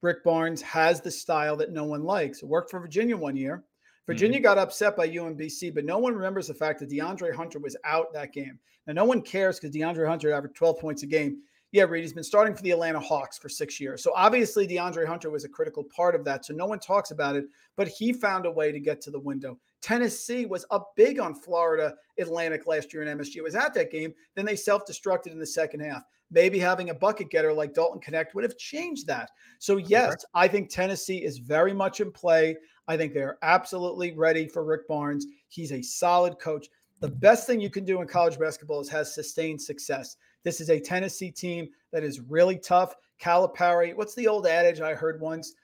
Rick 0.00 0.24
Barnes 0.24 0.62
has 0.62 1.00
the 1.00 1.10
style 1.10 1.56
that 1.56 1.72
no 1.72 1.84
one 1.84 2.04
likes. 2.04 2.42
It 2.42 2.48
worked 2.48 2.70
for 2.70 2.80
Virginia 2.80 3.16
one 3.16 3.36
year. 3.36 3.64
Virginia 4.06 4.38
mm-hmm. 4.38 4.44
got 4.44 4.58
upset 4.58 4.96
by 4.96 5.08
UMBC, 5.08 5.74
but 5.74 5.84
no 5.84 5.98
one 5.98 6.14
remembers 6.14 6.46
the 6.46 6.54
fact 6.54 6.80
that 6.80 6.88
DeAndre 6.88 7.34
Hunter 7.34 7.58
was 7.58 7.76
out 7.84 8.12
that 8.14 8.32
game. 8.32 8.58
Now, 8.86 8.94
no 8.94 9.04
one 9.04 9.20
cares 9.20 9.60
because 9.60 9.76
DeAndre 9.76 10.08
Hunter 10.08 10.32
averaged 10.32 10.56
12 10.56 10.78
points 10.78 11.02
a 11.02 11.06
game 11.06 11.42
yeah, 11.72 11.84
Reed, 11.84 12.02
he's 12.02 12.14
been 12.14 12.24
starting 12.24 12.54
for 12.54 12.62
the 12.62 12.70
Atlanta 12.70 12.98
Hawks 12.98 13.36
for 13.36 13.48
six 13.48 13.78
years. 13.78 14.02
So 14.02 14.12
obviously, 14.16 14.66
DeAndre 14.66 15.06
Hunter 15.06 15.30
was 15.30 15.44
a 15.44 15.48
critical 15.48 15.84
part 15.84 16.14
of 16.14 16.24
that. 16.24 16.44
So 16.44 16.54
no 16.54 16.66
one 16.66 16.78
talks 16.78 17.10
about 17.10 17.36
it, 17.36 17.44
but 17.76 17.88
he 17.88 18.12
found 18.12 18.46
a 18.46 18.50
way 18.50 18.72
to 18.72 18.80
get 18.80 19.02
to 19.02 19.10
the 19.10 19.20
window. 19.20 19.58
Tennessee 19.82 20.46
was 20.46 20.64
up 20.70 20.92
big 20.96 21.20
on 21.20 21.34
Florida 21.34 21.94
Atlantic 22.18 22.66
last 22.66 22.92
year 22.92 23.02
in 23.02 23.18
MSG. 23.18 23.36
It 23.36 23.42
was 23.42 23.54
at 23.54 23.74
that 23.74 23.92
game. 23.92 24.14
Then 24.34 24.46
they 24.46 24.56
self 24.56 24.82
destructed 24.86 25.32
in 25.32 25.38
the 25.38 25.46
second 25.46 25.80
half. 25.80 26.04
Maybe 26.30 26.58
having 26.58 26.90
a 26.90 26.94
bucket 26.94 27.30
getter 27.30 27.52
like 27.52 27.74
Dalton 27.74 28.00
Knecht 28.00 28.34
would 28.34 28.44
have 28.44 28.56
changed 28.56 29.06
that. 29.06 29.30
So, 29.58 29.76
yes, 29.76 30.24
I 30.34 30.48
think 30.48 30.68
Tennessee 30.68 31.22
is 31.24 31.38
very 31.38 31.72
much 31.72 32.00
in 32.00 32.10
play. 32.12 32.56
I 32.86 32.96
think 32.96 33.12
they're 33.12 33.38
absolutely 33.42 34.12
ready 34.12 34.46
for 34.46 34.64
Rick 34.64 34.88
Barnes. 34.88 35.26
He's 35.48 35.72
a 35.72 35.82
solid 35.82 36.38
coach. 36.38 36.66
The 37.00 37.08
best 37.08 37.46
thing 37.46 37.60
you 37.60 37.70
can 37.70 37.84
do 37.84 38.00
in 38.00 38.08
college 38.08 38.38
basketball 38.38 38.80
is 38.80 38.88
has 38.88 39.14
sustained 39.14 39.60
success. 39.62 40.16
This 40.44 40.60
is 40.60 40.70
a 40.70 40.80
Tennessee 40.80 41.30
team 41.30 41.68
that 41.92 42.04
is 42.04 42.20
really 42.20 42.58
tough. 42.58 42.94
Calipari, 43.20 43.94
what's 43.94 44.14
the 44.14 44.28
old 44.28 44.46
adage 44.46 44.80
I 44.80 44.94
heard 44.94 45.20
once? 45.20 45.54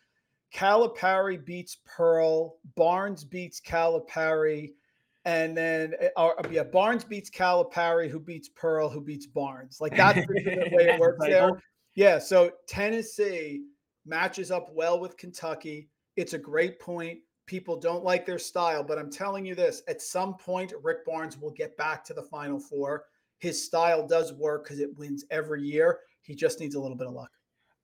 Calipari 0.54 1.44
beats 1.44 1.78
Pearl, 1.84 2.56
Barnes 2.76 3.24
beats 3.24 3.60
Calipari, 3.60 4.72
and 5.24 5.56
then 5.56 5.94
or, 6.16 6.36
yeah, 6.50 6.62
Barnes 6.62 7.04
beats 7.04 7.30
Calipari, 7.30 8.08
who 8.08 8.20
beats 8.20 8.48
Pearl, 8.48 8.88
who 8.88 9.00
beats 9.00 9.26
Barnes. 9.26 9.78
Like 9.80 9.96
that's 9.96 10.24
the 10.26 10.70
way 10.72 10.84
it 10.90 11.00
works 11.00 11.24
there. 11.24 11.62
Yeah, 11.94 12.18
so 12.18 12.52
Tennessee 12.68 13.64
matches 14.06 14.50
up 14.50 14.68
well 14.72 15.00
with 15.00 15.16
Kentucky. 15.16 15.88
It's 16.16 16.34
a 16.34 16.38
great 16.38 16.78
point. 16.78 17.18
People 17.46 17.78
don't 17.78 18.04
like 18.04 18.24
their 18.24 18.38
style, 18.38 18.82
but 18.82 18.98
I'm 18.98 19.10
telling 19.10 19.44
you 19.44 19.54
this: 19.54 19.82
at 19.88 20.02
some 20.02 20.34
point, 20.34 20.72
Rick 20.82 21.04
Barnes 21.04 21.38
will 21.38 21.52
get 21.52 21.76
back 21.76 22.04
to 22.04 22.14
the 22.14 22.22
Final 22.22 22.60
Four 22.60 23.04
his 23.44 23.62
style 23.62 24.06
does 24.06 24.32
work 24.32 24.64
because 24.64 24.80
it 24.80 24.96
wins 24.96 25.26
every 25.30 25.62
year. 25.62 26.00
He 26.22 26.34
just 26.34 26.60
needs 26.60 26.74
a 26.74 26.80
little 26.80 26.96
bit 26.96 27.06
of 27.06 27.12
luck. 27.12 27.30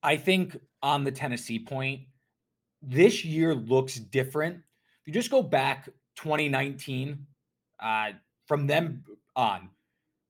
I 0.02 0.16
think 0.16 0.56
on 0.82 1.04
the 1.04 1.12
Tennessee 1.12 1.58
point, 1.58 2.00
this 2.80 3.26
year 3.26 3.54
looks 3.54 3.96
different. 3.96 4.56
If 4.56 5.06
you 5.06 5.12
just 5.12 5.30
go 5.30 5.42
back 5.42 5.84
2019, 6.16 7.26
uh, 7.78 8.12
from 8.46 8.66
them 8.66 9.04
on, 9.36 9.68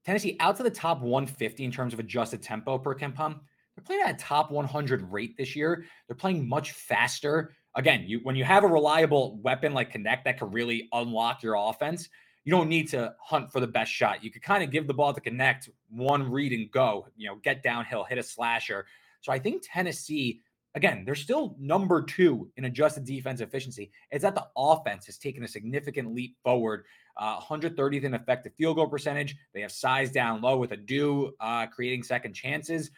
Tennessee 0.05 0.37
out 0.41 0.57
to 0.57 0.65
the 0.65 0.71
top 0.71 1.01
150 1.01 1.65
in 1.65 1.71
terms 1.71 1.93
of 1.93 2.01
adjusted 2.01 2.43
tempo 2.43 2.77
per 2.77 2.97
KenPom. 2.97 3.39
They're 3.77 3.85
playing 3.85 4.03
at 4.03 4.17
a 4.17 4.19
top 4.19 4.51
100 4.51 5.13
rate 5.13 5.37
this 5.37 5.55
year. 5.55 5.85
They're 6.09 6.17
playing 6.17 6.49
much 6.49 6.73
faster. 6.73 7.55
Again, 7.77 8.05
you 8.09 8.19
when 8.25 8.35
you 8.35 8.43
have 8.43 8.65
a 8.65 8.67
reliable 8.67 9.39
weapon 9.43 9.75
like 9.75 9.93
Knecht 9.93 10.25
that 10.25 10.39
can 10.39 10.51
really 10.51 10.89
unlock 10.93 11.45
your 11.45 11.55
offense, 11.57 12.09
you 12.51 12.57
don't 12.57 12.69
need 12.69 12.89
to 12.89 13.15
hunt 13.21 13.53
for 13.53 13.61
the 13.61 13.67
best 13.69 13.93
shot. 13.93 14.25
You 14.25 14.31
could 14.33 14.43
kind 14.43 14.65
of 14.65 14.73
give 14.73 14.89
the 14.89 14.93
ball 14.93 15.15
to 15.15 15.21
Knecht, 15.21 15.69
one 15.89 16.29
read 16.29 16.53
and 16.53 16.69
go, 16.69 17.07
you 17.17 17.29
know, 17.29 17.37
get 17.45 17.63
downhill, 17.63 18.03
hit 18.03 18.19
a 18.19 18.25
slasher. 18.25 18.87
So 19.21 19.31
I 19.31 19.39
think 19.39 19.63
Tennessee, 19.65 20.41
again, 20.75 21.05
they're 21.05 21.15
still 21.15 21.55
number 21.61 22.03
two 22.03 22.51
in 22.57 22.65
adjusted 22.65 23.05
defense 23.05 23.41
efficiency. 23.41 23.93
It's 24.11 24.23
that 24.23 24.35
the 24.35 24.49
offense 24.57 25.07
has 25.07 25.17
taken 25.17 25.45
a 25.45 25.47
significant 25.47 26.13
leap 26.13 26.39
forward. 26.43 26.87
Uh, 27.17 27.39
130th 27.39 28.03
in 28.03 28.15
effective 28.15 28.53
field 28.59 28.75
goal 28.75 28.89
percentage. 28.89 29.37
They 29.55 29.61
have 29.61 29.71
size 29.71 30.11
down 30.11 30.41
low 30.41 30.57
with 30.57 30.73
Aidoo 30.73 31.31
uh, 31.39 31.69
creating 31.69 32.03
second 32.03 32.33
chances. 32.33 32.91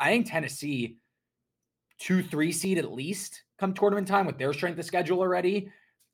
I 0.00 0.10
think 0.10 0.28
Tennessee, 0.28 0.96
two, 2.00 2.24
three 2.24 2.50
seed 2.50 2.76
at 2.76 2.90
least 2.90 3.44
come 3.60 3.72
tournament 3.72 4.08
time 4.08 4.26
with 4.26 4.36
their 4.36 4.52
strength 4.52 4.80
of 4.80 4.84
schedule 4.84 5.20
already. 5.20 5.70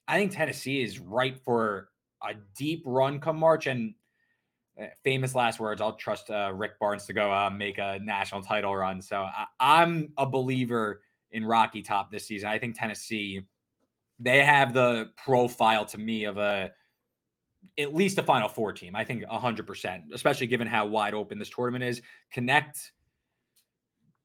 I 0.06 0.18
think 0.18 0.32
Tennessee 0.32 0.82
is 0.82 0.98
ripe 0.98 1.42
for 1.42 1.88
a 2.28 2.34
deep 2.56 2.82
run 2.86 3.20
come 3.20 3.38
March. 3.38 3.66
And 3.66 3.94
eh, 4.78 4.88
famous 5.04 5.34
last 5.34 5.60
words, 5.60 5.80
I'll 5.80 5.96
trust 5.96 6.30
uh, 6.30 6.52
Rick 6.54 6.78
Barnes 6.78 7.06
to 7.06 7.12
go 7.12 7.32
uh, 7.32 7.50
make 7.50 7.78
a 7.78 7.98
national 8.02 8.42
title 8.42 8.74
run. 8.74 9.00
So 9.02 9.26
I, 9.60 9.82
am 9.82 10.12
a 10.16 10.26
believer 10.26 11.02
in 11.30 11.44
Rocky 11.44 11.82
Top 11.82 12.10
this 12.10 12.26
season. 12.26 12.48
I 12.48 12.58
think 12.58 12.78
Tennessee, 12.78 13.42
they 14.18 14.44
have 14.44 14.72
the 14.72 15.10
profile 15.16 15.84
to 15.86 15.98
me 15.98 16.24
of 16.24 16.38
a 16.38 16.70
at 17.78 17.94
least 17.94 18.18
a 18.18 18.22
Final 18.22 18.48
Four 18.48 18.72
team. 18.72 18.94
I 18.96 19.04
think 19.04 19.24
100%, 19.24 20.02
especially 20.12 20.46
given 20.46 20.66
how 20.66 20.86
wide 20.86 21.14
open 21.14 21.38
this 21.38 21.50
tournament 21.50 21.84
is. 21.84 22.02
Knecht 22.36 22.90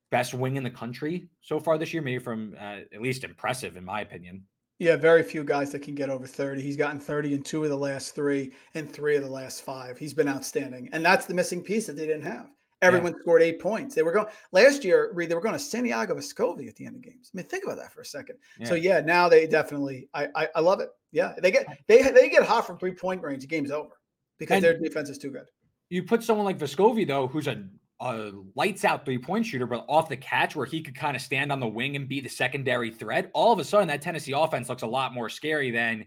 best 0.09 0.33
wing 0.33 0.55
in 0.55 0.63
the 0.63 0.69
country 0.69 1.27
so 1.41 1.59
far 1.59 1.77
this 1.77 1.93
year, 1.93 2.01
maybe 2.01 2.23
from 2.23 2.55
uh, 2.59 2.79
at 2.93 3.01
least 3.01 3.23
impressive, 3.23 3.77
in 3.77 3.83
my 3.83 4.01
opinion. 4.01 4.43
Yeah, 4.79 4.95
very 4.95 5.23
few 5.23 5.43
guys 5.43 5.71
that 5.71 5.81
can 5.81 5.95
get 5.95 6.09
over 6.09 6.27
30. 6.27 6.61
He's 6.61 6.77
gotten 6.77 6.99
30 6.99 7.33
in 7.33 7.41
two 7.41 7.63
of 7.63 7.69
the 7.69 7.77
last 7.77 8.13
three 8.13 8.53
and 8.75 8.91
three 8.91 9.15
of 9.15 9.23
the 9.23 9.29
last 9.29 9.63
five. 9.63 9.97
He's 9.97 10.13
been 10.13 10.27
outstanding. 10.27 10.89
And 10.91 11.03
that's 11.03 11.25
the 11.25 11.33
missing 11.33 11.63
piece 11.63 11.87
that 11.87 11.95
they 11.95 12.05
didn't 12.05 12.23
have. 12.23 12.47
Everyone 12.83 13.13
yeah. 13.13 13.19
scored 13.21 13.41
eight 13.41 13.59
points. 13.59 13.95
They 13.95 14.03
were 14.03 14.11
going 14.11 14.27
last 14.51 14.83
year, 14.83 15.11
they 15.15 15.33
were 15.33 15.41
going 15.41 15.53
to 15.55 15.59
Santiago 15.59 16.13
Vescovi 16.13 16.67
at 16.67 16.75
the 16.75 16.85
end 16.85 16.95
of 16.95 17.01
games. 17.01 17.31
I 17.33 17.37
mean, 17.37 17.47
think 17.47 17.63
about 17.63 17.77
that 17.77 17.91
for 17.91 18.01
a 18.01 18.05
second. 18.05 18.35
Yeah. 18.59 18.67
So 18.67 18.75
yeah, 18.75 18.99
now 18.99 19.27
they 19.27 19.47
definitely 19.47 20.09
I, 20.13 20.27
I, 20.35 20.47
I 20.57 20.59
love 20.59 20.79
it. 20.79 20.89
Yeah. 21.11 21.33
They 21.41 21.49
get 21.49 21.65
they 21.87 22.03
they 22.03 22.29
get 22.29 22.43
hot 22.43 22.67
from 22.67 22.77
three 22.77 22.93
point 22.93 23.23
range, 23.23 23.41
the 23.41 23.47
game's 23.47 23.71
over 23.71 23.99
because 24.37 24.57
and 24.57 24.63
their 24.63 24.77
defense 24.77 25.09
is 25.09 25.17
too 25.17 25.31
good. 25.31 25.45
You 25.89 26.03
put 26.03 26.23
someone 26.23 26.45
like 26.45 26.59
Vescovi, 26.59 27.07
though, 27.07 27.27
who's 27.27 27.47
a 27.47 27.63
a 27.99 28.31
lights 28.55 28.85
out 28.85 29.05
three 29.05 29.17
point 29.17 29.45
shooter, 29.45 29.65
but 29.65 29.85
off 29.87 30.09
the 30.09 30.17
catch 30.17 30.55
where 30.55 30.65
he 30.65 30.81
could 30.81 30.95
kind 30.95 31.15
of 31.15 31.21
stand 31.21 31.51
on 31.51 31.59
the 31.59 31.67
wing 31.67 31.95
and 31.95 32.07
be 32.07 32.19
the 32.19 32.29
secondary 32.29 32.91
threat, 32.91 33.31
all 33.33 33.51
of 33.51 33.59
a 33.59 33.63
sudden 33.63 33.87
that 33.87 34.01
Tennessee 34.01 34.33
offense 34.33 34.69
looks 34.69 34.83
a 34.83 34.87
lot 34.87 35.13
more 35.13 35.29
scary 35.29 35.71
than 35.71 36.05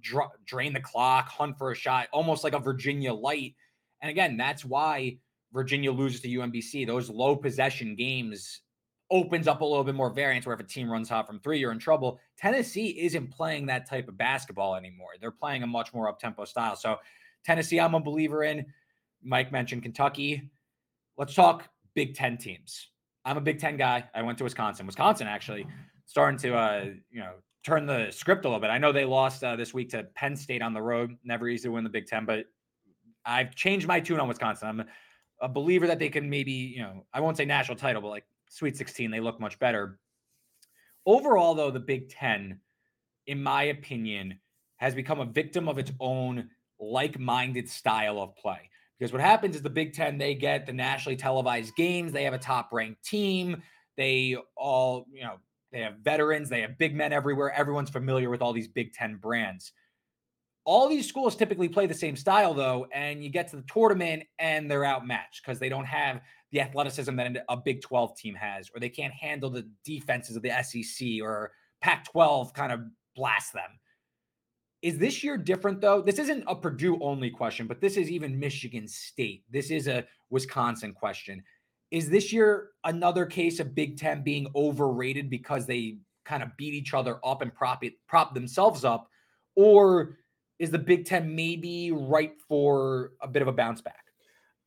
dra- 0.00 0.30
drain 0.44 0.72
the 0.72 0.80
clock, 0.80 1.28
hunt 1.28 1.58
for 1.58 1.72
a 1.72 1.74
shot, 1.74 2.08
almost 2.12 2.44
like 2.44 2.54
a 2.54 2.58
Virginia 2.58 3.12
light. 3.12 3.54
And 4.02 4.10
again, 4.10 4.36
that's 4.36 4.64
why 4.64 5.18
Virginia 5.52 5.90
loses 5.90 6.20
to 6.20 6.28
UMBC. 6.28 6.86
Those 6.86 7.10
low 7.10 7.34
possession 7.34 7.96
games 7.96 8.60
opens 9.10 9.46
up 9.46 9.60
a 9.60 9.64
little 9.64 9.84
bit 9.84 9.94
more 9.94 10.10
variance 10.10 10.46
where 10.46 10.54
if 10.54 10.60
a 10.60 10.64
team 10.64 10.90
runs 10.90 11.08
hot 11.08 11.26
from 11.26 11.40
three, 11.40 11.58
you're 11.58 11.72
in 11.72 11.78
trouble. 11.78 12.20
Tennessee 12.36 12.88
isn't 13.00 13.30
playing 13.30 13.66
that 13.66 13.88
type 13.88 14.08
of 14.08 14.18
basketball 14.18 14.74
anymore. 14.74 15.10
They're 15.20 15.30
playing 15.30 15.62
a 15.62 15.66
much 15.66 15.94
more 15.94 16.08
up 16.08 16.18
tempo 16.18 16.44
style. 16.44 16.76
So, 16.76 16.96
Tennessee, 17.44 17.78
I'm 17.80 17.94
a 17.94 18.00
believer 18.00 18.42
in. 18.44 18.66
Mike 19.22 19.52
mentioned 19.52 19.82
Kentucky. 19.82 20.50
Let's 21.18 21.34
talk 21.34 21.68
Big 21.94 22.14
Ten 22.14 22.36
teams. 22.36 22.88
I'm 23.24 23.38
a 23.38 23.40
Big 23.40 23.58
Ten 23.58 23.76
guy. 23.76 24.04
I 24.14 24.22
went 24.22 24.38
to 24.38 24.44
Wisconsin. 24.44 24.86
Wisconsin 24.86 25.26
actually 25.26 25.66
starting 26.04 26.38
to, 26.40 26.54
uh, 26.54 26.84
you 27.10 27.20
know, 27.20 27.32
turn 27.64 27.86
the 27.86 28.10
script 28.10 28.44
a 28.44 28.48
little 28.48 28.60
bit. 28.60 28.70
I 28.70 28.78
know 28.78 28.92
they 28.92 29.04
lost 29.04 29.42
uh, 29.42 29.56
this 29.56 29.72
week 29.72 29.90
to 29.90 30.04
Penn 30.14 30.36
State 30.36 30.62
on 30.62 30.74
the 30.74 30.82
road. 30.82 31.16
Never 31.24 31.48
easy 31.48 31.64
to 31.64 31.72
win 31.72 31.84
the 31.84 31.90
Big 31.90 32.06
Ten, 32.06 32.26
but 32.26 32.44
I've 33.24 33.54
changed 33.54 33.88
my 33.88 33.98
tune 33.98 34.20
on 34.20 34.28
Wisconsin. 34.28 34.68
I'm 34.68 34.84
a 35.40 35.48
believer 35.48 35.86
that 35.86 35.98
they 35.98 36.10
can 36.10 36.28
maybe, 36.30 36.52
you 36.52 36.82
know, 36.82 37.06
I 37.12 37.20
won't 37.20 37.36
say 37.36 37.44
national 37.44 37.78
title, 37.78 38.02
but 38.02 38.08
like 38.08 38.24
Sweet 38.50 38.76
16, 38.76 39.10
they 39.10 39.20
look 39.20 39.40
much 39.40 39.58
better. 39.58 39.98
Overall, 41.06 41.54
though, 41.54 41.70
the 41.70 41.80
Big 41.80 42.10
Ten, 42.10 42.60
in 43.26 43.42
my 43.42 43.64
opinion, 43.64 44.38
has 44.76 44.94
become 44.94 45.20
a 45.20 45.24
victim 45.24 45.68
of 45.68 45.78
its 45.78 45.92
own 45.98 46.50
like 46.78 47.18
minded 47.18 47.68
style 47.68 48.20
of 48.20 48.36
play. 48.36 48.70
Because 48.98 49.12
what 49.12 49.20
happens 49.20 49.56
is 49.56 49.62
the 49.62 49.70
Big 49.70 49.92
Ten, 49.92 50.18
they 50.18 50.34
get 50.34 50.66
the 50.66 50.72
nationally 50.72 51.16
televised 51.16 51.74
games. 51.76 52.12
They 52.12 52.24
have 52.24 52.34
a 52.34 52.38
top 52.38 52.70
ranked 52.72 53.04
team. 53.04 53.62
They 53.96 54.36
all, 54.56 55.06
you 55.12 55.22
know, 55.22 55.36
they 55.72 55.80
have 55.80 55.98
veterans. 56.02 56.48
They 56.48 56.62
have 56.62 56.78
big 56.78 56.94
men 56.94 57.12
everywhere. 57.12 57.52
Everyone's 57.52 57.90
familiar 57.90 58.30
with 58.30 58.40
all 58.40 58.52
these 58.52 58.68
Big 58.68 58.92
Ten 58.92 59.16
brands. 59.16 59.72
All 60.64 60.88
these 60.88 61.06
schools 61.06 61.36
typically 61.36 61.68
play 61.68 61.86
the 61.86 61.94
same 61.94 62.16
style, 62.16 62.54
though, 62.54 62.86
and 62.92 63.22
you 63.22 63.30
get 63.30 63.48
to 63.48 63.56
the 63.56 63.64
tournament 63.72 64.24
and 64.38 64.70
they're 64.70 64.84
outmatched 64.84 65.42
because 65.44 65.60
they 65.60 65.68
don't 65.68 65.84
have 65.84 66.20
the 66.50 66.60
athleticism 66.60 67.14
that 67.16 67.44
a 67.48 67.56
Big 67.56 67.82
12 67.82 68.16
team 68.16 68.34
has, 68.34 68.70
or 68.74 68.80
they 68.80 68.88
can't 68.88 69.12
handle 69.12 69.50
the 69.50 69.68
defenses 69.84 70.36
of 70.36 70.42
the 70.42 70.50
SEC 70.62 71.22
or 71.22 71.52
Pac 71.80 72.10
12 72.10 72.52
kind 72.54 72.72
of 72.72 72.80
blast 73.14 73.52
them. 73.52 73.78
Is 74.86 74.98
this 74.98 75.24
year 75.24 75.36
different 75.36 75.80
though? 75.80 76.00
This 76.00 76.20
isn't 76.20 76.44
a 76.46 76.54
Purdue 76.54 76.96
only 77.00 77.28
question, 77.28 77.66
but 77.66 77.80
this 77.80 77.96
is 77.96 78.08
even 78.08 78.38
Michigan 78.38 78.86
State. 78.86 79.42
This 79.50 79.72
is 79.72 79.88
a 79.88 80.06
Wisconsin 80.30 80.92
question. 80.92 81.42
Is 81.90 82.08
this 82.08 82.32
year 82.32 82.68
another 82.84 83.26
case 83.26 83.58
of 83.58 83.74
Big 83.74 83.98
Ten 83.98 84.22
being 84.22 84.46
overrated 84.54 85.28
because 85.28 85.66
they 85.66 85.98
kind 86.24 86.40
of 86.40 86.56
beat 86.56 86.72
each 86.72 86.94
other 86.94 87.18
up 87.24 87.42
and 87.42 87.52
prop 87.52 87.82
it, 87.82 87.94
prop 88.06 88.32
themselves 88.32 88.84
up, 88.84 89.10
or 89.56 90.18
is 90.60 90.70
the 90.70 90.78
Big 90.78 91.04
Ten 91.04 91.34
maybe 91.34 91.90
ripe 91.90 92.40
for 92.48 93.10
a 93.20 93.26
bit 93.26 93.42
of 93.42 93.48
a 93.48 93.52
bounce 93.52 93.80
back? 93.80 94.04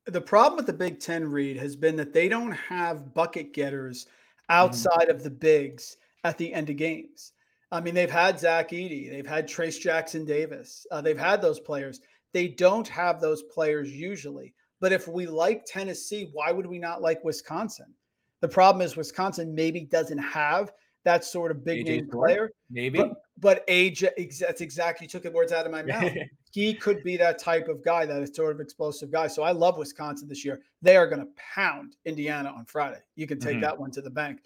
The 0.06 0.20
problem 0.20 0.58
with 0.58 0.66
the 0.66 0.74
Big 0.74 1.00
Ten, 1.00 1.32
read 1.32 1.56
has 1.56 1.78
been 1.78 1.96
that 1.96 2.12
they 2.12 2.28
don't 2.28 2.52
have 2.52 3.14
bucket 3.14 3.54
getters 3.54 4.04
mm-hmm. 4.04 4.54
outside 4.54 5.08
mm. 5.08 5.12
of 5.12 5.24
the 5.24 5.30
bigs 5.30 5.96
at 6.26 6.38
the 6.38 6.54
end 6.54 6.70
of 6.70 6.76
games. 6.76 7.32
I 7.72 7.82
mean, 7.82 7.94
they've 7.94 8.10
had 8.10 8.40
Zach 8.40 8.70
Edey, 8.70 9.10
they've 9.10 9.28
had 9.28 9.48
Trayce 9.48 9.80
Jackson 9.80 10.26
Davis, 10.26 10.88
uh, 10.92 11.02
they've 11.02 11.20
had 11.20 11.42
those 11.42 11.60
players. 11.60 12.02
They 12.34 12.48
don't 12.48 12.88
have 12.88 13.20
those 13.20 13.44
players 13.44 13.92
usually. 13.92 14.54
But 14.80 14.92
if 14.92 15.08
we 15.08 15.26
like 15.26 15.66
Tennessee, 15.66 16.30
why 16.34 16.52
would 16.52 16.66
we 16.66 16.80
not 16.80 17.02
like 17.02 17.24
Wisconsin? 17.24 17.94
The 18.42 18.48
problem 18.48 18.82
is 18.86 18.96
Wisconsin 18.96 19.54
maybe 19.54 19.82
doesn't 19.82 20.20
have 20.20 20.72
that 21.04 21.24
sort 21.24 21.52
of 21.52 21.66
big 21.66 21.86
AJ 21.86 21.88
name 21.88 22.10
player. 22.10 22.52
Maybe. 22.70 23.00
But, 23.00 23.14
but 23.38 23.68
AJ, 23.68 24.40
that's 24.40 24.62
exactly, 24.62 25.06
you 25.06 25.10
took 25.10 25.24
the 25.24 25.32
words 25.32 25.52
out 25.52 25.66
of 25.66 25.72
my 25.72 25.84
mouth. 25.84 26.14
he 26.52 26.74
could 26.74 27.04
be 27.04 27.18
that 27.18 27.40
type 27.40 27.68
of 27.68 27.84
guy, 27.84 28.06
that 28.06 28.36
sort 28.36 28.54
of 28.54 28.62
explosive 28.62 29.12
guy. 29.12 29.28
So 29.28 29.44
I 29.44 29.52
love 29.52 29.78
Wisconsin 29.78 30.28
this 30.28 30.46
year. 30.46 30.62
They 30.82 30.96
are 30.96 31.08
going 31.08 31.22
to 31.22 31.28
pound 31.56 31.96
Indiana 32.06 32.54
on 32.56 32.66
Friday. 32.66 33.00
You 33.16 33.28
can 33.28 33.40
take 33.40 33.54
mm-hmm. 33.54 33.62
that 33.62 33.80
one 33.80 33.92
to 33.92 34.02
the 34.02 34.10
bank. 34.10 34.40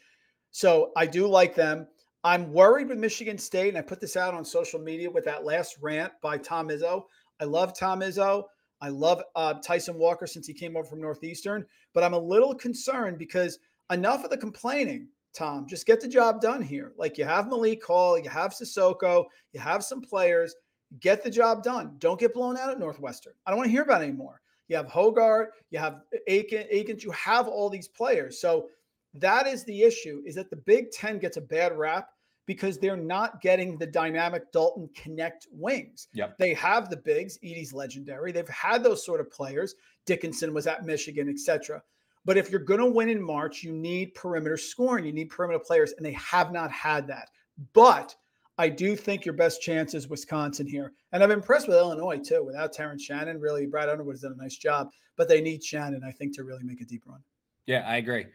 So 0.51 0.91
I 0.95 1.05
do 1.05 1.27
like 1.27 1.55
them. 1.55 1.87
I'm 2.23 2.53
worried 2.53 2.87
with 2.87 2.97
Michigan 2.97 3.37
State, 3.37 3.69
and 3.69 3.77
I 3.77 3.81
put 3.81 3.99
this 3.99 4.15
out 4.15 4.33
on 4.33 4.45
social 4.45 4.79
media 4.79 5.11
with 5.11 5.25
that 5.25 5.43
last 5.43 5.77
rant 5.81 6.13
by 6.21 6.37
Tom 6.37 6.69
Izzo. 6.69 7.03
I 7.41 7.43
love 7.43 7.77
Tom 7.77 7.99
Izzo. 7.99 8.45
I 8.81 8.89
love 8.89 9.21
uh, 9.35 9.55
Tyson 9.55 9.97
Walker 9.97 10.25
since 10.25 10.47
he 10.47 10.53
came 10.53 10.77
over 10.77 10.87
from 10.87 11.01
Northeastern, 11.01 11.65
but 11.93 12.03
I'm 12.03 12.13
a 12.13 12.19
little 12.19 12.55
concerned 12.55 13.17
because 13.17 13.59
enough 13.91 14.23
of 14.23 14.29
the 14.29 14.37
complaining, 14.37 15.07
Tom. 15.33 15.67
Just 15.67 15.85
get 15.85 15.99
the 15.99 16.07
job 16.07 16.39
done 16.39 16.61
here. 16.61 16.93
Like 16.97 17.17
you 17.17 17.25
have 17.25 17.47
Malik 17.47 17.85
Hall, 17.85 18.17
you 18.17 18.29
have 18.29 18.51
Sissoko, 18.51 19.25
you 19.51 19.59
have 19.59 19.83
some 19.83 20.01
players. 20.01 20.55
Get 20.99 21.23
the 21.23 21.29
job 21.29 21.63
done. 21.63 21.95
Don't 21.97 22.19
get 22.19 22.33
blown 22.33 22.55
out 22.55 22.69
at 22.69 22.79
Northwestern. 22.79 23.33
I 23.45 23.51
don't 23.51 23.57
want 23.57 23.67
to 23.67 23.71
hear 23.71 23.81
about 23.81 24.01
it 24.01 24.05
anymore. 24.05 24.41
You 24.67 24.77
have 24.77 24.87
Hoggard, 24.87 25.47
you 25.71 25.79
have 25.79 26.01
Aiken, 26.27 26.65
Akins, 26.71 27.03
you 27.03 27.11
have 27.11 27.47
all 27.47 27.69
these 27.69 27.87
players. 27.87 28.39
So 28.39 28.69
that 29.15 29.47
is 29.47 29.63
the 29.63 29.83
issue 29.83 30.21
is 30.25 30.35
that 30.35 30.49
the 30.49 30.55
Big 30.55 30.91
Ten 30.91 31.19
gets 31.19 31.37
a 31.37 31.41
bad 31.41 31.77
rap 31.77 32.09
because 32.45 32.77
they're 32.77 32.97
not 32.97 33.41
getting 33.41 33.77
the 33.77 33.87
dynamic 33.87 34.51
Dalton 34.51 34.89
Knecht 34.95 35.47
wings. 35.51 36.07
Yep. 36.13 36.37
They 36.37 36.53
have 36.55 36.89
the 36.89 36.97
bigs. 36.97 37.37
Edey's 37.43 37.73
legendary. 37.73 38.31
They've 38.31 38.47
had 38.49 38.83
those 38.83 39.05
sort 39.05 39.21
of 39.21 39.31
players. 39.31 39.75
Dickinson 40.05 40.53
was 40.53 40.67
at 40.67 40.85
Michigan, 40.85 41.29
etc. 41.29 41.81
But 42.25 42.37
if 42.37 42.49
you're 42.49 42.59
going 42.59 42.79
to 42.79 42.85
win 42.85 43.09
in 43.09 43.21
March, 43.21 43.63
you 43.63 43.71
need 43.71 44.13
perimeter 44.13 44.57
scoring. 44.57 45.05
You 45.05 45.13
need 45.13 45.29
perimeter 45.29 45.59
players, 45.59 45.93
and 45.93 46.05
they 46.05 46.13
have 46.13 46.51
not 46.51 46.71
had 46.71 47.07
that. 47.07 47.29
But 47.73 48.15
I 48.57 48.69
do 48.69 48.95
think 48.95 49.25
your 49.25 49.35
best 49.35 49.61
chance 49.61 49.93
is 49.93 50.07
Wisconsin 50.07 50.67
here. 50.67 50.93
And 51.11 51.23
I'm 51.23 51.31
impressed 51.31 51.67
with 51.67 51.77
Illinois 51.77 52.19
too. 52.19 52.43
Without 52.43 52.73
Terrence 52.73 53.03
Shannon, 53.03 53.39
really, 53.39 53.65
Brad 53.65 53.89
Underwood 53.89 54.15
has 54.15 54.21
done 54.21 54.35
a 54.37 54.41
nice 54.41 54.57
job. 54.57 54.89
But 55.15 55.29
they 55.29 55.41
need 55.41 55.63
Shannon, 55.63 56.03
I 56.03 56.11
think, 56.11 56.35
to 56.35 56.43
really 56.43 56.63
make 56.63 56.81
a 56.81 56.85
deep 56.85 57.03
run. 57.05 57.19
Yeah, 57.65 57.83
I 57.87 57.97
agree. 57.97 58.25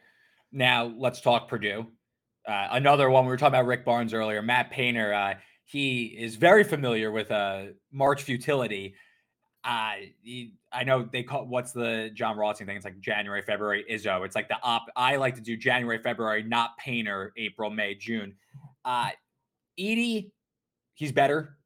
Now 0.52 0.92
let's 0.96 1.20
talk 1.20 1.48
Purdue. 1.48 1.86
Uh, 2.46 2.68
another 2.70 3.10
one 3.10 3.24
we 3.24 3.30
were 3.30 3.36
talking 3.36 3.54
about 3.54 3.66
Rick 3.66 3.84
Barnes 3.84 4.14
earlier. 4.14 4.40
Matt 4.40 4.70
Painter. 4.70 5.12
Uh, 5.12 5.34
he 5.64 6.06
is 6.06 6.36
very 6.36 6.64
familiar 6.64 7.10
with 7.12 7.30
uh, 7.30 7.64
March 7.92 8.22
futility. 8.22 8.94
Uh, 9.64 9.92
he, 10.22 10.54
I 10.72 10.84
know 10.84 11.06
they 11.12 11.22
call 11.22 11.46
what's 11.46 11.72
the 11.72 12.10
Jon 12.14 12.38
Rothstein 12.38 12.66
thing? 12.66 12.76
It's 12.76 12.86
like 12.86 13.00
January, 13.00 13.42
February, 13.42 13.84
Izzo. 13.90 14.24
It's 14.24 14.34
like 14.34 14.48
the 14.48 14.56
op. 14.62 14.86
I 14.96 15.16
like 15.16 15.34
to 15.34 15.42
do 15.42 15.56
January, 15.58 15.98
February, 15.98 16.42
not 16.42 16.78
Painter, 16.78 17.34
April, 17.36 17.68
May, 17.68 17.94
June. 17.94 18.34
Uh, 18.84 19.10
Edey, 19.78 20.30
he's 20.94 21.12
better. 21.12 21.58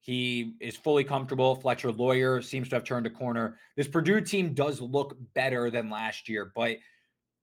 He 0.00 0.54
is 0.60 0.74
fully 0.74 1.04
comfortable. 1.04 1.54
Fletcher 1.54 1.92
Loyer 1.92 2.40
seems 2.40 2.70
to 2.70 2.76
have 2.76 2.84
turned 2.84 3.06
a 3.06 3.10
corner. 3.10 3.58
This 3.76 3.86
Purdue 3.88 4.22
team 4.22 4.54
does 4.54 4.80
look 4.80 5.14
better 5.34 5.70
than 5.70 5.90
last 5.90 6.30
year, 6.30 6.52
but 6.54 6.78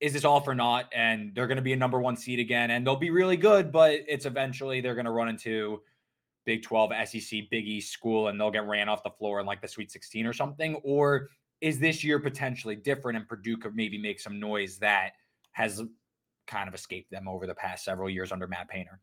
is 0.00 0.12
this 0.12 0.24
all 0.24 0.40
for 0.40 0.54
naught? 0.54 0.88
And 0.92 1.34
they're 1.34 1.46
going 1.46 1.56
to 1.56 1.62
be 1.62 1.72
a 1.72 1.76
number 1.76 2.00
one 2.00 2.16
seed 2.16 2.38
again, 2.38 2.70
and 2.70 2.86
they'll 2.86 2.96
be 2.96 3.10
really 3.10 3.36
good, 3.36 3.72
but 3.72 4.00
it's 4.06 4.26
eventually 4.26 4.80
they're 4.80 4.94
going 4.94 5.06
to 5.06 5.10
run 5.10 5.28
into 5.28 5.82
Big 6.44 6.62
12, 6.62 6.92
SEC, 7.06 7.40
Big 7.50 7.66
East 7.66 7.92
school, 7.92 8.28
and 8.28 8.40
they'll 8.40 8.50
get 8.50 8.66
ran 8.66 8.88
off 8.88 9.02
the 9.02 9.10
floor 9.10 9.40
in 9.40 9.46
like 9.46 9.60
the 9.60 9.68
Sweet 9.68 9.90
16 9.90 10.26
or 10.26 10.32
something? 10.32 10.76
Or 10.76 11.28
is 11.60 11.78
this 11.78 12.02
year 12.02 12.18
potentially 12.18 12.76
different 12.76 13.18
and 13.18 13.28
Purdue 13.28 13.56
could 13.56 13.76
maybe 13.76 13.98
make 13.98 14.20
some 14.20 14.40
noise 14.40 14.78
that 14.78 15.10
has 15.52 15.82
kind 16.46 16.68
of 16.68 16.74
escaped 16.74 17.10
them 17.10 17.28
over 17.28 17.46
the 17.46 17.54
past 17.54 17.84
several 17.84 18.08
years 18.08 18.32
under 18.32 18.46
Matt 18.46 18.68
Painter? 18.68 19.00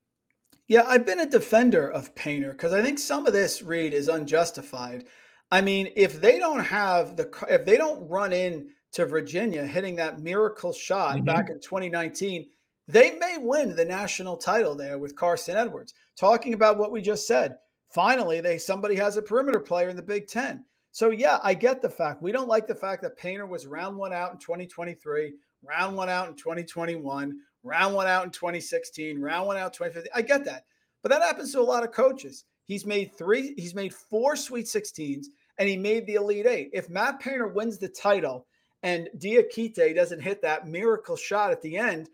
Yeah, 0.68 0.86
I've 0.88 1.06
been 1.06 1.20
a 1.20 1.30
defender 1.30 1.88
of 1.88 2.16
Painter 2.16 2.52
because 2.52 2.74
I 2.74 2.82
think 2.82 2.98
some 2.98 3.28
of 3.28 3.34
this 3.34 3.62
read 3.62 3.94
is 3.94 4.08
unjustified. 4.08 5.06
I 5.52 5.62
mean, 5.62 5.90
if 5.96 6.20
they 6.20 6.40
don't 6.40 6.64
have 6.64 7.16
the, 7.16 7.30
if 7.48 7.66
they 7.66 7.78
don't 7.78 8.10
run 8.10 8.34
in 8.34 8.70
to 8.96 9.06
Virginia, 9.06 9.66
hitting 9.66 9.98
that 9.98 10.22
miracle 10.22 10.72
shot 10.72 11.18
mm-hmm. 11.18 11.26
back 11.26 11.50
in 11.50 11.60
2019, 11.60 12.48
they 12.88 13.12
may 13.18 13.38
win 13.38 13.76
the 13.76 13.84
national 13.84 14.38
title 14.38 14.74
there 14.74 14.98
with 14.98 15.18
Carson 15.18 15.58
Edwards. 15.58 15.94
Talking 16.18 16.54
about 16.54 16.78
what 16.78 16.94
we 16.94 17.02
just 17.02 17.28
said, 17.28 17.58
finally, 17.90 18.40
they 18.40 18.58
somebody 18.58 18.96
has 18.96 19.18
a 19.18 19.22
perimeter 19.22 19.60
player 19.60 19.90
in 19.90 19.98
the 19.98 20.02
Big 20.02 20.28
Ten. 20.28 20.64
So 20.92 21.10
yeah, 21.10 21.40
I 21.44 21.54
get 21.54 21.82
the 21.82 21.90
fact 21.90 22.22
we 22.22 22.32
don't 22.32 22.48
like 22.48 22.68
the 22.68 22.76
fact 22.76 23.02
that 23.02 23.18
Painter 23.18 23.46
was 23.46 23.68
round 23.68 23.98
one 23.98 24.14
out 24.14 24.32
in 24.32 24.38
2023, 24.38 25.34
round 25.62 25.98
one 25.98 26.10
out 26.10 26.30
in 26.30 26.36
2021, 26.36 27.38
round 27.64 27.96
one 27.96 28.08
out 28.08 28.24
in 28.24 28.32
2016, 28.32 29.20
round 29.20 29.46
one 29.46 29.58
out 29.58 29.74
2015. 29.74 30.10
I 30.16 30.22
get 30.22 30.46
that. 30.46 30.64
But 31.04 31.10
that 31.10 31.22
happens 31.22 31.52
to 31.52 31.60
a 31.60 31.62
lot 31.62 31.84
of 31.84 31.92
coaches. 31.92 32.46
He's 32.64 32.86
made 32.86 33.12
three, 33.18 33.56
he's 33.58 33.76
made 33.76 33.94
four 33.94 34.38
Sweet 34.38 34.68
16s, 34.68 35.26
and 35.58 35.68
he 35.68 35.76
made 35.76 36.06
the 36.06 36.16
Elite 36.16 36.46
Eight. 36.46 36.70
If 36.72 36.90
Matt 36.90 37.20
Painter 37.20 37.50
wins 37.50 37.78
the 37.78 37.90
title 37.90 38.48
and 38.86 39.10
Diakite 39.18 39.96
doesn't 39.96 40.22
hit 40.22 40.44
that 40.44 40.68
miracle 40.68 41.16
shot 41.18 41.52
at 41.52 41.62
the 41.64 41.76
end, 41.76 42.08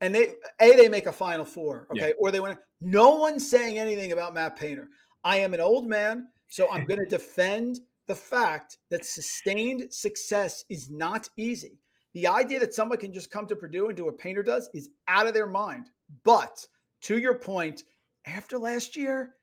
and 0.00 0.14
they 0.14 0.32
a 0.60 0.74
they 0.74 0.88
make 0.88 1.06
a 1.06 1.12
Final 1.12 1.44
Four, 1.44 1.86
okay, 1.92 2.08
yeah. 2.08 2.14
or 2.18 2.30
they 2.30 2.40
win. 2.40 2.56
No 2.80 3.16
one's 3.16 3.48
saying 3.48 3.78
anything 3.78 4.12
about 4.12 4.32
Matt 4.32 4.56
Painter. 4.56 4.88
I 5.22 5.36
am 5.36 5.52
an 5.52 5.60
old 5.60 5.86
man, 5.86 6.28
so 6.48 6.66
I'm 6.70 6.84
going 6.88 7.00
to 7.00 7.06
defend 7.06 7.78
the 8.08 8.14
fact 8.14 8.78
that 8.90 9.04
sustained 9.04 9.92
success 9.92 10.64
is 10.70 10.90
not 10.90 11.28
easy. 11.36 11.78
The 12.14 12.26
idea 12.26 12.58
that 12.60 12.74
someone 12.74 12.98
can 12.98 13.12
just 13.12 13.30
come 13.30 13.46
to 13.48 13.56
Purdue 13.56 13.88
and 13.88 13.96
do 13.96 14.06
what 14.06 14.18
Painter 14.18 14.42
does 14.42 14.70
is 14.72 14.88
out 15.08 15.26
of 15.26 15.34
their 15.34 15.46
mind. 15.46 15.90
But 16.24 16.66
to 17.02 17.18
your 17.18 17.34
point, 17.34 17.82
after 18.26 18.58
last 18.58 18.96
year, 18.96 19.34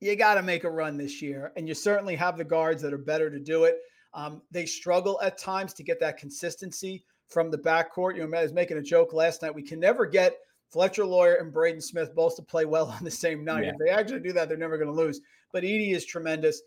you 0.00 0.16
got 0.16 0.34
to 0.34 0.42
make 0.42 0.64
a 0.64 0.70
run 0.70 0.96
this 0.96 1.20
year. 1.20 1.52
And 1.56 1.68
you 1.68 1.74
certainly 1.74 2.16
have 2.16 2.38
the 2.38 2.44
guards 2.44 2.80
that 2.82 2.94
are 2.94 2.98
better 2.98 3.30
to 3.30 3.38
do 3.38 3.64
it. 3.64 3.76
Um, 4.12 4.42
they 4.50 4.66
struggle 4.66 5.20
at 5.22 5.38
times 5.38 5.72
to 5.74 5.82
get 5.82 6.00
that 6.00 6.16
consistency 6.16 7.04
from 7.28 7.50
the 7.50 7.58
backcourt. 7.58 8.16
You 8.16 8.26
know, 8.26 8.38
I 8.38 8.42
was 8.42 8.52
making 8.52 8.76
a 8.76 8.82
joke 8.82 9.12
last 9.12 9.42
night. 9.42 9.54
We 9.54 9.62
can 9.62 9.80
never 9.80 10.04
get 10.06 10.36
Fletcher 10.68 11.04
Loyer 11.04 11.34
and 11.34 11.52
Braden 11.52 11.80
Smith 11.80 12.14
both 12.14 12.36
to 12.36 12.42
play 12.42 12.64
well 12.64 12.86
on 12.98 13.04
the 13.04 13.10
same 13.10 13.44
night. 13.44 13.64
Yeah. 13.64 13.70
If 13.70 13.76
they 13.78 13.90
actually 13.90 14.20
do 14.20 14.32
that, 14.32 14.48
they're 14.48 14.58
never 14.58 14.78
going 14.78 14.90
to 14.90 14.94
lose. 14.94 15.20
But 15.52 15.62
Edey 15.62 15.94
is 15.94 16.04
tremendous. 16.04 16.62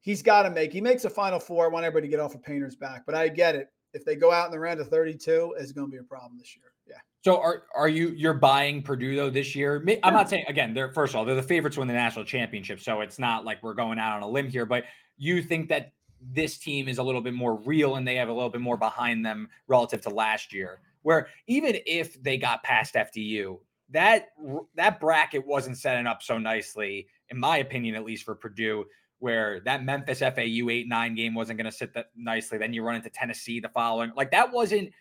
He's 0.00 0.22
got 0.22 0.42
to 0.42 0.50
make. 0.50 0.72
He 0.72 0.80
makes 0.80 1.04
a 1.04 1.10
Final 1.10 1.40
Four. 1.40 1.64
I 1.64 1.68
want 1.68 1.84
everybody 1.84 2.08
to 2.08 2.10
get 2.10 2.20
off 2.20 2.34
of 2.34 2.42
Painter's 2.42 2.76
back, 2.76 3.04
but 3.06 3.14
I 3.14 3.28
get 3.28 3.56
it. 3.56 3.68
If 3.92 4.04
they 4.04 4.14
go 4.14 4.30
out 4.30 4.46
in 4.46 4.52
the 4.52 4.58
round 4.58 4.78
of 4.78 4.88
32, 4.88 5.54
it's 5.58 5.72
going 5.72 5.86
to 5.86 5.90
be 5.90 5.98
a 5.98 6.02
problem 6.02 6.38
this 6.38 6.54
year. 6.54 6.72
Yeah. 6.86 6.96
So 7.24 7.40
are 7.40 7.64
are 7.74 7.88
you 7.88 8.10
you're 8.10 8.34
buying 8.34 8.82
Purdue 8.82 9.16
though 9.16 9.30
this 9.30 9.56
year? 9.56 9.84
I'm 10.04 10.14
not 10.14 10.30
saying 10.30 10.44
again 10.46 10.74
they're 10.74 10.92
first 10.92 11.12
of 11.12 11.18
all 11.18 11.24
they're 11.24 11.34
the 11.34 11.42
favorites 11.42 11.74
to 11.74 11.80
win 11.80 11.88
the 11.88 11.94
national 11.94 12.24
championship, 12.24 12.78
so 12.78 13.00
it's 13.00 13.18
not 13.18 13.44
like 13.44 13.62
we're 13.64 13.74
going 13.74 13.98
out 13.98 14.14
on 14.14 14.22
a 14.22 14.28
limb 14.28 14.48
here. 14.48 14.66
But 14.66 14.84
you 15.16 15.42
think 15.42 15.68
that 15.70 15.92
this 16.32 16.58
team 16.58 16.88
is 16.88 16.98
a 16.98 17.02
little 17.02 17.20
bit 17.20 17.34
more 17.34 17.56
real 17.56 17.96
and 17.96 18.06
they 18.06 18.16
have 18.16 18.28
a 18.28 18.32
little 18.32 18.50
bit 18.50 18.60
more 18.60 18.76
behind 18.76 19.24
them 19.24 19.48
relative 19.68 20.00
to 20.02 20.10
last 20.10 20.52
year, 20.52 20.80
where 21.02 21.28
even 21.46 21.76
if 21.86 22.22
they 22.22 22.36
got 22.36 22.62
past 22.62 22.94
FDU, 22.94 23.58
that 23.90 24.28
that 24.74 25.00
bracket 25.00 25.46
wasn't 25.46 25.78
setting 25.78 26.06
up 26.06 26.22
so 26.22 26.38
nicely, 26.38 27.06
in 27.30 27.38
my 27.38 27.58
opinion, 27.58 27.94
at 27.94 28.04
least 28.04 28.24
for 28.24 28.34
Purdue. 28.34 28.84
Where 29.18 29.60
that 29.60 29.82
Memphis 29.82 30.18
FAU 30.18 30.68
eight 30.68 30.88
nine 30.88 31.14
game 31.14 31.34
wasn't 31.34 31.58
going 31.58 31.70
to 31.70 31.76
sit 31.76 31.94
that 31.94 32.10
nicely. 32.14 32.58
Then 32.58 32.74
you 32.74 32.82
run 32.82 32.96
into 32.96 33.08
Tennessee 33.08 33.60
the 33.60 33.68
following. 33.70 34.12
Like 34.14 34.30
that 34.32 34.52
wasn't 34.52 34.92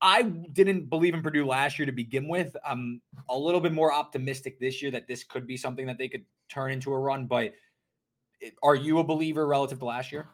I 0.00 0.22
didn't 0.22 0.90
believe 0.90 1.14
in 1.14 1.22
Purdue 1.22 1.46
last 1.46 1.78
year 1.78 1.86
to 1.86 1.92
begin 1.92 2.28
with. 2.28 2.54
I'm 2.66 3.00
a 3.30 3.38
little 3.38 3.60
bit 3.60 3.72
more 3.72 3.92
optimistic 3.92 4.60
this 4.60 4.82
year 4.82 4.90
that 4.90 5.08
this 5.08 5.24
could 5.24 5.46
be 5.46 5.56
something 5.56 5.86
that 5.86 5.96
they 5.96 6.08
could 6.08 6.24
turn 6.48 6.70
into 6.70 6.92
a 6.92 6.98
run. 6.98 7.26
But 7.26 7.54
are 8.62 8.74
you 8.74 8.98
a 8.98 9.04
believer 9.04 9.46
relative 9.46 9.78
to 9.80 9.84
last 9.84 10.12
year? 10.12 10.28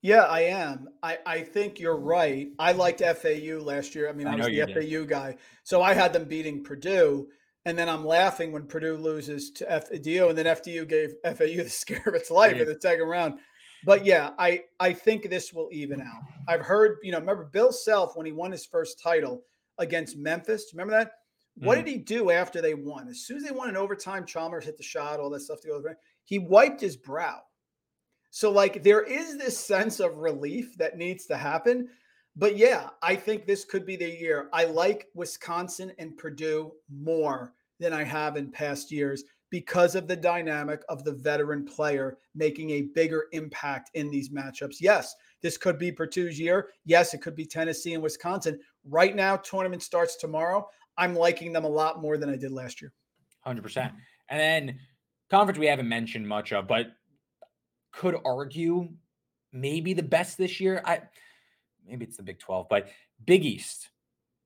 Yeah, 0.00 0.22
I 0.22 0.42
am. 0.42 0.88
I, 1.02 1.18
I 1.26 1.40
think 1.40 1.80
you're 1.80 1.98
right. 1.98 2.48
I 2.58 2.72
liked 2.72 3.00
FAU 3.00 3.58
last 3.60 3.94
year. 3.94 4.08
I 4.08 4.12
mean, 4.12 4.28
I, 4.28 4.34
I 4.34 4.36
was 4.36 4.46
the 4.46 4.66
FAU 4.66 4.80
did. 4.80 5.08
guy. 5.08 5.36
So 5.64 5.82
I 5.82 5.92
had 5.92 6.12
them 6.12 6.24
beating 6.24 6.62
Purdue. 6.62 7.28
And 7.64 7.76
then 7.76 7.88
I'm 7.88 8.04
laughing 8.04 8.52
when 8.52 8.66
Purdue 8.66 8.96
loses 8.96 9.50
to 9.52 9.64
FDU. 9.66 10.28
And 10.28 10.38
then 10.38 10.46
FDU 10.46 10.88
gave 10.88 11.14
FAU 11.24 11.62
the 11.64 11.68
scare 11.68 12.02
of 12.06 12.14
its 12.14 12.30
life 12.30 12.56
in 12.56 12.66
the 12.66 12.78
second 12.80 13.06
round. 13.06 13.40
But 13.84 14.04
yeah, 14.04 14.30
I 14.38 14.62
I 14.80 14.92
think 14.92 15.28
this 15.28 15.52
will 15.52 15.68
even 15.72 16.00
out. 16.00 16.22
I've 16.48 16.62
heard, 16.62 16.98
you 17.02 17.12
know, 17.12 17.18
remember 17.18 17.44
Bill 17.52 17.70
Self 17.72 18.16
when 18.16 18.26
he 18.26 18.32
won 18.32 18.50
his 18.50 18.66
first 18.66 19.00
title 19.00 19.44
against 19.78 20.16
Memphis. 20.16 20.70
Remember 20.72 20.92
that? 20.92 21.12
What 21.60 21.78
mm. 21.78 21.84
did 21.84 21.90
he 21.90 21.98
do 21.98 22.30
after 22.30 22.60
they 22.60 22.74
won? 22.74 23.08
As 23.08 23.20
soon 23.20 23.38
as 23.38 23.44
they 23.44 23.50
won 23.50 23.68
in 23.68 23.76
overtime, 23.76 24.24
Chalmers 24.24 24.64
hit 24.64 24.76
the 24.76 24.82
shot, 24.82 25.20
all 25.20 25.30
that 25.30 25.40
stuff 25.40 25.60
to 25.62 25.68
go. 25.68 25.82
He 26.24 26.38
wiped 26.38 26.80
his 26.80 26.96
brow. 26.96 27.40
So 28.30 28.50
like 28.50 28.82
there 28.82 29.02
is 29.02 29.36
this 29.36 29.58
sense 29.58 30.00
of 30.00 30.18
relief 30.18 30.76
that 30.78 30.98
needs 30.98 31.26
to 31.26 31.36
happen. 31.36 31.88
But 32.36 32.56
yeah, 32.56 32.90
I 33.02 33.16
think 33.16 33.46
this 33.46 33.64
could 33.64 33.84
be 33.84 33.96
the 33.96 34.08
year. 34.08 34.48
I 34.52 34.64
like 34.64 35.08
Wisconsin 35.14 35.92
and 35.98 36.16
Purdue 36.16 36.72
more 36.88 37.54
than 37.80 37.92
I 37.92 38.04
have 38.04 38.36
in 38.36 38.52
past 38.52 38.92
years 38.92 39.24
because 39.50 39.94
of 39.94 40.06
the 40.06 40.16
dynamic 40.16 40.82
of 40.88 41.04
the 41.04 41.12
veteran 41.12 41.64
player 41.64 42.18
making 42.34 42.70
a 42.70 42.82
bigger 42.94 43.26
impact 43.32 43.90
in 43.94 44.10
these 44.10 44.28
matchups. 44.28 44.76
Yes, 44.80 45.14
this 45.42 45.56
could 45.56 45.78
be 45.78 45.90
Purdue's 45.90 46.38
year. 46.38 46.68
Yes, 46.84 47.14
it 47.14 47.22
could 47.22 47.34
be 47.34 47.46
Tennessee 47.46 47.94
and 47.94 48.02
Wisconsin. 48.02 48.60
Right 48.84 49.16
now, 49.16 49.36
tournament 49.36 49.82
starts 49.82 50.16
tomorrow. 50.16 50.68
I'm 50.98 51.14
liking 51.14 51.52
them 51.52 51.64
a 51.64 51.68
lot 51.68 52.02
more 52.02 52.18
than 52.18 52.28
I 52.28 52.36
did 52.36 52.52
last 52.52 52.82
year. 52.82 52.92
100%. 53.46 53.92
And 54.28 54.40
then 54.40 54.78
conference 55.30 55.58
we 55.58 55.66
haven't 55.66 55.88
mentioned 55.88 56.28
much 56.28 56.52
of, 56.52 56.66
but 56.66 56.88
could 57.92 58.16
argue 58.24 58.90
maybe 59.52 59.94
the 59.94 60.02
best 60.02 60.36
this 60.36 60.60
year. 60.60 60.82
I 60.84 61.02
maybe 61.86 62.04
it's 62.04 62.16
the 62.18 62.22
Big 62.22 62.38
12, 62.38 62.66
but 62.68 62.88
Big 63.24 63.44
East 63.44 63.88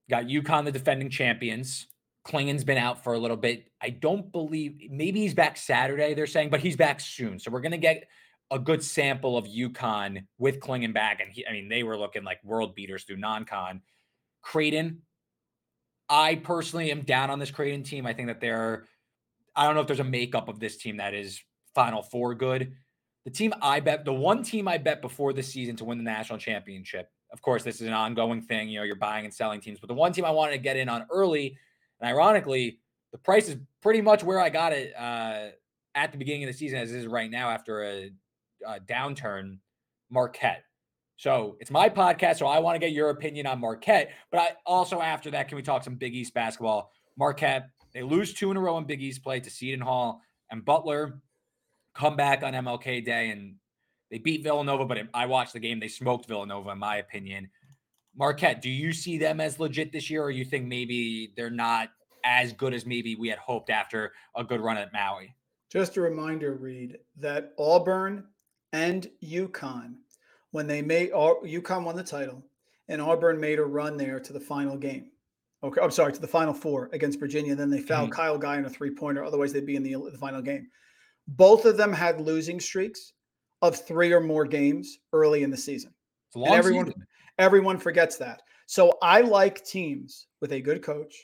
got 0.09 0.25
UConn, 0.25 0.65
the 0.65 0.71
defending 0.71 1.09
champions. 1.09 1.87
Clingan's 2.25 2.63
been 2.63 2.77
out 2.77 3.03
for 3.03 3.13
a 3.13 3.19
little 3.19 3.35
bit. 3.35 3.69
I 3.81 3.89
don't 3.89 4.31
believe 4.31 4.79
maybe 4.89 5.19
he's 5.19 5.33
back 5.33 5.57
Saturday, 5.57 6.13
they're 6.13 6.25
saying, 6.25 6.49
but 6.49 6.61
he's 6.61 6.77
back 6.77 7.01
soon. 7.01 7.37
So 7.37 7.51
we're 7.51 7.61
to 7.71 7.77
get 7.77 8.07
a 8.49 8.59
good 8.59 8.83
sample 8.83 9.37
of 9.37 9.45
UConn 9.45 10.25
with 10.37 10.59
Clingan 10.59 10.93
back. 10.93 11.19
And 11.19 11.31
he, 11.31 11.45
I 11.45 11.51
mean, 11.51 11.67
they 11.67 11.83
were 11.83 11.97
looking 11.97 12.23
like 12.23 12.41
world 12.43 12.75
beaters 12.75 13.03
through 13.03 13.17
non 13.17 13.43
con. 13.45 13.81
Creighton, 14.41 15.01
I 16.09 16.35
personally 16.35 16.91
am 16.91 17.01
down 17.01 17.29
on 17.29 17.39
this 17.39 17.51
Creighton 17.51 17.83
team. 17.83 18.05
I 18.05 18.13
think 18.13 18.27
that 18.27 18.39
they're, 18.39 18.85
I 19.55 19.65
don't 19.65 19.75
know 19.75 19.81
if 19.81 19.87
there's 19.87 19.99
a 19.99 20.05
makeup 20.05 20.49
of 20.49 20.59
this 20.59 20.77
team 20.77 20.97
that 20.97 21.13
is 21.13 21.41
Final 21.73 22.03
Four 22.03 22.35
good. 22.35 22.73
The 23.25 23.31
team 23.31 23.53
I 23.61 23.79
bet, 23.79 24.03
the 24.03 24.13
one 24.13 24.43
team 24.43 24.67
I 24.67 24.77
bet 24.77 25.01
before 25.01 25.33
the 25.33 25.43
season 25.43 25.75
to 25.77 25.85
win 25.85 25.97
the 25.97 26.03
national 26.03 26.39
championship, 26.39 27.09
of 27.31 27.41
course, 27.41 27.63
this 27.63 27.81
is 27.81 27.87
an 27.87 27.93
ongoing 27.93 28.41
thing. 28.41 28.69
You 28.69 28.79
know, 28.79 28.83
you're 28.83 28.95
buying 28.95 29.25
and 29.25 29.33
selling 29.33 29.61
teams, 29.61 29.79
but 29.79 29.87
the 29.87 29.93
one 29.93 30.11
team 30.11 30.25
I 30.25 30.31
wanted 30.31 30.51
to 30.53 30.57
get 30.59 30.77
in 30.77 30.89
on 30.89 31.05
early 31.09 31.57
and 31.99 32.09
ironically, 32.09 32.79
the 33.11 33.17
price 33.17 33.47
is 33.47 33.55
pretty 33.81 34.01
much 34.01 34.23
where 34.23 34.39
I 34.39 34.49
got 34.49 34.73
it 34.73 34.93
uh, 34.95 35.49
at 35.95 36.11
the 36.11 36.17
beginning 36.17 36.43
of 36.43 36.47
the 36.47 36.57
season 36.57 36.79
as 36.79 36.91
it 36.91 36.99
is 36.99 37.07
right 37.07 37.31
now 37.31 37.49
after 37.49 37.83
a, 37.83 38.11
a 38.67 38.79
downturn. 38.81 39.59
Marquette. 40.09 40.63
So 41.23 41.55
it's 41.61 41.71
my 41.71 41.87
podcast, 41.87 42.39
so 42.39 42.47
I 42.47 42.59
want 42.59 42.75
to 42.75 42.79
get 42.79 42.91
your 42.91 43.09
opinion 43.09 43.47
on 43.47 43.61
Marquette. 43.61 44.11
But 44.29 44.41
I 44.41 44.49
also 44.65 44.99
after 44.99 45.31
that, 45.31 45.47
can 45.47 45.55
we 45.55 45.61
talk 45.61 45.81
some 45.81 45.95
Big 45.95 46.13
East 46.13 46.33
basketball? 46.33 46.91
Marquette 47.17 47.69
they 47.93 48.03
lose 48.03 48.33
two 48.33 48.51
in 48.51 48.57
a 48.57 48.59
row 48.59 48.77
in 48.77 48.83
Big 48.83 49.01
East 49.01 49.23
play 49.23 49.39
to 49.39 49.49
Seton 49.49 49.79
Hall 49.79 50.21
and 50.51 50.65
Butler. 50.65 51.21
Come 51.95 52.17
back 52.17 52.43
on 52.43 52.51
MLK 52.51 53.05
Day 53.05 53.29
and 53.29 53.55
they 54.11 54.17
beat 54.17 54.43
Villanova, 54.43 54.83
but 54.83 54.97
I 55.13 55.25
watched 55.27 55.53
the 55.53 55.61
game. 55.61 55.79
They 55.79 55.87
smoked 55.87 56.27
Villanova, 56.27 56.71
in 56.71 56.79
my 56.79 56.97
opinion. 56.97 57.49
Marquette, 58.17 58.61
do 58.61 58.69
you 58.69 58.91
see 58.91 59.17
them 59.17 59.39
as 59.39 59.61
legit 59.61 59.93
this 59.93 60.09
year, 60.09 60.23
or 60.23 60.29
you 60.29 60.43
think 60.43 60.67
maybe 60.67 61.31
they're 61.37 61.49
not 61.49 61.87
as 62.25 62.51
good 62.51 62.73
as 62.73 62.85
maybe 62.85 63.15
we 63.15 63.29
had 63.29 63.39
hoped 63.39 63.69
after 63.69 64.11
a 64.35 64.43
good 64.43 64.59
run 64.59 64.75
at 64.75 64.91
Maui? 64.91 65.33
Just 65.71 65.95
a 65.95 66.01
reminder, 66.01 66.55
Reed, 66.55 66.97
that 67.15 67.53
Auburn 67.57 68.25
and 68.73 69.09
UConn, 69.23 69.93
when 70.53 70.67
they 70.67 70.83
made 70.83 71.11
UConn 71.11 71.83
won 71.83 71.95
the 71.95 72.03
title, 72.03 72.43
and 72.87 73.01
Auburn 73.01 73.39
made 73.39 73.57
a 73.57 73.65
run 73.65 73.97
there 73.97 74.19
to 74.19 74.31
the 74.31 74.39
final 74.39 74.77
game. 74.77 75.07
Okay, 75.63 75.81
I'm 75.81 75.89
sorry, 75.89 76.13
to 76.13 76.21
the 76.21 76.27
final 76.27 76.53
four 76.53 76.89
against 76.93 77.19
Virginia. 77.19 77.55
Then 77.55 77.71
they 77.71 77.81
fouled 77.81 78.11
mm-hmm. 78.11 78.21
Kyle 78.21 78.37
Guy 78.37 78.57
in 78.57 78.65
a 78.65 78.69
three 78.69 78.91
pointer. 78.91 79.23
Otherwise, 79.23 79.51
they'd 79.51 79.65
be 79.65 79.75
in 79.75 79.83
the, 79.83 79.95
the 80.11 80.17
final 80.17 80.43
game. 80.43 80.67
Both 81.27 81.65
of 81.65 81.75
them 81.75 81.91
had 81.91 82.21
losing 82.21 82.59
streaks 82.59 83.13
of 83.63 83.75
three 83.75 84.13
or 84.13 84.19
more 84.19 84.45
games 84.45 84.99
early 85.11 85.41
in 85.41 85.49
the 85.49 85.57
season. 85.57 85.91
and 86.35 86.53
everyone, 86.53 86.85
season. 86.85 87.07
Everyone 87.39 87.79
forgets 87.79 88.17
that. 88.17 88.43
So 88.67 88.93
I 89.01 89.21
like 89.21 89.65
teams 89.65 90.27
with 90.39 90.51
a 90.51 90.61
good 90.61 90.83
coach, 90.83 91.15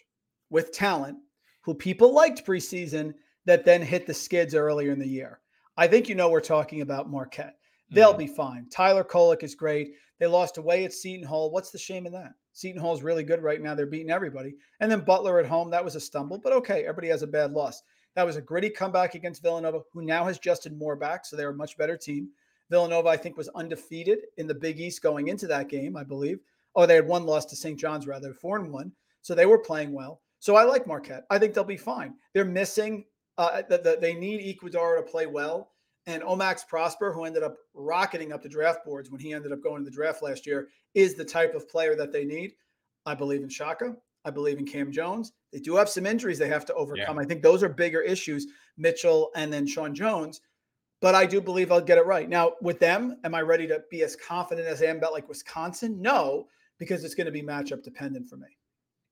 with 0.50 0.72
talent, 0.72 1.18
who 1.62 1.76
people 1.76 2.14
liked 2.14 2.48
preseason 2.48 3.14
that 3.46 3.64
then 3.64 3.84
hit 3.84 4.08
the 4.08 4.14
skids 4.14 4.56
earlier 4.56 4.92
in 4.92 4.98
the 4.98 5.08
year. 5.08 5.40
I 5.78 5.86
think 5.88 6.10
you 6.10 6.16
know 6.16 6.30
we're 6.30 6.42
talking 6.42 6.82
about 6.82 7.12
Marquette. 7.12 7.59
They'll 7.92 8.10
mm-hmm. 8.10 8.20
be 8.20 8.28
fine. 8.28 8.68
Tyler 8.70 9.04
Kolek 9.04 9.44
is 9.44 9.56
great. 9.56 9.94
They 10.20 10.28
lost 10.28 10.58
away 10.58 10.86
at 10.86 10.94
Seton 10.94 11.26
Hall. 11.26 11.50
What's 11.50 11.72
the 11.72 11.78
shame 11.78 12.06
in 12.06 12.12
that? 12.14 12.34
Seton 12.54 12.82
Hall 12.82 12.94
is 12.94 13.04
really 13.04 13.24
good 13.24 13.42
right 13.42 13.62
now. 13.62 13.74
They're 13.74 13.86
beating 13.86 14.12
everybody. 14.12 14.56
And 14.80 14.92
then 14.92 15.02
Butler 15.02 15.40
at 15.40 15.46
home, 15.46 15.70
that 15.72 15.84
was 15.84 15.96
a 15.96 16.00
stumble, 16.00 16.38
but 16.38 16.54
okay, 16.54 16.82
everybody 16.82 17.08
has 17.08 17.22
a 17.22 17.28
bad 17.28 17.52
loss. 17.52 17.82
That 18.16 18.26
was 18.26 18.36
a 18.36 18.42
gritty 18.42 18.70
comeback 18.70 19.16
against 19.16 19.42
Villanova, 19.42 19.80
who 19.94 20.04
now 20.04 20.26
has 20.26 20.40
Justin 20.40 20.78
Moore 20.78 20.96
back, 20.96 21.26
so 21.26 21.36
they're 21.36 21.52
a 21.52 21.56
much 21.56 21.78
better 21.78 21.96
team. 21.96 22.30
Villanova, 22.70 23.08
I 23.08 23.18
think, 23.18 23.38
was 23.38 23.50
undefeated 23.50 24.20
in 24.38 24.46
the 24.46 24.54
Big 24.54 24.80
East 24.80 25.02
going 25.02 25.28
into 25.28 25.48
that 25.48 25.70
game, 25.70 25.96
I 25.96 26.04
believe. 26.04 26.40
Oh, 26.76 26.86
they 26.86 26.96
had 26.96 27.08
one 27.08 27.26
loss 27.26 27.46
to 27.46 27.56
St. 27.56 27.80
John's, 27.80 28.08
rather, 28.08 28.34
four 28.34 28.58
and 28.58 28.72
one. 28.72 28.92
So 29.22 29.34
they 29.34 29.46
were 29.46 29.60
playing 29.60 29.94
well. 29.94 30.22
So 30.40 30.56
I 30.56 30.64
like 30.64 30.88
Marquette. 30.88 31.26
I 31.30 31.40
think 31.40 31.54
they'll 31.54 31.64
be 31.64 31.78
fine. 31.78 32.14
They're 32.34 32.46
missing, 32.46 33.06
uh, 33.38 33.64
the, 33.70 33.78
the, 33.78 33.98
they 34.00 34.14
need 34.14 34.42
Ighodaro 34.42 34.98
to 34.98 35.04
play 35.10 35.26
well. 35.26 35.72
And 36.10 36.24
Omax 36.24 36.68
Prosper, 36.68 37.14
who 37.14 37.26
ended 37.26 37.44
up 37.44 37.56
rocketing 37.76 38.34
up 38.34 38.42
the 38.42 38.50
draft 38.50 38.84
boards 38.84 39.12
when 39.12 39.22
he 39.22 39.32
ended 39.32 39.52
up 39.52 39.62
going 39.62 39.78
to 39.78 39.86
the 39.86 39.96
draft 39.96 40.24
last 40.24 40.48
year, 40.48 40.70
is 40.96 41.14
the 41.14 41.24
type 41.24 41.54
of 41.54 41.70
player 41.70 41.96
that 41.96 42.12
they 42.12 42.26
need. 42.26 42.54
I 43.06 43.14
believe 43.14 43.44
in 43.44 43.50
Shaka. 43.50 43.96
I 44.26 44.32
believe 44.32 44.58
in 44.58 44.66
Kam 44.66 44.92
Jones. 44.92 45.34
They 45.54 45.60
do 45.60 45.76
have 45.76 45.88
some 45.88 46.08
injuries 46.08 46.40
they 46.40 46.48
have 46.48 46.66
to 46.66 46.74
overcome. 46.74 47.16
Yeah. 47.18 47.22
I 47.22 47.26
think 47.26 47.44
those 47.44 47.62
are 47.62 47.70
bigger 47.70 48.02
issues, 48.02 48.48
Mitchell 48.76 49.30
and 49.36 49.54
then 49.54 49.68
Sean 49.68 49.94
Jones. 49.94 50.42
But 51.00 51.14
I 51.14 51.28
do 51.28 51.40
believe 51.40 51.72
I'll 51.72 51.80
get 51.80 52.00
it 52.00 52.08
right. 52.08 52.28
Now, 52.28 52.54
with 52.60 52.80
them, 52.80 53.18
am 53.24 53.36
I 53.36 53.42
ready 53.42 53.68
to 53.68 53.84
be 53.92 54.02
as 54.02 54.16
confident 54.16 54.68
as 54.68 54.82
I 54.82 54.88
am 54.88 54.98
about 54.98 55.14
like 55.14 55.30
Wisconsin? 55.30 56.02
No, 56.02 56.48
because 56.80 57.04
it's 57.04 57.16
going 57.16 57.26
to 57.26 57.32
be 57.32 57.44
matchup 57.44 57.84
dependent 57.84 58.28
for 58.28 58.38
me. 58.38 58.48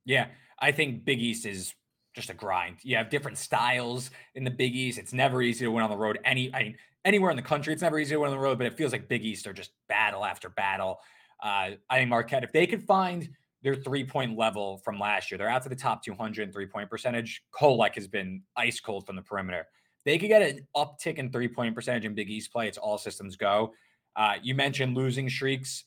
Yeah, 0.03 0.27
I 0.59 0.71
think 0.71 1.05
Big 1.05 1.21
East 1.21 1.45
is 1.45 1.75
just 2.17 2.29
a 2.29 2.33
grind. 2.33 2.77
You 2.83 2.97
have 2.97 3.09
different 3.09 3.37
styles 3.37 4.11
in 4.35 4.43
the 4.43 4.51
Big 4.51 4.75
East. 4.75 4.99
It's 4.99 5.13
never 5.13 5.41
easy 5.41 5.65
to 5.65 5.71
win 5.71 5.83
on 5.83 5.89
the 5.89 5.97
road. 5.97 6.19
Any, 6.25 6.53
I 6.53 6.63
mean, 6.63 6.77
anywhere 7.05 7.31
in 7.31 7.37
the 7.37 7.43
country, 7.43 7.71
it's 7.71 7.81
never 7.81 7.97
easy 7.99 8.15
to 8.15 8.19
win 8.19 8.31
on 8.31 8.35
the 8.35 8.41
road. 8.41 8.57
But 8.57 8.67
it 8.67 8.75
feels 8.75 8.91
like 8.91 9.07
Big 9.07 9.23
East 9.23 9.47
are 9.47 9.53
just 9.53 9.71
battle 9.87 10.25
after 10.25 10.49
battle. 10.49 10.99
Uh, 11.41 11.71
I 11.89 11.97
think 11.97 12.09
Marquette, 12.09 12.43
if 12.43 12.51
they 12.51 12.67
could 12.67 12.83
find 12.83 13.29
their 13.63 13.75
three 13.75 14.03
point 14.03 14.37
level 14.37 14.77
from 14.77 14.99
last 14.99 15.31
year. 15.31 15.37
They're 15.37 15.49
out 15.49 15.63
to 15.63 15.69
the 15.69 15.75
top 15.75 16.03
200 16.03 16.43
in 16.43 16.53
three 16.53 16.67
point 16.67 16.89
percentage. 16.89 17.43
Kolek 17.53 17.95
has 17.95 18.07
been 18.07 18.43
ice 18.55 18.79
cold 18.79 19.05
from 19.05 19.15
the 19.15 19.21
perimeter. 19.21 19.67
They 20.05 20.17
could 20.17 20.29
get 20.29 20.41
an 20.41 20.67
uptick 20.75 21.15
in 21.15 21.31
three 21.31 21.47
point 21.47 21.75
percentage 21.75 22.05
in 22.05 22.13
Big 22.13 22.29
East 22.29 22.51
play. 22.51 22.67
It's 22.67 22.77
all 22.77 22.97
systems 22.97 23.35
go. 23.35 23.73
Uh, 24.15 24.35
you 24.41 24.55
mentioned 24.55 24.95
losing 24.95 25.29
streaks. 25.29 25.83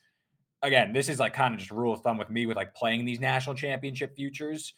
Again, 0.62 0.92
this 0.92 1.08
is 1.08 1.18
like 1.18 1.32
kind 1.32 1.54
of 1.54 1.60
just 1.60 1.70
rule 1.70 1.94
of 1.94 2.02
thumb 2.02 2.18
with 2.18 2.28
me 2.28 2.44
with 2.46 2.56
like 2.56 2.74
playing 2.74 3.04
these 3.04 3.18
national 3.18 3.54
championship 3.54 4.14
futures. 4.14 4.74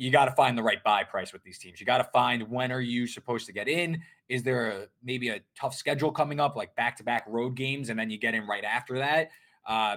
You 0.00 0.10
got 0.10 0.24
to 0.24 0.30
find 0.30 0.56
the 0.56 0.62
right 0.62 0.82
buy 0.82 1.04
price 1.04 1.30
with 1.30 1.42
these 1.42 1.58
teams. 1.58 1.78
You 1.78 1.84
got 1.84 1.98
to 1.98 2.04
find 2.04 2.48
when 2.48 2.72
are 2.72 2.80
you 2.80 3.06
supposed 3.06 3.44
to 3.44 3.52
get 3.52 3.68
in? 3.68 4.00
Is 4.30 4.42
there 4.42 4.70
a, 4.70 4.86
maybe 5.02 5.28
a 5.28 5.40
tough 5.54 5.74
schedule 5.74 6.10
coming 6.10 6.40
up, 6.40 6.56
like 6.56 6.74
back 6.74 6.96
to 6.96 7.04
back 7.04 7.24
road 7.28 7.54
games, 7.54 7.90
and 7.90 7.98
then 7.98 8.08
you 8.08 8.16
get 8.16 8.34
in 8.34 8.46
right 8.46 8.64
after 8.64 8.96
that? 8.96 9.28
Uh, 9.68 9.96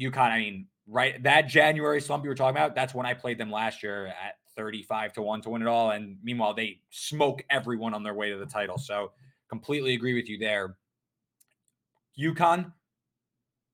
UConn, 0.00 0.16
I 0.16 0.38
mean, 0.38 0.66
right 0.86 1.22
that 1.22 1.42
January 1.42 2.00
slump 2.00 2.24
you 2.24 2.30
were 2.30 2.34
talking 2.34 2.56
about, 2.56 2.74
that's 2.74 2.94
when 2.94 3.04
I 3.04 3.12
played 3.12 3.36
them 3.36 3.50
last 3.50 3.82
year 3.82 4.06
at 4.06 4.36
35 4.56 5.12
to 5.12 5.22
1 5.22 5.42
to 5.42 5.50
win 5.50 5.60
it 5.60 5.68
all. 5.68 5.90
And 5.90 6.16
meanwhile, 6.22 6.54
they 6.54 6.80
smoke 6.88 7.44
everyone 7.50 7.92
on 7.92 8.02
their 8.02 8.14
way 8.14 8.30
to 8.30 8.38
the 8.38 8.46
title. 8.46 8.78
So 8.78 9.12
completely 9.50 9.92
agree 9.92 10.14
with 10.14 10.26
you 10.26 10.38
there. 10.38 10.78
UConn, 12.18 12.72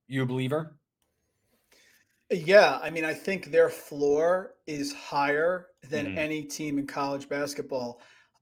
you 0.09 0.25
a 0.25 0.27
believer? 0.27 0.75
Yeah, 2.31 2.79
I 2.83 2.91
mean, 2.91 3.05
I 3.05 3.15
think 3.15 3.47
their 3.47 3.69
floor 3.69 4.55
is 4.67 4.93
higher 4.93 5.69
than 5.89 6.07
mm-hmm. 6.07 6.19
any 6.19 6.43
team 6.43 6.79
in 6.79 6.87
college 6.87 7.29
basketball. 7.29 8.01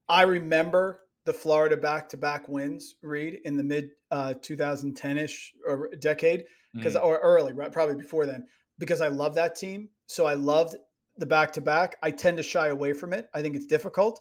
I 0.08 0.22
remember 0.22 1.00
the 1.24 1.32
Florida 1.32 1.76
back-to-back 1.76 2.48
wins, 2.48 2.96
Reed, 3.02 3.40
in 3.44 3.56
the 3.56 3.62
mid 3.62 3.90
uh, 4.10 4.34
2010ish 4.40 5.48
or 5.66 5.90
decade, 6.00 6.44
because 6.74 6.94
mm-hmm. 6.94 7.06
or 7.06 7.18
early, 7.18 7.52
right, 7.52 7.72
probably 7.72 7.96
before 7.96 8.26
then 8.26 8.46
because 8.78 9.00
I 9.00 9.08
love 9.08 9.34
that 9.34 9.56
team. 9.56 9.88
So 10.06 10.26
I 10.26 10.34
loved 10.34 10.76
the 11.16 11.26
back 11.26 11.52
to 11.54 11.60
back. 11.60 11.96
I 12.02 12.10
tend 12.10 12.36
to 12.36 12.42
shy 12.42 12.68
away 12.68 12.92
from 12.92 13.12
it. 13.12 13.28
I 13.34 13.42
think 13.42 13.56
it's 13.56 13.66
difficult. 13.66 14.20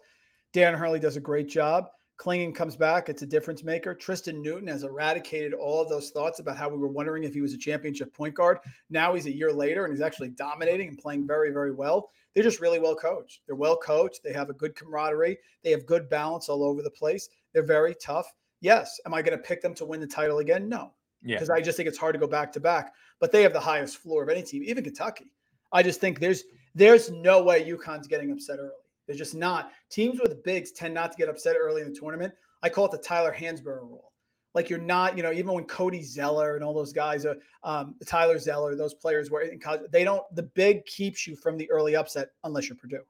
Dan 0.54 0.74
Hurley 0.74 1.00
does 1.00 1.16
a 1.16 1.22
great 1.22 1.48
job. 1.48 1.86
Clingan 2.18 2.54
comes 2.54 2.76
back. 2.76 3.10
It's 3.10 3.22
a 3.22 3.28
difference 3.28 3.64
maker. 3.64 3.94
Tristan 3.94 4.42
Newton 4.42 4.68
has 4.68 4.84
eradicated 4.84 5.54
all 5.54 5.82
of 5.82 5.90
those 5.90 6.10
thoughts 6.10 6.40
about 6.40 6.58
how 6.58 6.68
we 6.68 6.78
were 6.78 6.88
wondering 6.88 7.24
if 7.24 7.34
he 7.34 7.42
was 7.42 7.54
a 7.54 7.58
championship 7.58 8.14
point 8.14 8.34
guard. 8.34 8.58
Now 8.90 9.14
he's 9.14 9.28
a 9.28 9.36
year 9.36 9.54
later 9.54 9.86
and 9.86 9.94
he's 9.94 10.02
actually 10.02 10.30
dominating 10.30 10.88
and 10.90 10.98
playing 10.98 11.28
very, 11.28 11.52
very 11.52 11.72
well. 11.72 12.10
They're 12.34 12.44
just 12.44 12.60
really 12.60 12.80
well 12.80 12.96
coached. 12.96 13.42
They're 13.46 13.56
well 13.56 13.78
coached. 13.78 14.22
They 14.24 14.34
have 14.34 14.50
a 14.50 14.54
good 14.54 14.76
camaraderie. 14.76 15.38
They 15.64 15.72
have 15.72 15.86
good 15.86 16.10
balance 16.10 16.50
all 16.50 16.64
over 16.64 16.82
the 16.82 16.90
place. 16.90 17.30
They're 17.54 17.64
very 17.64 17.94
tough. 17.96 18.34
Yes. 18.62 19.00
Am 19.06 19.14
I 19.14 19.22
going 19.22 19.38
to 19.38 19.44
pick 19.44 19.62
them 19.62 19.76
to 19.76 19.86
win 19.86 20.00
the 20.00 20.08
title 20.08 20.40
again? 20.40 20.68
No. 20.68 20.94
Because 21.24 21.50
yeah. 21.50 21.56
I 21.56 21.62
just 21.62 21.78
think 21.78 21.88
it's 21.88 21.98
hard 21.98 22.14
to 22.14 22.20
go 22.20 22.28
back 22.28 22.52
to 22.54 22.60
back. 22.60 22.94
But 23.20 23.32
they 23.32 23.44
have 23.44 23.54
the 23.54 23.60
highest 23.60 23.98
floor 23.98 24.24
of 24.24 24.30
any 24.30 24.42
team, 24.42 24.64
even 24.64 24.84
Kentucky. 24.84 25.32
I 25.72 25.84
just 25.84 26.00
think 26.00 26.20
there's 26.20 26.44
there's 26.76 27.12
no 27.12 27.44
way 27.44 27.68
UConn's 27.68 28.08
getting 28.08 28.32
upset 28.32 28.60
early. 28.60 28.72
They're 29.08 29.16
just 29.16 29.36
not. 29.36 29.72
Teams 29.90 30.20
with 30.22 30.44
bigs 30.44 30.72
tend 30.72 30.94
not 30.94 31.12
to 31.14 31.18
get 31.18 31.30
upset 31.30 31.56
early 31.58 31.82
in 31.82 31.94
the 31.94 31.98
tournament. 31.98 32.34
I 32.62 32.70
call 32.70 32.86
it 32.86 32.92
the 32.92 32.98
Tyler 32.98 33.34
Hansbrough 33.38 33.82
rule. 33.82 34.12
Like 34.54 34.70
you're 34.70 34.80
not, 34.80 35.16
you 35.16 35.24
know, 35.24 35.32
even 35.32 35.54
when 35.54 35.66
Cody 35.66 36.04
Zeller 36.04 36.56
and 36.56 36.64
all 36.64 36.74
those 36.74 36.92
guys, 36.92 37.26
are, 37.26 37.38
um, 37.64 37.96
Tyler 38.06 38.40
Zeller, 38.40 38.76
those 38.76 38.94
players 38.94 39.30
were 39.30 39.42
in 39.42 39.60
college, 39.60 39.82
they 39.92 40.04
don't. 40.04 40.24
The 40.36 40.44
big 40.44 40.86
keeps 40.86 41.28
you 41.28 41.36
from 41.36 41.58
the 41.58 41.70
early 41.70 41.96
upset 41.96 42.30
unless 42.44 42.68
you're 42.68 42.78
Purdue. 42.78 43.04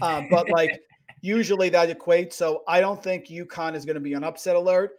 Uh, 0.00 0.22
but 0.30 0.50
like 0.50 0.80
usually 1.20 1.68
that 1.70 1.88
equates. 1.96 2.34
So 2.34 2.62
I 2.68 2.80
don't 2.80 3.02
think 3.02 3.26
UConn 3.26 3.74
is 3.74 3.84
going 3.84 3.94
to 3.94 4.00
be 4.00 4.14
an 4.14 4.24
upset 4.24 4.56
alert. 4.56 4.92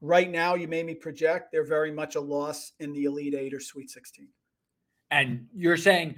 Right 0.00 0.30
now, 0.30 0.54
you 0.54 0.68
made 0.68 0.86
me 0.86 0.94
project 0.94 1.50
they're 1.50 1.64
very 1.64 1.90
much 1.90 2.14
a 2.14 2.20
loss 2.20 2.72
in 2.78 2.92
the 2.92 3.04
Elite 3.04 3.34
Eight 3.34 3.52
or 3.52 3.60
Sweet 3.60 3.90
16. 3.90 4.28
And 5.10 5.46
you're 5.54 5.76
saying, 5.76 6.14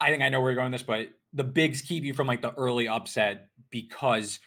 I 0.00 0.10
think 0.10 0.22
I 0.22 0.28
know 0.28 0.40
where 0.40 0.50
you're 0.50 0.60
going 0.60 0.72
this, 0.72 0.82
but 0.82 1.08
the 1.32 1.44
bigs 1.44 1.80
keep 1.80 2.04
you 2.04 2.14
from 2.14 2.26
like 2.26 2.42
the 2.42 2.52
early 2.54 2.88
upset 2.88 3.48
because 3.70 4.38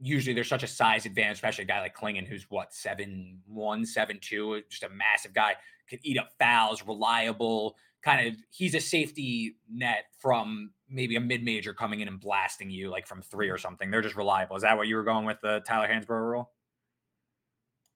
usually 0.00 0.34
there's 0.34 0.48
such 0.48 0.62
a 0.62 0.68
size 0.68 1.06
advantage, 1.06 1.36
especially 1.36 1.64
a 1.64 1.66
guy 1.66 1.80
like 1.80 1.96
Clingan, 1.96 2.26
who's 2.26 2.46
what, 2.48 2.74
seven 2.74 3.40
one, 3.46 3.86
seven 3.86 4.18
two, 4.20 4.60
just 4.68 4.82
a 4.82 4.88
massive 4.88 5.32
guy, 5.32 5.54
can 5.88 5.98
eat 6.02 6.18
up 6.18 6.30
fouls, 6.38 6.82
reliable, 6.86 7.76
kind 8.02 8.26
of 8.26 8.34
he's 8.50 8.74
a 8.74 8.80
safety 8.80 9.56
net 9.70 10.06
from 10.20 10.70
maybe 10.88 11.16
a 11.16 11.20
mid-major 11.20 11.72
coming 11.72 12.00
in 12.00 12.08
and 12.08 12.20
blasting 12.20 12.70
you 12.70 12.90
like 12.90 13.06
from 13.06 13.22
three 13.22 13.48
or 13.48 13.58
something. 13.58 13.90
They're 13.90 14.02
just 14.02 14.16
reliable. 14.16 14.56
Is 14.56 14.62
that 14.62 14.76
what 14.76 14.88
you 14.88 14.96
were 14.96 15.04
going 15.04 15.24
with 15.24 15.40
the 15.40 15.62
Tyler 15.66 15.88
Hansbrough 15.88 16.30
rule? 16.30 16.50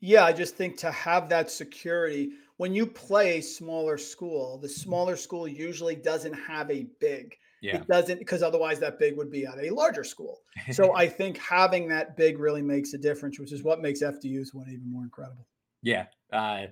Yeah, 0.01 0.25
I 0.25 0.33
just 0.33 0.57
think 0.57 0.77
to 0.79 0.91
have 0.93 1.29
that 1.31 1.51
security 1.51 2.31
when 2.59 2.75
you 2.75 2.87
play 2.87 3.39
a 3.39 3.43
smaller 3.43 3.99
school, 3.99 4.59
the 4.59 4.69
smaller 4.69 5.17
school 5.17 5.47
usually 5.47 5.97
doesn't 5.97 6.33
have 6.33 6.71
a 6.71 6.87
big. 7.01 7.37
Yeah. 7.63 7.77
It 7.77 7.89
doesn't 7.89 8.19
because 8.19 8.43
otherwise 8.43 8.79
that 8.81 8.99
big 8.99 9.17
would 9.17 9.31
be 9.31 9.47
at 9.47 9.59
a 9.59 9.71
larger 9.71 10.05
school. 10.05 10.41
So 10.73 10.95
I 10.97 11.09
think 11.09 11.39
having 11.39 11.89
that 11.89 12.17
big 12.17 12.39
really 12.39 12.63
makes 12.63 12.93
a 12.95 12.99
difference, 12.99 13.39
which 13.39 13.53
is 13.53 13.63
what 13.63 13.81
makes 13.81 14.03
FDU's 14.03 14.55
one 14.55 14.69
even 14.69 14.91
more 14.91 15.03
incredible. 15.03 15.47
Yeah. 15.83 16.07
Uh, 16.33 16.67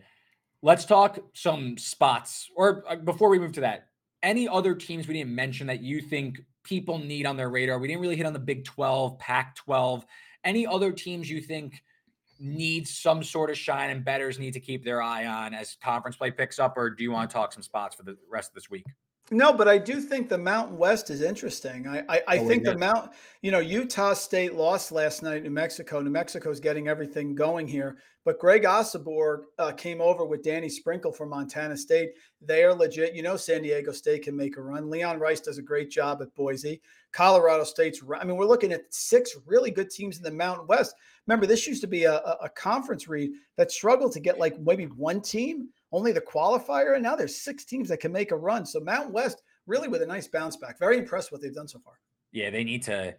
let's 0.63 0.85
talk 0.85 1.19
some 1.35 1.79
spots. 1.79 2.51
Or 2.57 2.85
uh, 2.89 2.97
before 2.97 3.29
we 3.29 3.39
move 3.39 3.53
to 3.53 3.61
that, 3.63 3.89
any 4.23 4.49
other 4.49 4.75
teams 4.75 5.09
we 5.09 5.15
didn't 5.15 5.35
mention 5.35 5.67
that 5.67 5.83
you 5.83 6.01
think 6.01 6.41
people 6.63 6.99
need 6.99 7.27
on 7.27 7.37
their 7.37 7.51
radar? 7.51 7.79
We 7.79 7.89
didn't 7.89 8.01
really 8.01 8.17
hit 8.17 8.27
on 8.27 8.33
the 8.33 8.39
Big 8.39 8.65
12, 8.65 9.19
Pac 9.19 9.57
12. 9.57 10.05
Any 10.45 10.67
other 10.67 10.93
teams 10.93 11.31
you 11.31 11.41
think– 11.41 11.83
need 12.39 12.87
some 12.87 13.23
sort 13.23 13.51
of 13.51 13.57
shine 13.57 13.91
and 13.91 14.05
betters 14.05 14.39
need 14.39 14.53
to 14.53 14.61
keep 14.61 14.85
their 14.85 15.03
eye 15.03 15.27
on 15.27 15.55
as 15.55 15.77
conference 15.83 16.17
play 16.17 16.31
picks 16.31 16.59
up, 16.59 16.77
or 16.77 16.91
do 16.91 17.03
you 17.03 17.11
want 17.11 17.31
to 17.31 17.35
talk 17.35 17.53
some 17.53 17.63
spots 17.63 17.95
for 17.95 18.03
the 18.03 18.17
rest 18.31 18.51
of 18.51 18.55
this 18.55 18.71
week? 18.71 18.85
No, 19.31 19.55
but 19.55 19.69
I 19.69 19.79
do 19.79 20.01
think 20.01 20.29
the 20.29 20.37
Mountain 20.37 20.77
West 20.77 21.09
is 21.09 21.23
interesting. 21.23 21.89
I 21.89 22.05
I, 22.11 22.23
I 22.29 22.39
oh, 22.39 22.47
think 22.47 22.63
the 22.63 22.77
Mount, 22.77 23.11
you 23.41 23.51
know, 23.51 23.59
Utah 23.59 24.13
State 24.13 24.55
lost 24.55 24.93
last 24.93 25.23
night 25.23 25.39
in 25.39 25.45
New 25.45 25.51
Mexico. 25.51 26.01
New 26.01 26.11
Mexico's 26.11 26.61
getting 26.61 26.89
everything 26.89 27.35
going 27.35 27.67
here, 27.67 27.97
but 28.27 28.39
Great 28.39 28.65
Osobor 28.65 29.45
uh, 29.59 29.73
came 29.73 30.03
over 30.03 30.27
with 30.27 30.43
Danny 30.43 30.69
Sprinkle 30.69 31.11
from 31.11 31.31
Montana 31.31 31.75
State. 31.75 32.11
They 32.43 32.65
are 32.65 32.75
legit. 32.75 33.15
You 33.15 33.23
know, 33.23 33.39
San 33.39 33.63
Diego 33.63 33.93
State 33.93 34.25
can 34.25 34.37
make 34.37 34.59
a 34.59 34.63
run. 34.63 34.91
Leon 34.91 35.19
Rice 35.19 35.41
does 35.41 35.57
a 35.57 35.63
great 35.63 35.91
job 35.91 36.21
at 36.21 36.35
Boise. 36.35 36.83
Colorado 37.11 37.65
State's. 37.65 38.03
I 38.21 38.25
mean, 38.25 38.37
we're 38.37 38.45
looking 38.45 38.73
at 38.73 38.93
six 38.93 39.35
really 39.47 39.71
good 39.71 39.89
teams 39.89 40.19
in 40.19 40.23
the 40.23 40.33
Mountain 40.33 40.67
West. 40.67 40.95
Remember, 41.27 41.47
this 41.47 41.67
used 41.67 41.81
to 41.81 41.87
be 41.87 42.05
a, 42.05 42.17
a 42.43 42.51
conference 42.51 43.09
read 43.09 43.31
that 43.57 43.73
struggled 43.73 44.13
to 44.13 44.21
get 44.21 44.39
like 44.39 44.61
maybe 44.61 44.85
one 44.85 45.23
team 45.23 45.71
only 45.95 46.11
the 46.11 46.21
qualifier, 46.21 46.95
and 46.95 47.03
now 47.03 47.15
there's 47.15 47.37
six 47.37 47.65
teams 47.65 47.89
that 47.89 47.99
can 47.99 48.11
make 48.11 48.33
a 48.33 48.37
run. 48.37 48.67
So 48.67 48.81
Mountain 48.81 49.13
West 49.13 49.43
really 49.67 49.89
with 49.89 50.03
a 50.03 50.07
nice 50.07 50.27
bounce 50.27 50.57
back. 50.57 50.79
Very 50.79 50.99
impressed 50.99 51.31
what 51.31 51.41
they've 51.41 51.55
done 51.55 51.69
so 51.69 51.79
far. 51.79 51.95
Yeah, 52.33 52.51
they 52.51 52.65
need 52.65 52.83
to. 52.85 53.15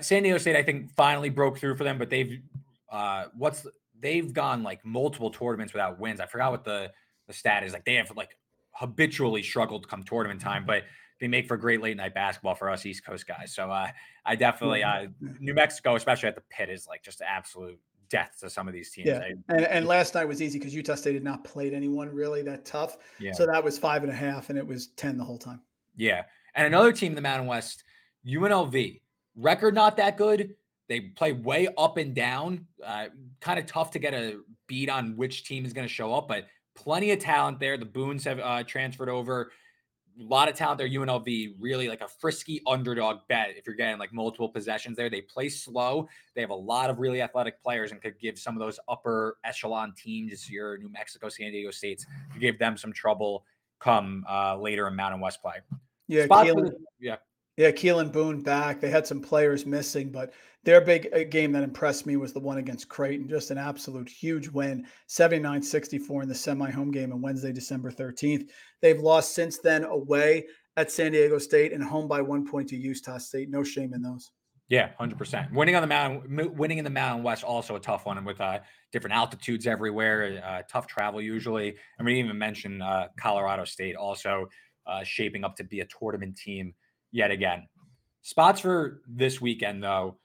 San 0.00 0.24
Diego 0.24 0.36
State, 0.36 0.56
I 0.56 0.62
think, 0.62 0.90
finally 0.90 1.30
broke 1.30 1.58
through 1.58 1.76
for 1.76 1.84
them, 1.84 1.98
but 1.98 2.10
they've 2.10 2.40
uh, 2.90 3.26
what's 3.36 3.66
they've 3.98 4.32
gone 4.32 4.62
like 4.62 4.84
multiple 4.84 5.30
tournaments 5.30 5.72
without 5.72 5.98
wins. 6.00 6.20
I 6.20 6.26
forgot 6.26 6.50
what 6.50 6.64
the 6.64 6.90
the 7.28 7.32
stat 7.32 7.62
is. 7.62 7.72
Like 7.72 7.84
they 7.84 7.94
have 7.94 8.10
like 8.16 8.36
habitually 8.72 9.42
struggled 9.42 9.88
come 9.88 10.02
tournament 10.02 10.40
time, 10.40 10.66
but 10.66 10.82
they 11.20 11.28
make 11.28 11.46
for 11.46 11.56
great 11.56 11.80
late 11.80 11.96
night 11.96 12.12
basketball 12.12 12.56
for 12.56 12.68
us 12.70 12.84
East 12.84 13.04
Coast 13.06 13.26
guys. 13.26 13.54
So 13.54 13.70
uh, 13.70 13.88
I 14.26 14.34
definitely 14.34 14.82
uh, 14.82 15.06
New 15.38 15.54
Mexico, 15.54 15.94
especially 15.94 16.28
at 16.28 16.34
the 16.34 16.42
pit, 16.50 16.68
is 16.68 16.88
like 16.88 17.02
just 17.02 17.22
absolute 17.22 17.78
death 18.10 18.36
to 18.40 18.50
some 18.50 18.68
of 18.68 18.74
these 18.74 18.90
teams. 18.90 19.06
Yeah. 19.08 19.22
and, 19.48 19.64
and 19.64 19.86
last 19.86 20.14
night 20.14 20.26
was 20.26 20.42
easy 20.42 20.58
because 20.58 20.74
Utah 20.74 20.96
State 20.96 21.14
had 21.14 21.24
not 21.24 21.44
played 21.44 21.72
anyone 21.72 22.12
really 22.14 22.42
that 22.42 22.64
tough. 22.64 22.98
Yeah. 23.18 23.32
So 23.32 23.46
that 23.46 23.62
was 23.62 23.78
five 23.78 24.02
and 24.02 24.12
a 24.12 24.14
half, 24.14 24.50
and 24.50 24.58
it 24.58 24.66
was 24.66 24.88
10 24.88 25.16
the 25.16 25.24
whole 25.24 25.38
time. 25.38 25.60
Yeah. 25.96 26.24
And 26.54 26.66
another 26.66 26.92
team, 26.92 27.14
the 27.14 27.20
Mountain 27.20 27.46
West, 27.46 27.84
UNLV, 28.26 29.00
record 29.36 29.74
not 29.74 29.96
that 29.96 30.16
good. 30.16 30.54
They 30.88 31.00
play 31.00 31.32
way 31.32 31.68
up 31.78 31.96
and 31.96 32.14
down. 32.14 32.66
Uh, 32.84 33.06
kind 33.40 33.58
of 33.58 33.66
tough 33.66 33.92
to 33.92 33.98
get 34.00 34.12
a 34.12 34.38
beat 34.66 34.90
on 34.90 35.16
which 35.16 35.44
team 35.44 35.64
is 35.64 35.72
going 35.72 35.86
to 35.86 35.92
show 35.92 36.12
up, 36.12 36.26
but 36.26 36.46
plenty 36.74 37.12
of 37.12 37.20
talent 37.20 37.60
there. 37.60 37.76
The 37.76 37.84
Boons 37.84 38.24
have 38.24 38.40
uh, 38.40 38.64
transferred 38.64 39.08
over 39.08 39.52
lot 40.22 40.48
of 40.48 40.54
talent 40.54 40.78
there. 40.78 40.88
UNLV 40.88 41.54
really 41.58 41.88
like 41.88 42.00
a 42.00 42.08
frisky 42.08 42.60
underdog 42.66 43.18
bet. 43.28 43.54
If 43.56 43.66
you're 43.66 43.76
getting 43.76 43.98
like 43.98 44.12
multiple 44.12 44.48
possessions 44.48 44.96
there, 44.96 45.10
they 45.10 45.22
play 45.22 45.48
slow. 45.48 46.08
They 46.34 46.40
have 46.40 46.50
a 46.50 46.54
lot 46.54 46.90
of 46.90 46.98
really 46.98 47.22
athletic 47.22 47.62
players 47.62 47.92
and 47.92 48.00
could 48.00 48.18
give 48.18 48.38
some 48.38 48.54
of 48.54 48.60
those 48.60 48.78
upper 48.88 49.38
echelon 49.44 49.94
teams, 49.96 50.50
your 50.50 50.78
New 50.78 50.90
Mexico, 50.90 51.28
San 51.28 51.52
Diego 51.52 51.70
States, 51.70 52.06
could 52.32 52.40
give 52.40 52.58
them 52.58 52.76
some 52.76 52.92
trouble 52.92 53.44
come 53.78 54.24
uh, 54.28 54.56
later 54.56 54.86
in 54.88 54.94
Mountain 54.94 55.20
West 55.20 55.40
play. 55.42 55.54
Yeah, 56.06 56.26
Keylan, 56.26 56.72
yeah. 57.00 57.16
Yeah, 57.56 57.70
Keylan 57.70 58.10
Boone 58.10 58.42
back. 58.42 58.80
They 58.80 58.90
had 58.90 59.06
some 59.06 59.20
players 59.20 59.66
missing, 59.66 60.10
but 60.10 60.32
their 60.64 60.80
big 60.80 61.08
uh, 61.14 61.24
game 61.24 61.52
that 61.52 61.62
impressed 61.62 62.06
me 62.06 62.16
was 62.16 62.32
the 62.32 62.40
one 62.40 62.58
against 62.58 62.88
Creighton. 62.88 63.28
Just 63.28 63.50
an 63.50 63.58
absolute 63.58 64.08
huge 64.08 64.48
win, 64.48 64.86
79 65.06 65.62
64 65.62 66.22
in 66.22 66.28
the 66.28 66.34
semi 66.34 66.70
home 66.70 66.90
game 66.90 67.12
on 67.12 67.22
Wednesday, 67.22 67.52
December 67.52 67.90
13th. 67.90 68.48
They've 68.82 69.00
lost 69.00 69.34
since 69.34 69.58
then 69.58 69.84
away 69.84 70.46
at 70.76 70.90
San 70.90 71.12
Diego 71.12 71.38
State 71.38 71.72
and 71.72 71.82
home 71.82 72.08
by 72.08 72.20
one 72.20 72.46
point 72.46 72.68
to 72.70 72.76
Utah 72.76 73.18
State. 73.18 73.50
No 73.50 73.62
shame 73.62 73.94
in 73.94 74.02
those. 74.02 74.30
Yeah, 74.68 74.90
hundred 74.98 75.18
percent. 75.18 75.52
Winning 75.52 75.74
on 75.74 75.82
the 75.82 75.88
mountain, 75.88 76.56
winning 76.56 76.78
in 76.78 76.84
the 76.84 76.90
Mountain 76.90 77.24
West, 77.24 77.42
also 77.42 77.74
a 77.74 77.80
tough 77.80 78.06
one, 78.06 78.18
and 78.18 78.26
with 78.26 78.40
uh, 78.40 78.60
different 78.92 79.16
altitudes 79.16 79.66
everywhere, 79.66 80.40
uh, 80.46 80.62
tough 80.70 80.86
travel 80.86 81.20
usually. 81.20 81.74
I 81.98 82.04
mean, 82.04 82.18
even 82.18 82.38
mention 82.38 82.80
uh, 82.80 83.08
Colorado 83.18 83.64
State 83.64 83.96
also 83.96 84.46
uh, 84.86 85.02
shaping 85.02 85.42
up 85.42 85.56
to 85.56 85.64
be 85.64 85.80
a 85.80 85.86
tournament 85.86 86.36
team 86.36 86.74
yet 87.10 87.32
again. 87.32 87.66
Spots 88.22 88.60
for 88.60 89.02
this 89.08 89.40
weekend, 89.40 89.82
though, 89.82 90.18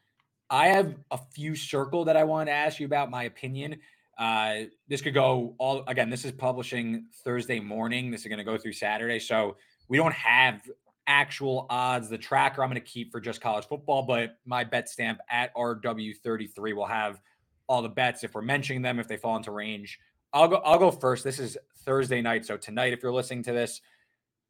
I 0.49 0.67
have 0.67 0.95
a 1.11 1.17
few 1.17 1.55
circle 1.55 2.05
that 2.05 2.15
I 2.15 2.23
want 2.23 2.47
to 2.47 2.53
ask 2.53 2.79
you 2.79 2.85
about 2.85 3.09
my 3.09 3.23
opinion. 3.23 3.77
Uh, 4.17 4.63
this 4.87 5.01
could 5.01 5.13
go 5.13 5.55
all 5.57 5.83
again. 5.87 6.09
This 6.09 6.23
is 6.23 6.31
publishing 6.31 7.07
Thursday 7.23 7.59
morning. 7.59 8.11
This 8.11 8.21
is 8.21 8.27
going 8.27 8.37
to 8.37 8.43
go 8.43 8.57
through 8.57 8.73
Saturday, 8.73 9.19
so 9.19 9.57
we 9.87 9.97
don't 9.97 10.13
have 10.13 10.61
actual 11.07 11.65
odds. 11.69 12.09
The 12.09 12.17
tracker 12.17 12.63
I'm 12.63 12.69
going 12.69 12.81
to 12.81 12.87
keep 12.87 13.11
for 13.11 13.19
just 13.19 13.41
college 13.41 13.65
football, 13.65 14.03
but 14.03 14.37
my 14.45 14.63
bet 14.63 14.87
stamp 14.87 15.19
at 15.29 15.53
RW33 15.55 16.75
will 16.75 16.85
have 16.85 17.19
all 17.67 17.81
the 17.81 17.89
bets 17.89 18.23
if 18.23 18.33
we're 18.35 18.41
mentioning 18.41 18.81
them 18.81 18.99
if 18.99 19.07
they 19.07 19.17
fall 19.17 19.35
into 19.35 19.51
range. 19.51 19.99
I'll 20.31 20.47
go. 20.47 20.57
I'll 20.57 20.79
go 20.79 20.91
first. 20.91 21.23
This 21.23 21.39
is 21.39 21.57
Thursday 21.83 22.21
night, 22.21 22.45
so 22.45 22.55
tonight, 22.55 22.93
if 22.93 23.01
you're 23.01 23.13
listening 23.13 23.43
to 23.43 23.51
this, 23.51 23.81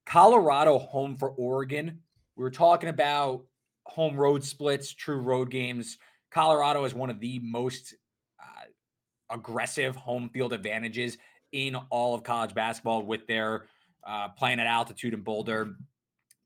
Colorado 0.06 0.78
home 0.78 1.16
for 1.16 1.30
Oregon. 1.30 2.00
We 2.36 2.44
were 2.44 2.52
talking 2.52 2.90
about 2.90 3.46
home 3.86 4.18
road 4.18 4.44
splits, 4.44 4.94
true 4.94 5.20
road 5.20 5.50
games. 5.50 5.98
Colorado 6.32 6.84
is 6.86 6.94
one 6.94 7.10
of 7.10 7.20
the 7.20 7.40
most 7.40 7.96
uh, 8.40 9.34
aggressive 9.34 9.96
home 9.96 10.30
field 10.30 10.54
advantages 10.54 11.18
in 11.52 11.76
all 11.90 12.14
of 12.14 12.24
college 12.24 12.54
basketball 12.54 13.04
with 13.04 13.26
their 13.28 13.66
uh, 14.06 14.30
playing 14.30 14.60
at 14.60 14.68
altitude 14.68 15.14
in 15.14 15.22
Boulder 15.22 15.76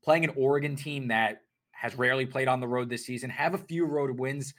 playing 0.02 0.24
an 0.24 0.32
Oregon 0.36 0.76
team 0.76 1.08
that 1.08 1.42
has 1.72 1.96
rarely 1.96 2.26
played 2.26 2.48
on 2.48 2.60
the 2.60 2.68
road 2.68 2.88
this 2.88 3.06
season, 3.06 3.30
have 3.30 3.54
a 3.54 3.58
few 3.58 3.86
road 3.86 4.18
wins. 4.18 4.54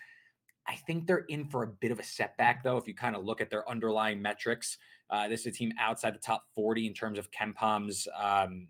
I 0.68 0.76
think 0.76 1.08
they're 1.08 1.26
in 1.30 1.46
for 1.46 1.64
a 1.64 1.68
bit 1.68 1.92
of 1.92 2.00
a 2.00 2.04
setback, 2.04 2.64
though, 2.64 2.78
if 2.78 2.88
you 2.88 2.94
kind 2.94 3.16
of 3.16 3.24
look 3.26 3.42
at 3.42 3.50
their 3.50 3.68
underlying 3.70 4.22
metrics. 4.22 4.78
Uh, 5.10 5.28
this 5.28 5.42
is 5.42 5.48
a 5.48 5.52
team 5.52 5.72
outside 5.80 6.14
the 6.14 6.20
top 6.20 6.46
40 6.56 6.88
in 6.88 6.94
terms 6.94 7.20
of 7.20 7.30
KenPom's 7.32 8.08
um, 8.18 8.68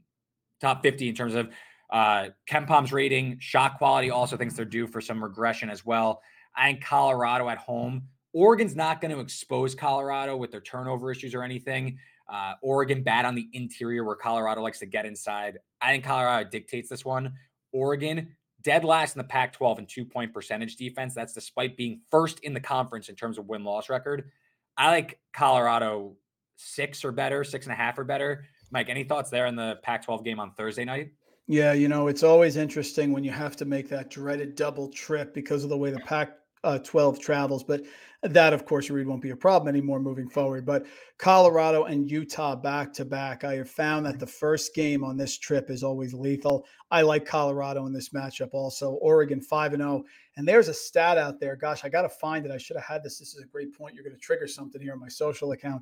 top 0.59 0.82
50 0.82 1.09
in 1.09 1.16
terms 1.16 1.36
of 1.36 1.49
uh, 1.92 2.30
KenPom's 2.50 2.94
rating. 2.94 3.38
Shot 3.39 3.78
quality 3.78 4.10
also 4.10 4.38
thinks 4.38 4.56
they're 4.56 4.66
due 4.66 4.88
for 4.88 5.02
some 5.02 5.24
regression 5.24 5.70
as 5.70 5.86
well. 5.86 6.22
I 6.56 6.68
think 6.68 6.84
Colorado 6.84 7.50
at 7.50 7.58
home. 7.58 8.04
Oregon's 8.34 8.76
not 8.76 9.02
going 9.02 9.12
to 9.12 9.20
expose 9.20 9.76
Colorado 9.76 10.38
with 10.38 10.52
their 10.52 10.62
turnover 10.62 11.12
issues 11.12 11.36
or 11.36 11.44
anything. 11.44 11.98
Uh, 12.32 12.54
Oregon 12.62 13.04
bad 13.04 13.26
on 13.26 13.36
the 13.36 13.50
interior 13.52 14.06
where 14.06 14.16
Colorado 14.16 14.62
likes 14.62 14.80
to 14.80 14.86
get 14.86 15.06
inside. 15.06 15.60
I 15.82 15.92
think 15.92 16.06
Colorado 16.06 16.50
dictates 16.50 16.88
this 16.88 17.04
one. 17.04 17.34
Oregon 17.74 18.36
dead 18.62 18.84
last 18.86 19.16
in 19.16 19.20
the 19.20 19.28
Pac 19.28 19.54
12 19.54 19.80
in 19.80 19.86
two 19.86 20.06
point 20.06 20.34
percentage 20.34 20.78
defense. 20.78 21.14
That's 21.14 21.34
despite 21.34 21.76
being 21.76 22.02
first 22.10 22.39
in 22.42 22.54
the 22.54 22.60
conference 22.60 23.10
in 23.10 23.16
terms 23.16 23.38
of 23.38 23.48
win 23.48 23.64
loss 23.64 23.89
record. 23.89 24.32
I 24.78 24.89
like 24.89 25.20
Colorado 25.34 26.16
six 26.56 27.04
or 27.04 27.12
better, 27.12 27.44
six 27.44 27.66
and 27.66 27.74
a 27.74 27.76
half 27.76 27.98
or 27.98 28.04
better. 28.04 28.46
Mike, 28.72 28.88
any 28.88 29.04
thoughts 29.04 29.30
there 29.30 29.48
in 29.48 29.56
the 29.56 29.80
Pac 29.84 30.06
12 30.06 30.24
game 30.24 30.39
on 30.39 30.54
Thursday 30.54 30.86
night? 30.86 31.12
Yeah, 31.52 31.74
you 31.74 31.89
know, 31.89 32.08
it's 32.08 32.24
always 32.24 32.56
interesting 32.56 33.12
when 33.12 33.26
you 33.26 33.32
have 33.32 33.58
to 33.58 33.66
make 33.66 33.89
that 33.89 34.10
dreaded 34.10 34.56
double 34.56 34.88
trip 34.88 35.34
because 35.34 35.66
of 35.66 35.70
the 35.70 35.78
way 35.78 35.91
the 35.91 35.99
Pac 35.99 36.38
uh, 36.64 36.80
12 36.80 37.20
travels. 37.20 37.62
But 37.62 37.82
that, 38.24 38.54
of 38.54 38.66
course, 38.66 38.89
Reed 38.89 39.06
won't 39.06 39.22
be 39.22 39.32
a 39.32 39.36
problem 39.36 39.68
anymore 39.68 39.99
moving 39.99 40.30
forward. 40.30 40.66
But 40.66 40.86
Colorado 41.18 41.84
and 41.84 42.10
Utah 42.10 42.56
back 42.56 42.93
to 42.93 43.04
back, 43.04 43.43
I 43.43 43.56
have 43.56 43.70
found 43.70 44.06
that 44.06 44.18
the 44.18 44.28
first 44.28 44.74
game 44.74 45.04
on 45.04 45.18
this 45.18 45.38
trip 45.38 45.70
is 45.70 45.84
always 45.84 46.14
lethal. 46.14 46.66
I 46.89 47.02
like 47.02 47.26
Colorado 47.26 47.86
in 47.86 47.91
this 47.91 48.12
matchup 48.12 48.52
also. 48.54 48.91
Oregon 49.02 49.41
5 49.41 49.74
and 49.74 49.82
0. 49.82 50.04
And 50.38 50.47
there's 50.47 50.70
a 50.70 50.74
stat 50.74 51.18
out 51.18 51.41
there. 51.41 51.58
Gosh, 51.58 51.84
I 51.84 51.89
got 51.89 52.04
to 52.04 52.10
find 52.10 52.45
it. 52.45 52.52
I 52.54 52.58
should 52.60 52.78
have 52.78 52.86
had 52.86 53.04
this. 53.04 53.20
This 53.20 53.34
is 53.34 53.43
a 53.43 53.47
great 53.47 53.78
point. 53.78 53.93
You're 53.93 54.06
going 54.06 54.16
to 54.16 54.22
trigger 54.22 54.47
something 54.47 54.82
here 54.82 54.93
on 54.93 55.02
my 55.02 55.10
social 55.10 55.52
account. 55.52 55.82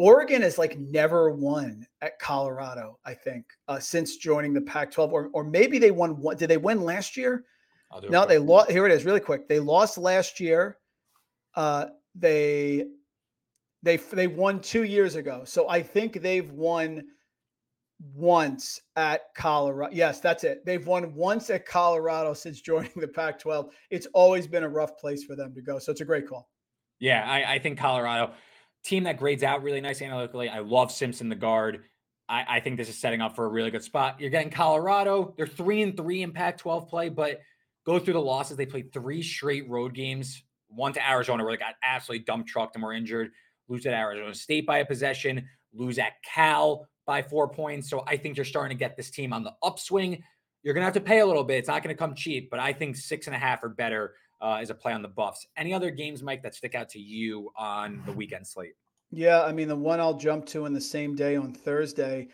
Oregon 0.00 0.40
has 0.40 0.56
like 0.56 0.78
never 0.78 1.28
won 1.28 1.86
at 2.00 2.18
Colorado, 2.18 2.98
I 3.04 3.12
think, 3.12 3.44
uh, 3.68 3.78
since 3.78 4.16
joining 4.16 4.54
the 4.54 4.62
Pac 4.62 4.90
12, 4.90 5.12
or, 5.12 5.28
or 5.34 5.44
maybe 5.44 5.78
they 5.78 5.90
won 5.90 6.18
one. 6.18 6.38
Did 6.38 6.48
they 6.48 6.56
win 6.56 6.80
last 6.80 7.18
year? 7.18 7.44
No, 8.08 8.24
they 8.24 8.38
lost. 8.38 8.70
Here 8.70 8.86
it 8.86 8.92
is, 8.92 9.04
really 9.04 9.20
quick. 9.20 9.46
They 9.46 9.60
lost 9.60 9.98
last 9.98 10.40
year. 10.40 10.78
Uh, 11.54 11.88
they 12.14 12.86
they 13.82 13.98
they 13.98 14.26
won 14.26 14.60
two 14.60 14.84
years 14.84 15.16
ago, 15.16 15.42
so 15.44 15.68
I 15.68 15.82
think 15.82 16.22
they've 16.22 16.50
won 16.50 17.02
once 18.14 18.80
at 18.96 19.34
Colorado. 19.36 19.94
Yes, 19.94 20.18
that's 20.18 20.44
it. 20.44 20.64
They've 20.64 20.86
won 20.86 21.14
once 21.14 21.50
at 21.50 21.66
Colorado 21.66 22.32
since 22.32 22.60
joining 22.62 22.92
the 22.96 23.08
Pac-12. 23.08 23.68
It's 23.90 24.06
always 24.14 24.46
been 24.46 24.62
a 24.62 24.68
rough 24.68 24.96
place 24.96 25.24
for 25.24 25.36
them 25.36 25.52
to 25.54 25.60
go, 25.60 25.78
so 25.78 25.92
it's 25.92 26.00
a 26.00 26.06
great 26.06 26.26
call. 26.26 26.48
Yeah, 27.00 27.30
I, 27.30 27.54
I 27.54 27.58
think 27.58 27.78
Colorado 27.78 28.32
team 28.84 29.04
that 29.04 29.18
grades 29.18 29.42
out 29.42 29.62
really 29.62 29.80
nice 29.80 30.02
analytically. 30.02 30.48
I 30.48 30.60
love 30.60 30.92
Simpson, 30.92 31.28
the 31.28 31.34
guard. 31.34 31.84
I, 32.28 32.44
I 32.48 32.60
think 32.60 32.76
this 32.76 32.88
is 32.88 32.98
setting 32.98 33.20
up 33.20 33.34
for 33.34 33.44
a 33.44 33.48
really 33.48 33.70
good 33.70 33.82
spot. 33.82 34.20
You're 34.20 34.30
getting 34.30 34.50
Colorado. 34.50 35.34
They're 35.36 35.46
three 35.46 35.82
and 35.82 35.96
three 35.96 36.22
in 36.22 36.32
Pac-12 36.32 36.88
play, 36.88 37.08
but 37.08 37.40
go 37.84 37.98
through 37.98 38.14
the 38.14 38.20
losses. 38.20 38.56
They 38.56 38.66
played 38.66 38.92
three 38.92 39.22
straight 39.22 39.68
road 39.68 39.94
games, 39.94 40.42
one 40.68 40.92
to 40.92 41.08
Arizona 41.08 41.44
where 41.44 41.52
they 41.52 41.58
got 41.58 41.74
absolutely 41.82 42.24
dump 42.24 42.46
trucked 42.46 42.76
and 42.76 42.84
were 42.84 42.92
injured, 42.92 43.30
lose 43.68 43.84
at 43.86 43.94
Arizona 43.94 44.34
State 44.34 44.66
by 44.66 44.78
a 44.78 44.84
possession, 44.84 45.48
lose 45.72 45.98
at 45.98 46.12
Cal 46.22 46.86
by 47.04 47.22
four 47.22 47.48
points. 47.48 47.90
So 47.90 48.04
I 48.06 48.16
think 48.16 48.36
you're 48.36 48.44
starting 48.44 48.76
to 48.76 48.78
get 48.78 48.96
this 48.96 49.10
team 49.10 49.32
on 49.32 49.42
the 49.42 49.52
upswing. 49.62 50.22
You're 50.62 50.74
going 50.74 50.82
to 50.82 50.86
have 50.86 50.94
to 50.94 51.00
pay 51.00 51.20
a 51.20 51.26
little 51.26 51.44
bit. 51.44 51.58
It's 51.58 51.68
not 51.68 51.82
going 51.82 51.94
to 51.94 51.98
come 51.98 52.14
cheap, 52.14 52.50
but 52.50 52.60
I 52.60 52.72
think 52.72 52.96
six 52.96 53.26
and 53.26 53.34
a 53.34 53.38
half 53.38 53.64
or 53.64 53.70
better 53.70 54.14
uh, 54.40 54.58
is 54.62 54.70
a 54.70 54.74
play 54.74 54.92
on 54.92 55.02
the 55.02 55.08
Buffs. 55.08 55.46
Any 55.56 55.74
other 55.74 55.90
games, 55.90 56.22
Mike, 56.22 56.42
that 56.42 56.54
stick 56.54 56.74
out 56.74 56.88
to 56.90 56.98
you 56.98 57.50
on 57.56 58.02
the 58.06 58.12
weekend 58.12 58.46
slate? 58.46 58.74
Yeah, 59.10 59.42
I 59.42 59.52
mean, 59.52 59.68
the 59.68 59.76
one 59.76 60.00
I'll 60.00 60.14
jump 60.14 60.46
to 60.46 60.66
in 60.66 60.72
the 60.72 60.80
same 60.80 61.14
day 61.14 61.36
on 61.36 61.52
Thursday. 61.52 62.28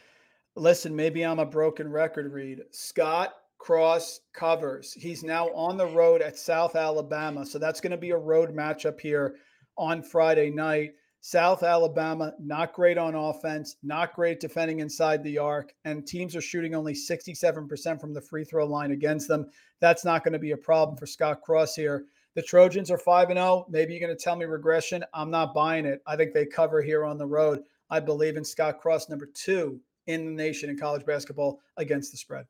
Listen, 0.54 0.94
maybe 0.94 1.24
I'm 1.24 1.38
a 1.38 1.46
broken 1.46 1.90
record, 1.90 2.32
Reed. 2.32 2.60
Scott 2.70 3.34
Cross 3.58 4.20
covers. 4.32 4.92
He's 4.92 5.22
now 5.22 5.48
on 5.54 5.76
the 5.76 5.86
road 5.86 6.22
at 6.22 6.38
South 6.38 6.76
Alabama. 6.76 7.44
So 7.44 7.58
that's 7.58 7.80
going 7.80 7.92
to 7.92 7.96
be 7.96 8.10
a 8.10 8.16
road 8.16 8.54
matchup 8.54 9.00
here 9.00 9.36
on 9.78 10.02
Friday 10.02 10.50
night. 10.50 10.92
South 11.28 11.64
Alabama, 11.64 12.32
not 12.38 12.72
great 12.72 12.96
on 12.96 13.16
offense, 13.16 13.78
not 13.82 14.14
great 14.14 14.38
defending 14.38 14.78
inside 14.78 15.24
the 15.24 15.36
arc, 15.36 15.74
and 15.84 16.06
teams 16.06 16.36
are 16.36 16.40
shooting 16.40 16.72
only 16.72 16.92
67% 16.92 18.00
from 18.00 18.14
the 18.14 18.20
free 18.20 18.44
throw 18.44 18.64
line 18.64 18.92
against 18.92 19.26
them. 19.26 19.50
That's 19.80 20.04
not 20.04 20.22
going 20.22 20.34
to 20.34 20.38
be 20.38 20.52
a 20.52 20.56
problem 20.56 20.96
for 20.96 21.04
Scott 21.04 21.42
Cross 21.42 21.74
here. 21.74 22.04
The 22.36 22.42
Trojans 22.42 22.92
are 22.92 22.98
5 22.98 23.30
and 23.30 23.38
0. 23.38 23.66
Maybe 23.68 23.92
you're 23.92 24.06
going 24.06 24.16
to 24.16 24.22
tell 24.22 24.36
me 24.36 24.44
regression. 24.44 25.04
I'm 25.12 25.32
not 25.32 25.52
buying 25.52 25.84
it. 25.84 26.00
I 26.06 26.14
think 26.14 26.32
they 26.32 26.46
cover 26.46 26.80
here 26.80 27.04
on 27.04 27.18
the 27.18 27.26
road. 27.26 27.64
I 27.90 27.98
believe 27.98 28.36
in 28.36 28.44
Scott 28.44 28.78
Cross, 28.78 29.08
number 29.08 29.26
two 29.34 29.80
in 30.06 30.26
the 30.26 30.30
nation 30.30 30.70
in 30.70 30.78
college 30.78 31.04
basketball 31.04 31.60
against 31.76 32.12
the 32.12 32.18
spread. 32.18 32.46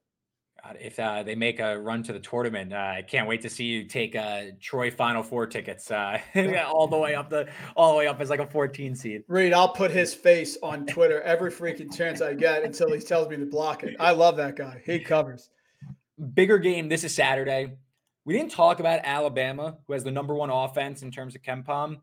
God, 0.67 0.79
if 0.81 0.99
uh, 0.99 1.23
they 1.23 1.35
make 1.35 1.61
a 1.61 1.79
run 1.79 2.03
to 2.05 2.13
the 2.13 2.19
tournament, 2.19 2.73
uh, 2.73 2.77
I 2.77 3.03
can't 3.03 3.29
wait 3.29 3.43
to 3.43 3.51
see 3.51 3.65
you 3.65 3.85
take 3.85 4.17
uh, 4.17 4.47
Troy 4.61 4.91
Final 4.91 5.23
Four 5.23 5.47
tickets 5.47 5.91
uh, 5.91 6.19
all 6.67 6.89
the 6.89 6.97
way 6.97 7.15
up 7.15 7.31
the 7.31 7.49
all 7.77 7.93
the 7.93 7.99
way 7.99 8.07
up 8.09 8.21
as 8.21 8.31
like 8.31 8.41
a 8.41 8.47
14 8.47 8.97
seed. 8.97 9.23
Reed, 9.29 9.53
I'll 9.53 9.69
put 9.69 9.91
his 9.91 10.13
face 10.13 10.59
on 10.63 10.87
Twitter 10.87 11.21
every 11.23 11.53
freaking 11.53 11.95
chance 11.95 12.21
I 12.21 12.35
get 12.35 12.65
until 12.65 12.93
he 12.93 13.01
tells 13.01 13.29
me 13.29 13.37
to 13.37 13.47
block 13.47 13.85
it. 13.85 13.97
I 14.01 14.11
love 14.11 14.37
that 14.39 14.57
guy. 14.57 14.83
He 14.85 14.99
covers. 14.99 15.51
Bigger 16.35 16.59
game. 16.59 16.89
This 16.89 17.05
is 17.05 17.15
Saturday. 17.15 17.77
We 18.25 18.37
didn't 18.37 18.51
talk 18.51 18.81
about 18.81 19.01
Alabama, 19.05 19.77
who 19.87 19.93
has 19.93 20.03
the 20.03 20.11
number 20.11 20.35
one 20.35 20.51
offense 20.51 21.03
in 21.03 21.13
terms 21.13 21.37
of 21.37 21.43
KenPom. 21.43 21.99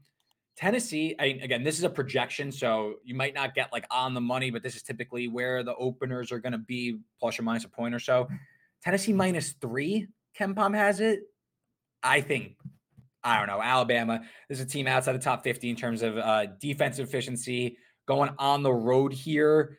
Tennessee, 0.55 1.15
I 1.19 1.23
mean, 1.23 1.41
again, 1.41 1.63
this 1.63 1.79
is 1.79 1.83
a 1.83 1.89
projection, 1.89 2.51
so 2.51 2.95
you 3.03 3.15
might 3.15 3.33
not 3.33 3.55
get 3.55 3.73
like 3.73 3.87
on 3.89 4.13
the 4.13 4.21
money, 4.21 4.51
but 4.51 4.61
this 4.61 4.75
is 4.75 4.83
typically 4.83 5.27
where 5.27 5.63
the 5.63 5.75
openers 5.75 6.31
are 6.31 6.39
going 6.39 6.51
to 6.51 6.59
be 6.59 6.99
plus 7.19 7.39
or 7.39 7.41
minus 7.41 7.65
a 7.65 7.69
point 7.69 7.95
or 7.95 7.99
so. 7.99 8.27
Tennessee 8.83 9.13
minus 9.13 9.53
three, 9.53 10.07
KenPom 10.37 10.75
has 10.75 10.99
it. 10.99 11.21
I 12.01 12.21
think, 12.21 12.57
I 13.23 13.37
don't 13.37 13.47
know, 13.47 13.61
Alabama. 13.61 14.21
This 14.49 14.59
is 14.59 14.65
a 14.65 14.67
team 14.67 14.87
outside 14.87 15.13
the 15.13 15.19
top 15.19 15.43
50 15.43 15.69
in 15.69 15.75
terms 15.75 16.01
of 16.01 16.17
uh, 16.17 16.47
defensive 16.59 17.07
efficiency. 17.07 17.77
Going 18.05 18.31
on 18.37 18.63
the 18.63 18.73
road 18.73 19.13
here, 19.13 19.77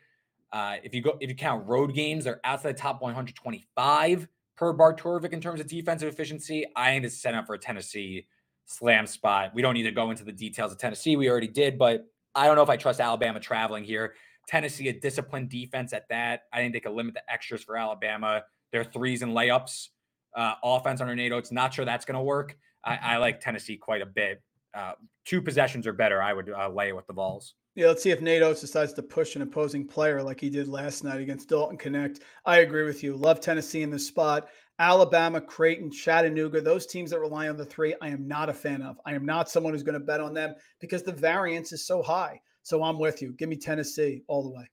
uh, 0.51 0.77
if 0.83 0.95
you 0.95 1.01
go 1.01 1.17
if 1.19 1.29
you 1.29 1.35
count 1.35 1.67
road 1.67 1.93
games, 1.93 2.23
they're 2.23 2.39
outside 2.43 2.75
the 2.75 2.79
top 2.79 3.01
125 3.01 4.27
per 4.57 4.73
Bart 4.73 4.99
Torvik 4.99 5.33
in 5.33 5.41
terms 5.41 5.59
of 5.59 5.67
defensive 5.67 6.11
efficiency. 6.11 6.65
I 6.75 6.91
think 6.91 7.05
it's 7.05 7.21
set 7.21 7.35
up 7.35 7.45
for 7.45 7.53
a 7.53 7.59
Tennessee 7.59 8.25
slam 8.65 9.05
spot. 9.05 9.51
We 9.53 9.61
don't 9.61 9.75
need 9.75 9.83
to 9.83 9.91
go 9.91 10.09
into 10.09 10.23
the 10.23 10.31
details 10.31 10.71
of 10.71 10.79
Tennessee. 10.79 11.15
We 11.15 11.29
already 11.29 11.47
did, 11.47 11.77
but 11.77 12.05
I 12.33 12.47
don't 12.47 12.55
know 12.55 12.63
if 12.63 12.69
I 12.69 12.77
trust 12.77 12.99
Alabama 12.99 13.39
traveling 13.39 13.83
here. 13.83 14.15
Tennessee, 14.47 14.87
a 14.89 14.93
disciplined 14.93 15.49
defense 15.49 15.93
at 15.93 16.09
that. 16.09 16.43
I 16.51 16.57
think 16.57 16.73
they 16.73 16.79
could 16.79 16.93
limit 16.93 17.13
the 17.13 17.31
extras 17.31 17.63
for 17.63 17.77
Alabama. 17.77 18.43
Their 18.71 18.83
threes 18.83 19.21
and 19.21 19.31
layups 19.33 19.89
uh, 20.35 20.55
offense 20.63 21.01
under 21.01 21.15
Nate 21.15 21.31
Oats. 21.31 21.51
Not 21.51 21.73
sure 21.73 21.85
that's 21.85 22.05
going 22.05 22.17
to 22.17 22.23
work. 22.23 22.57
I, 22.83 22.97
I, 23.01 23.17
like 23.17 23.39
Tennessee 23.39 23.77
quite 23.77 24.01
a 24.01 24.05
bit. 24.05 24.41
Uh, 24.73 24.93
two 25.25 25.41
possessions 25.41 25.87
or 25.87 25.93
better, 25.93 26.21
I 26.21 26.33
would 26.33 26.49
uh, 26.49 26.69
lay 26.69 26.89
it 26.89 26.95
with 26.95 27.07
the 27.07 27.13
Vols. 27.13 27.55
Yeah, 27.75 27.87
let's 27.87 28.03
see 28.03 28.11
if 28.11 28.21
Nate 28.21 28.41
Oats 28.41 28.61
decides 28.61 28.93
to 28.93 29.03
push 29.03 29.35
an 29.35 29.41
opposing 29.41 29.87
player 29.87 30.21
like 30.21 30.39
he 30.39 30.49
did 30.49 30.67
last 30.67 31.03
night 31.03 31.19
against 31.19 31.49
Dalton 31.49 31.77
Knecht. 31.77 32.21
I 32.45 32.59
agree 32.59 32.83
with 32.83 33.03
you. 33.03 33.15
Love 33.15 33.39
Tennessee 33.39 33.83
in 33.83 33.89
this 33.89 34.07
spot. 34.07 34.49
Alabama, 34.79 35.39
Creighton, 35.39 35.89
Chattanooga, 35.89 36.61
those 36.61 36.85
teams 36.85 37.11
that 37.11 37.19
rely 37.19 37.47
on 37.47 37.55
the 37.55 37.65
three, 37.65 37.95
I 38.01 38.09
am 38.09 38.27
not 38.27 38.49
a 38.49 38.53
fan 38.53 38.81
of. 38.81 38.97
I 39.05 39.13
am 39.13 39.25
not 39.25 39.49
someone 39.49 39.73
who's 39.73 39.83
going 39.83 39.99
to 39.99 40.05
bet 40.05 40.19
on 40.19 40.33
them 40.33 40.55
because 40.79 41.03
the 41.03 41.13
variance 41.13 41.71
is 41.71 41.87
so 41.87 42.01
high. 42.03 42.41
So 42.63 42.83
I'm 42.83 42.99
with 42.99 43.21
you. 43.21 43.33
Give 43.33 43.47
me 43.47 43.55
Tennessee 43.55 44.23
all 44.27 44.43
the 44.43 44.55
way. 44.55 44.69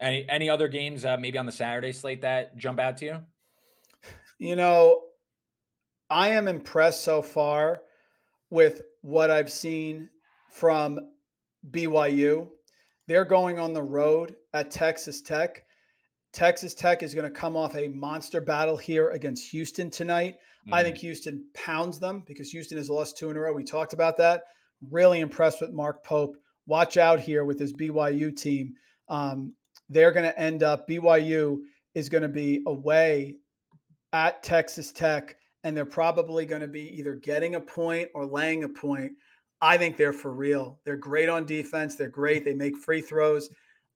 Any 0.00 0.28
any 0.28 0.50
other 0.50 0.68
games 0.68 1.04
uh, 1.04 1.16
maybe 1.16 1.38
on 1.38 1.46
the 1.46 1.52
Saturday 1.52 1.92
slate 1.92 2.22
that 2.22 2.56
jump 2.56 2.78
out 2.78 2.98
to 2.98 3.04
you? 3.06 3.18
You 4.38 4.56
know, 4.56 5.02
I 6.10 6.28
am 6.30 6.48
impressed 6.48 7.02
so 7.02 7.22
far 7.22 7.80
with 8.50 8.82
what 9.00 9.30
I've 9.30 9.50
seen 9.50 10.10
from 10.50 11.00
BYU. 11.70 12.48
They're 13.06 13.24
going 13.24 13.58
on 13.58 13.72
the 13.72 13.82
road 13.82 14.36
at 14.52 14.70
Texas 14.70 15.22
Tech. 15.22 15.64
Texas 16.32 16.74
Tech 16.74 17.02
is 17.02 17.14
going 17.14 17.24
to 17.24 17.30
come 17.30 17.56
off 17.56 17.74
a 17.76 17.88
monster 17.88 18.40
battle 18.40 18.76
here 18.76 19.10
against 19.10 19.48
Houston 19.50 19.90
tonight. 19.90 20.34
Mm-hmm. 20.34 20.74
I 20.74 20.82
think 20.82 20.98
Houston 20.98 21.46
pounds 21.54 21.98
them 21.98 22.24
because 22.26 22.50
Houston 22.50 22.76
has 22.76 22.90
lost 22.90 23.16
two 23.16 23.30
in 23.30 23.36
a 23.36 23.40
row. 23.40 23.52
We 23.52 23.64
talked 23.64 23.94
about 23.94 24.18
that. 24.18 24.42
Really 24.90 25.20
impressed 25.20 25.60
with 25.60 25.72
Mark 25.72 26.04
Pope. 26.04 26.36
Watch 26.66 26.96
out 26.96 27.20
here 27.20 27.44
with 27.44 27.58
his 27.58 27.72
BYU 27.72 28.36
team. 28.36 28.74
Um, 29.08 29.54
they're 29.88 30.12
going 30.12 30.24
to 30.24 30.38
end 30.38 30.62
up, 30.62 30.88
BYU 30.88 31.60
is 31.94 32.08
going 32.08 32.22
to 32.22 32.28
be 32.28 32.62
away 32.66 33.36
at 34.12 34.42
Texas 34.42 34.92
Tech, 34.92 35.36
and 35.64 35.76
they're 35.76 35.84
probably 35.84 36.46
going 36.46 36.60
to 36.60 36.68
be 36.68 36.96
either 36.98 37.14
getting 37.14 37.54
a 37.54 37.60
point 37.60 38.08
or 38.14 38.26
laying 38.26 38.64
a 38.64 38.68
point. 38.68 39.12
I 39.60 39.76
think 39.76 39.96
they're 39.96 40.12
for 40.12 40.32
real. 40.32 40.78
They're 40.84 40.96
great 40.96 41.28
on 41.28 41.46
defense. 41.46 41.94
They're 41.94 42.08
great. 42.08 42.44
They 42.44 42.54
make 42.54 42.76
free 42.76 43.00
throws. 43.00 43.48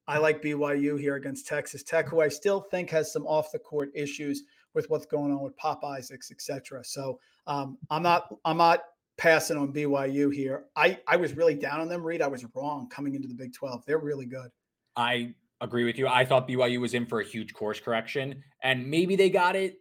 I 0.07 0.17
like 0.17 0.41
BYU 0.41 0.99
here 0.99 1.15
against 1.15 1.47
Texas 1.47 1.83
Tech, 1.83 2.07
who 2.07 2.21
I 2.21 2.27
still 2.27 2.61
think 2.71 2.89
has 2.89 3.13
some 3.13 3.25
off 3.27 3.51
the 3.51 3.59
court 3.59 3.91
issues 3.93 4.43
with 4.73 4.89
what's 4.89 5.05
going 5.05 5.31
on 5.31 5.41
with 5.41 5.55
Pop 5.57 5.83
Isaacs, 5.83 6.31
etc. 6.31 6.83
So 6.83 7.19
um, 7.47 7.77
I'm 7.89 8.03
not 8.03 8.33
I'm 8.43 8.57
not 8.57 8.81
passing 9.17 9.57
on 9.57 9.71
BYU 9.71 10.33
here. 10.33 10.65
I 10.75 10.99
I 11.07 11.15
was 11.17 11.33
really 11.37 11.55
down 11.55 11.79
on 11.79 11.87
them. 11.87 12.03
Reed, 12.03 12.21
I 12.21 12.27
was 12.27 12.45
wrong 12.55 12.89
coming 12.89 13.13
into 13.15 13.27
the 13.27 13.35
Big 13.35 13.53
12. 13.53 13.85
They're 13.85 13.99
really 13.99 14.25
good. 14.25 14.49
I 14.95 15.33
agree 15.61 15.85
with 15.85 15.97
you. 15.97 16.07
I 16.07 16.25
thought 16.25 16.47
BYU 16.47 16.81
was 16.81 16.93
in 16.93 17.05
for 17.05 17.21
a 17.21 17.25
huge 17.25 17.53
course 17.53 17.79
correction, 17.79 18.43
and 18.63 18.89
maybe 18.89 19.15
they 19.15 19.29
got 19.29 19.55
it 19.55 19.79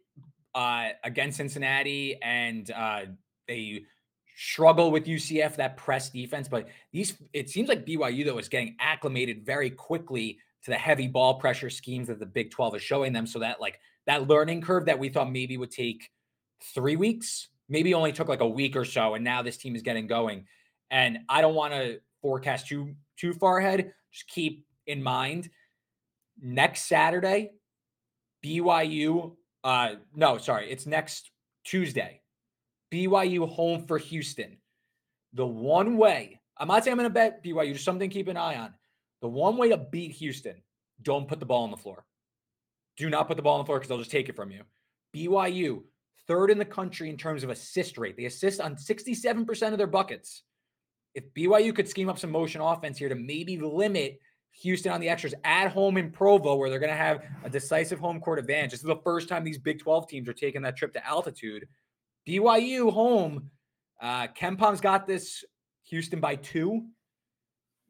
uh, 0.54 0.90
against 1.02 1.38
Cincinnati, 1.38 2.18
and 2.22 2.70
uh, 2.70 3.02
they 3.48 3.84
struggle 4.36 4.90
with 4.90 5.06
UCF 5.06 5.56
that 5.56 5.76
press 5.76 6.10
defense. 6.10 6.48
But 6.48 6.68
these, 6.92 7.14
it 7.32 7.50
seems 7.50 7.68
like 7.68 7.84
BYU 7.84 8.24
though 8.24 8.38
is 8.38 8.48
getting 8.48 8.76
acclimated 8.78 9.44
very 9.44 9.70
quickly 9.70 10.38
to 10.64 10.70
the 10.70 10.76
heavy 10.76 11.08
ball 11.08 11.34
pressure 11.34 11.70
schemes 11.70 12.08
that 12.08 12.18
the 12.18 12.26
Big 12.26 12.50
12 12.50 12.76
is 12.76 12.82
showing 12.82 13.12
them. 13.12 13.26
So 13.26 13.38
that 13.40 13.60
like 13.60 13.80
that 14.06 14.28
learning 14.28 14.60
curve 14.60 14.86
that 14.86 14.98
we 14.98 15.08
thought 15.08 15.30
maybe 15.30 15.56
would 15.56 15.70
take 15.70 16.08
three 16.74 16.96
weeks, 16.96 17.48
maybe 17.68 17.94
only 17.94 18.12
took 18.12 18.28
like 18.28 18.40
a 18.40 18.48
week 18.48 18.76
or 18.76 18.84
so, 18.84 19.14
and 19.14 19.24
now 19.24 19.42
this 19.42 19.56
team 19.56 19.74
is 19.74 19.82
getting 19.82 20.06
going. 20.06 20.46
And 20.90 21.20
I 21.28 21.40
don't 21.40 21.54
want 21.54 21.72
to 21.72 22.00
forecast 22.20 22.66
too 22.66 22.94
too 23.16 23.32
far 23.34 23.58
ahead. 23.58 23.92
Just 24.12 24.28
keep 24.28 24.66
in 24.86 25.02
mind 25.02 25.50
next 26.40 26.82
Saturday, 26.82 27.50
BYU. 28.44 29.36
Uh, 29.62 29.94
no, 30.14 30.38
sorry, 30.38 30.70
it's 30.70 30.86
next 30.86 31.30
Tuesday. 31.64 32.22
BYU 32.92 33.48
home 33.48 33.86
for 33.86 33.98
Houston. 33.98 34.56
The 35.34 35.46
one 35.46 35.96
way, 35.96 36.40
I'm 36.56 36.68
not 36.68 36.84
saying 36.84 36.92
I'm 36.92 36.98
going 36.98 37.08
to 37.08 37.14
bet 37.14 37.44
BYU, 37.44 37.72
just 37.72 37.84
something 37.84 38.10
to 38.10 38.14
keep 38.14 38.28
an 38.28 38.36
eye 38.36 38.56
on. 38.56 38.74
The 39.22 39.28
one 39.28 39.56
way 39.56 39.68
to 39.68 39.76
beat 39.76 40.12
Houston, 40.12 40.56
don't 41.02 41.28
put 41.28 41.40
the 41.40 41.46
ball 41.46 41.64
on 41.64 41.70
the 41.70 41.76
floor. 41.76 42.04
Do 42.96 43.08
not 43.08 43.28
put 43.28 43.36
the 43.36 43.42
ball 43.42 43.54
on 43.54 43.60
the 43.60 43.66
floor 43.66 43.78
because 43.78 43.88
they'll 43.88 43.98
just 43.98 44.10
take 44.10 44.28
it 44.28 44.36
from 44.36 44.50
you. 44.50 44.62
BYU, 45.14 45.82
third 46.26 46.50
in 46.50 46.58
the 46.58 46.64
country 46.64 47.08
in 47.08 47.16
terms 47.16 47.44
of 47.44 47.50
assist 47.50 47.98
rate. 47.98 48.16
They 48.16 48.24
assist 48.24 48.60
on 48.60 48.76
67% 48.76 49.72
of 49.72 49.78
their 49.78 49.86
buckets. 49.86 50.42
If 51.14 51.32
BYU 51.34 51.74
could 51.74 51.88
scheme 51.88 52.08
up 52.08 52.18
some 52.18 52.30
motion 52.30 52.60
offense 52.60 52.98
here 52.98 53.08
to 53.08 53.14
maybe 53.14 53.58
limit 53.58 54.20
Houston 54.52 54.92
on 54.92 55.00
the 55.00 55.08
extras 55.08 55.34
at 55.44 55.68
home 55.68 55.96
in 55.96 56.10
Provo, 56.10 56.56
where 56.56 56.68
they're 56.68 56.78
going 56.78 56.90
to 56.90 56.96
have 56.96 57.22
a 57.44 57.50
decisive 57.50 57.98
home 57.98 58.20
court 58.20 58.38
advantage. 58.38 58.72
This 58.72 58.80
is 58.80 58.86
the 58.86 59.00
first 59.04 59.28
time 59.28 59.44
these 59.44 59.58
Big 59.58 59.78
12 59.78 60.08
teams 60.08 60.28
are 60.28 60.34
taking 60.34 60.62
that 60.62 60.76
trip 60.76 60.92
to 60.94 61.06
altitude. 61.06 61.66
BYU 62.28 62.92
home. 62.92 63.50
Uh, 64.00 64.28
KenPom's 64.28 64.80
got 64.80 65.06
this 65.06 65.44
Houston 65.84 66.20
by 66.20 66.36
two. 66.36 66.86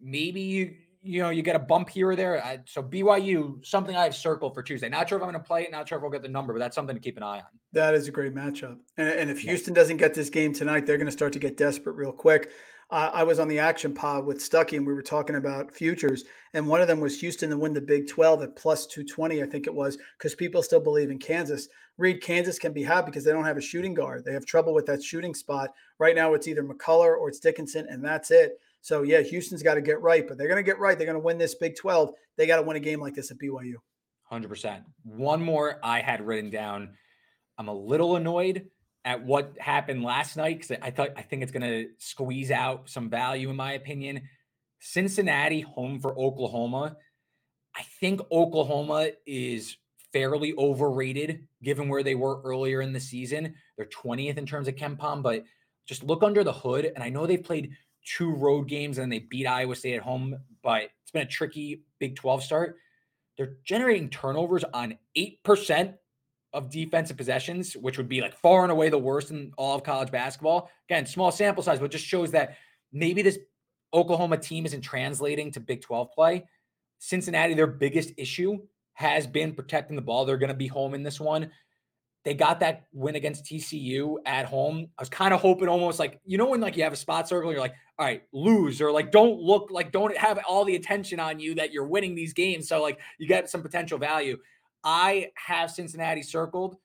Maybe 0.01 0.41
you 0.41 0.75
you 1.03 1.23
know 1.23 1.31
you 1.31 1.43
get 1.43 1.57
a 1.57 1.61
bump 1.61 1.89
here 1.89 2.11
or 2.11 2.17
there. 2.17 2.45
I, 2.45 2.61
so 2.67 2.83
BYU, 2.83 3.65
something 3.65 3.97
I've 3.97 4.15
circled 4.15 4.55
for 4.55 4.63
Tuesday. 4.63 4.89
Not 4.89 5.09
sure 5.09 5.19
if 5.19 5.23
I'm 5.23 5.31
going 5.31 5.43
to 5.43 5.47
play 5.47 5.63
it. 5.63 5.71
Not 5.71 5.89
sure 5.89 5.97
if 5.97 6.03
we'll 6.03 6.11
get 6.11 6.23
the 6.23 6.29
number, 6.29 6.53
but 6.53 6.59
that's 6.59 6.75
something 6.75 6.97
to 6.97 7.01
keep 7.01 7.17
an 7.17 7.23
eye 7.23 7.39
on. 7.39 7.45
That 7.73 7.95
is 7.95 8.09
a 8.09 8.11
great 8.11 8.35
matchup. 8.35 8.79
And, 8.97 9.09
and 9.09 9.31
if 9.31 9.41
Houston 9.41 9.73
doesn't 9.73 9.99
get 9.99 10.15
this 10.15 10.31
game 10.31 10.53
tonight, 10.53 10.87
they're 10.87 10.99
going 10.99 11.07
to 11.07 11.13
start 11.13 11.33
to 11.35 11.39
get 11.39 11.57
desperate 11.57 11.95
real 11.95 12.13
quick. 12.13 12.51
Uh, 12.91 13.11
I 13.15 13.23
was 13.23 13.39
on 13.39 13.47
the 13.47 13.61
action 13.61 13.95
pod 13.95 14.27
with 14.27 14.39
Stuckey, 14.39 14.77
and 14.77 14.85
we 14.85 14.93
were 14.93 15.03
talking 15.03 15.37
about 15.37 15.73
futures, 15.73 16.25
and 16.55 16.67
one 16.67 16.81
of 16.81 16.89
them 16.89 16.99
was 16.99 17.21
Houston 17.21 17.51
to 17.51 17.57
win 17.57 17.73
the 17.73 17.81
Big 17.81 18.09
12 18.09 18.43
at 18.43 18.57
plus 18.57 18.87
220, 18.87 19.43
I 19.43 19.47
think 19.47 19.69
it 19.69 19.75
was, 19.75 19.97
because 20.19 20.35
people 20.35 20.61
still 20.61 20.81
believe 20.81 21.09
in 21.09 21.19
Kansas. 21.19 21.69
Reed, 21.99 22.21
Kansas 22.21 22.59
can 22.59 22.73
be 22.73 22.83
happy 22.83 23.07
because 23.07 23.23
they 23.23 23.31
don't 23.31 23.45
have 23.45 23.57
a 23.57 23.63
shooting 23.63 23.95
guard. 23.95 24.25
They 24.25 24.33
have 24.33 24.45
trouble 24.45 24.75
with 24.75 24.87
that 24.87 25.05
shooting 25.05 25.35
spot. 25.35 25.71
Right 26.01 26.17
now, 26.17 26.35
it's 26.35 26.49
either 26.49 26.65
McCullar 26.65 27.17
or 27.17 27.29
it's 27.29 27.39
Dickinson, 27.39 27.87
and 27.89 28.05
that's 28.05 28.33
it. 28.33 28.59
So, 28.81 29.03
yeah, 29.03 29.21
Houston's 29.21 29.63
got 29.63 29.75
to 29.75 29.83
get 29.83 30.01
right, 30.01 30.27
but 30.27 30.37
they're 30.37 30.49
going 30.49 30.57
to 30.57 30.69
get 30.69 30.81
right. 30.81 30.99
They're 30.99 31.07
going 31.07 31.15
to 31.15 31.25
win 31.25 31.39
this 31.39 31.55
Big 31.55 31.77
12. 31.77 32.13
They 32.37 32.49
got 32.49 32.57
to 32.57 32.63
win 32.63 32.77
a 32.77 32.81
game 32.81 33.01
like 33.01 33.15
this 33.15 33.31
at 33.31 33.39
BYU. 33.39 33.75
100%. 34.33 34.83
One 35.05 35.43
more 35.43 35.79
I 35.85 36.01
had 36.01 36.27
written 36.27 36.51
down. 36.51 36.97
I'm 37.57 37.69
a 37.69 37.75
little 37.75 38.17
annoyed 38.17 38.69
at 39.05 39.25
what 39.25 39.57
happened 39.59 40.05
last 40.05 40.37
night 40.37 40.61
because 40.61 40.77
I 40.83 40.91
thought 40.91 41.11
I 41.17 41.23
think 41.23 41.43
it's 41.43 41.53
going 41.53 41.63
to 41.63 41.89
squeeze 41.99 42.51
out 42.51 42.89
some 42.89 43.09
value 43.09 43.51
in 43.51 43.57
my 43.57 43.73
opinion. 43.73 44.23
Cincinnati 44.79 45.61
home 45.61 46.01
for 46.01 46.19
Oklahoma. 46.19 46.97
I 47.75 47.83
think 48.01 48.21
Oklahoma 48.31 49.11
is 49.27 49.77
fairly 50.13 50.55
overrated 50.59 51.47
given 51.63 51.89
where 51.89 52.03
they 52.03 52.15
were 52.15 52.41
earlier 52.43 52.81
in 52.81 52.93
the 52.93 53.01
season. 53.01 53.55
They're 53.77 53.87
20th 53.87 54.39
in 54.39 54.47
terms 54.47 54.69
of 54.69 54.75
KenPom, 54.75 55.23
but 55.23 55.45
just 55.87 56.03
look 56.03 56.23
under 56.23 56.45
the 56.45 56.53
hood. 56.53 56.91
And 56.95 57.03
I 57.03 57.09
know 57.09 57.27
they've 57.27 57.43
played 57.43 57.71
two 58.05 58.33
road 58.33 58.69
games 58.69 58.99
and 58.99 59.13
they 59.13 59.21
beat 59.21 59.47
Iowa 59.47 59.77
State 59.77 59.97
at 59.97 60.03
home, 60.03 60.39
but 60.63 60.91
it's 61.03 61.11
been 61.13 61.23
a 61.23 61.27
tricky 61.27 61.83
Big 61.99 62.17
12 62.17 62.43
start. 62.43 62.77
They're 63.37 63.57
generating 63.65 64.11
turnovers 64.11 64.65
on 64.75 64.99
8% 65.17 65.95
of 66.53 66.71
defensive 66.71 67.17
possessions, 67.17 67.75
which 67.75 67.97
would 67.97 68.09
be 68.09 68.21
like 68.21 68.35
far 68.35 68.63
and 68.63 68.73
away 68.73 68.89
the 68.89 68.99
worst 68.99 69.31
in 69.31 69.53
all 69.57 69.77
of 69.77 69.85
college 69.85 70.11
basketball. 70.11 70.71
Again, 70.89 71.07
small 71.07 71.31
sample 71.31 71.63
size, 71.63 71.79
but 71.79 71.91
just 71.91 72.05
shows 72.05 72.31
that 72.33 72.57
maybe 72.93 73.23
this 73.23 73.39
Oklahoma 73.95 74.37
team 74.37 74.67
isn't 74.67 74.83
translating 74.83 75.51
to 75.53 75.61
Big 75.61 75.83
12 75.83 76.13
play. 76.13 76.45
Cincinnati, 76.99 77.55
their 77.55 77.67
biggest 77.67 78.13
issue 78.17 78.59
has 78.95 79.27
been 79.27 79.55
protecting 79.55 79.97
the 79.97 80.03
ball. 80.03 80.25
They're 80.25 80.37
going 80.37 80.49
to 80.49 80.55
be 80.55 80.67
home 80.67 80.95
in 80.95 81.03
this 81.03 81.19
one. 81.21 81.51
They 82.23 82.35
got 82.35 82.61
that 82.61 82.85
win 82.93 83.17
against 83.17 83.47
TCU 83.47 84.17
at 84.27 84.45
home. 84.45 84.89
I 84.99 85.03
was 85.03 85.09
kind 85.09 85.33
of 85.33 85.41
hoping 85.41 85.69
almost 85.69 85.99
like, 85.99 86.21
you 86.27 86.37
know, 86.37 86.51
when 86.51 86.61
like 86.61 86.77
you 86.77 86.83
have 86.83 86.93
a 86.93 86.97
spot 86.97 87.27
circle, 87.27 87.51
you're 87.51 87.63
like, 87.63 87.75
all 87.99 88.05
right, 88.05 88.23
lose, 88.33 88.83
or 88.83 88.93
like 88.93 89.11
don't 89.11 89.41
look 89.41 89.69
like 89.71 89.91
don't 89.91 90.15
have 90.17 90.39
all 90.47 90.67
the 90.67 90.77
attention 90.77 91.19
on 91.19 91.41
you 91.41 91.55
that 91.55 91.73
you're 91.73 91.87
winning 91.87 92.15
these 92.15 92.35
games. 92.35 92.69
So 92.69 92.83
like 92.83 92.99
you 93.19 93.27
get 93.27 93.49
some 93.49 93.63
potential 93.63 93.99
value. 93.99 94.37
I 94.85 95.31
have 95.35 95.71
Cincinnati 95.71 96.23
circled. 96.23 96.77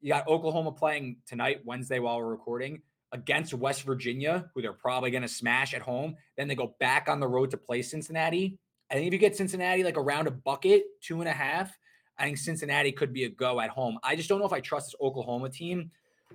You 0.00 0.12
got 0.12 0.28
Oklahoma 0.28 0.72
playing 0.72 1.16
tonight, 1.26 1.60
Wednesday, 1.64 1.98
while 1.98 2.18
we're 2.18 2.26
recording 2.26 2.82
against 3.12 3.54
West 3.54 3.82
Virginia, 3.82 4.50
who 4.54 4.62
they're 4.62 4.72
probably 4.72 5.10
going 5.10 5.22
to 5.22 5.28
smash 5.28 5.74
at 5.74 5.82
home. 5.82 6.14
Then 6.36 6.46
they 6.46 6.54
go 6.54 6.74
back 6.78 7.08
on 7.08 7.20
the 7.20 7.26
road 7.26 7.50
to 7.50 7.56
play 7.56 7.82
Cincinnati. 7.82 8.58
I 8.90 8.94
think 8.94 9.06
if 9.06 9.12
you 9.12 9.18
get 9.18 9.36
Cincinnati 9.36 9.82
like 9.82 9.96
around 9.96 10.28
a 10.28 10.30
bucket, 10.30 10.84
two 11.02 11.20
and 11.20 11.28
a 11.28 11.32
half, 11.32 11.76
I 12.18 12.24
think 12.24 12.38
Cincinnati 12.38 12.92
could 12.92 13.12
be 13.12 13.24
a 13.24 13.28
go 13.28 13.60
at 13.60 13.70
home. 13.70 13.98
I 14.02 14.16
just 14.16 14.28
don't 14.28 14.40
know 14.40 14.46
if 14.46 14.52
I 14.52 14.60
trust 14.60 14.88
this 14.88 14.94
Oklahoma 15.00 15.50
team. 15.50 15.90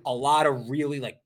A 0.06 0.12
lot 0.12 0.46
of 0.46 0.68
really 0.68 0.98
like 0.98 1.18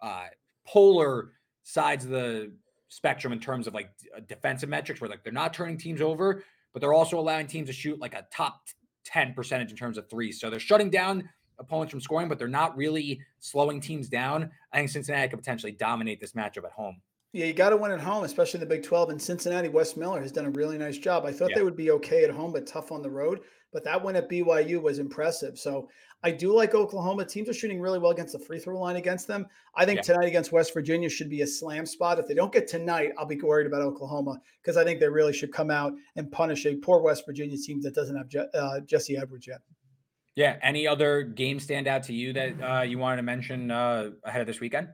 uh, 0.00 0.26
polar 0.66 1.32
sides 1.62 2.04
of 2.04 2.10
the 2.10 2.52
spectrum 2.88 3.32
in 3.32 3.40
terms 3.40 3.66
of 3.66 3.74
like 3.74 3.90
defensive 4.28 4.68
metrics, 4.68 5.00
where 5.00 5.10
like 5.10 5.24
they're 5.24 5.32
not 5.32 5.52
turning 5.52 5.78
teams 5.78 6.00
over, 6.00 6.44
but 6.72 6.80
they're 6.80 6.94
also 6.94 7.18
allowing 7.18 7.46
teams 7.46 7.68
to 7.68 7.72
shoot 7.72 7.98
like 7.98 8.14
a 8.14 8.26
top 8.32 8.60
10 9.06 9.34
percentage 9.34 9.70
in 9.70 9.76
terms 9.76 9.96
of 9.96 10.08
threes. 10.10 10.40
So 10.40 10.50
they're 10.50 10.60
shutting 10.60 10.90
down 10.90 11.28
opponents 11.58 11.90
from 11.90 12.00
scoring, 12.00 12.28
but 12.28 12.38
they're 12.38 12.48
not 12.48 12.76
really 12.76 13.20
slowing 13.40 13.80
teams 13.80 14.08
down. 14.08 14.50
I 14.72 14.78
think 14.78 14.90
Cincinnati 14.90 15.28
could 15.28 15.38
potentially 15.38 15.72
dominate 15.72 16.20
this 16.20 16.32
matchup 16.32 16.64
at 16.64 16.72
home. 16.72 17.00
Yeah, 17.32 17.46
you 17.46 17.52
got 17.52 17.70
to 17.70 17.76
win 17.76 17.90
at 17.90 18.00
home, 18.00 18.24
especially 18.24 18.62
in 18.62 18.68
the 18.68 18.74
Big 18.74 18.82
12. 18.82 19.10
And 19.10 19.20
Cincinnati, 19.20 19.68
Wes 19.68 19.96
Miller 19.96 20.22
has 20.22 20.32
done 20.32 20.46
a 20.46 20.50
really 20.50 20.78
nice 20.78 20.98
job. 20.98 21.26
I 21.26 21.32
thought 21.32 21.50
yeah. 21.50 21.56
they 21.56 21.64
would 21.64 21.76
be 21.76 21.90
okay 21.92 22.24
at 22.24 22.30
home, 22.30 22.52
but 22.52 22.66
tough 22.66 22.92
on 22.92 23.02
the 23.02 23.10
road. 23.10 23.40
But 23.72 23.84
that 23.84 24.02
win 24.02 24.16
at 24.16 24.30
BYU 24.30 24.80
was 24.80 24.98
impressive. 24.98 25.58
So 25.58 25.88
I 26.22 26.30
do 26.30 26.54
like 26.54 26.74
Oklahoma. 26.74 27.24
Teams 27.24 27.48
are 27.48 27.54
shooting 27.54 27.80
really 27.80 27.98
well 27.98 28.10
against 28.10 28.32
the 28.32 28.38
free 28.38 28.58
throw 28.58 28.80
line 28.80 28.96
against 28.96 29.26
them. 29.26 29.46
I 29.74 29.84
think 29.84 29.98
yeah. 29.98 30.02
tonight 30.02 30.26
against 30.26 30.50
West 30.50 30.72
Virginia 30.74 31.08
should 31.08 31.30
be 31.30 31.42
a 31.42 31.46
slam 31.46 31.86
spot. 31.86 32.18
If 32.18 32.26
they 32.26 32.34
don't 32.34 32.52
get 32.52 32.66
tonight, 32.66 33.12
I'll 33.18 33.26
be 33.26 33.40
worried 33.40 33.66
about 33.66 33.82
Oklahoma 33.82 34.40
because 34.62 34.76
I 34.76 34.84
think 34.84 34.98
they 34.98 35.08
really 35.08 35.32
should 35.32 35.52
come 35.52 35.70
out 35.70 35.92
and 36.16 36.30
punish 36.32 36.66
a 36.66 36.74
poor 36.76 37.00
West 37.00 37.24
Virginia 37.26 37.56
team 37.58 37.80
that 37.82 37.94
doesn't 37.94 38.16
have 38.16 38.28
Je- 38.28 38.46
uh, 38.54 38.80
Jesse 38.80 39.16
Edwards 39.16 39.46
yet. 39.46 39.60
Yeah. 40.34 40.56
Any 40.62 40.86
other 40.86 41.22
game 41.22 41.60
stand 41.60 41.86
out 41.86 42.02
to 42.04 42.12
you 42.12 42.32
that 42.32 42.62
uh, 42.62 42.82
you 42.82 42.98
wanted 42.98 43.16
to 43.16 43.22
mention 43.22 43.70
uh, 43.70 44.10
ahead 44.24 44.40
of 44.40 44.46
this 44.46 44.60
weekend? 44.60 44.88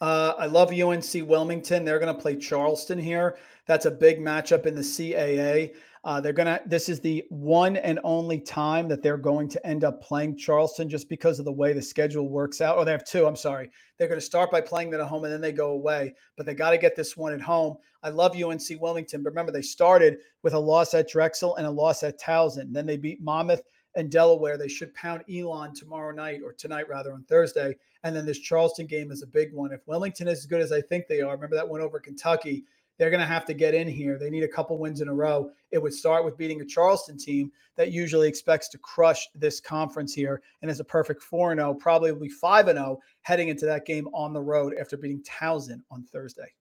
Uh, 0.00 0.34
I 0.38 0.46
love 0.46 0.72
UNC 0.72 1.04
Wilmington. 1.28 1.84
They're 1.84 1.98
going 1.98 2.14
to 2.14 2.20
play 2.20 2.36
Charleston 2.36 2.98
here. 2.98 3.36
That's 3.66 3.86
a 3.86 3.90
big 3.90 4.20
matchup 4.20 4.64
in 4.64 4.74
the 4.74 4.82
CAA. 4.82 5.74
Uh, 6.04 6.20
they're 6.20 6.32
going 6.32 6.46
to, 6.46 6.60
this 6.66 6.88
is 6.88 7.00
the 7.00 7.24
one 7.28 7.76
and 7.76 7.98
only 8.04 8.40
time 8.40 8.88
that 8.88 9.02
they're 9.02 9.16
going 9.16 9.48
to 9.48 9.66
end 9.66 9.84
up 9.84 10.02
playing 10.02 10.36
Charleston 10.36 10.88
just 10.88 11.08
because 11.08 11.38
of 11.38 11.44
the 11.44 11.52
way 11.52 11.72
the 11.72 11.82
schedule 11.82 12.28
works 12.28 12.60
out. 12.60 12.76
Or 12.76 12.80
oh, 12.80 12.84
they 12.84 12.92
have 12.92 13.04
two, 13.04 13.26
I'm 13.26 13.36
sorry. 13.36 13.70
They're 13.96 14.08
going 14.08 14.20
to 14.20 14.24
start 14.24 14.50
by 14.50 14.60
playing 14.60 14.90
them 14.90 15.00
at 15.00 15.06
home 15.06 15.24
and 15.24 15.32
then 15.32 15.40
they 15.40 15.52
go 15.52 15.70
away, 15.70 16.14
but 16.36 16.46
they 16.46 16.54
got 16.54 16.70
to 16.70 16.78
get 16.78 16.96
this 16.96 17.16
one 17.16 17.32
at 17.32 17.40
home. 17.40 17.76
I 18.02 18.10
love 18.10 18.40
UNC 18.40 18.80
Wilmington, 18.80 19.22
but 19.22 19.30
remember, 19.30 19.50
they 19.50 19.62
started 19.62 20.18
with 20.42 20.54
a 20.54 20.58
loss 20.58 20.94
at 20.94 21.08
Drexel 21.08 21.56
and 21.56 21.66
a 21.66 21.70
loss 21.70 22.02
at 22.04 22.20
Towson. 22.20 22.72
Then 22.72 22.86
they 22.86 22.96
beat 22.96 23.20
Monmouth 23.20 23.62
and 23.96 24.10
Delaware. 24.10 24.56
They 24.56 24.68
should 24.68 24.94
pound 24.94 25.24
Elon 25.28 25.74
tomorrow 25.74 26.12
night 26.14 26.40
or 26.44 26.52
tonight 26.52 26.88
rather 26.88 27.12
on 27.12 27.24
Thursday. 27.24 27.76
And 28.04 28.14
then 28.14 28.24
this 28.24 28.38
Charleston 28.38 28.86
game 28.86 29.10
is 29.10 29.22
a 29.22 29.26
big 29.26 29.52
one. 29.52 29.72
If 29.72 29.86
Wilmington 29.86 30.28
is 30.28 30.38
as 30.38 30.46
good 30.46 30.60
as 30.60 30.70
I 30.70 30.80
think 30.80 31.08
they 31.08 31.20
are, 31.20 31.34
remember 31.34 31.56
that 31.56 31.68
one 31.68 31.80
over 31.80 31.98
Kentucky, 31.98 32.64
they're 32.98 33.10
going 33.10 33.20
to 33.20 33.26
have 33.26 33.44
to 33.46 33.54
get 33.54 33.74
in 33.74 33.88
here. 33.88 34.18
They 34.18 34.28
need 34.28 34.42
a 34.42 34.48
couple 34.48 34.76
wins 34.76 35.00
in 35.00 35.08
a 35.08 35.14
row. 35.14 35.50
It 35.70 35.80
would 35.80 35.94
start 35.94 36.24
with 36.24 36.36
beating 36.36 36.60
a 36.60 36.64
Charleston 36.64 37.16
team 37.16 37.52
that 37.76 37.92
usually 37.92 38.28
expects 38.28 38.68
to 38.70 38.78
crush 38.78 39.28
this 39.34 39.60
conference 39.60 40.12
here 40.12 40.42
and 40.60 40.70
is 40.70 40.80
a 40.80 40.84
perfect 40.84 41.22
4 41.22 41.54
0, 41.54 41.74
probably 41.74 42.12
be 42.12 42.28
5 42.28 42.66
0 42.66 42.98
heading 43.22 43.48
into 43.48 43.66
that 43.66 43.86
game 43.86 44.08
on 44.12 44.32
the 44.32 44.40
road 44.40 44.74
after 44.78 44.96
beating 44.96 45.22
Towson 45.22 45.80
on 45.90 46.02
Thursday. 46.02 46.52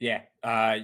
Yeah. 0.00 0.22
Uh, 0.42 0.80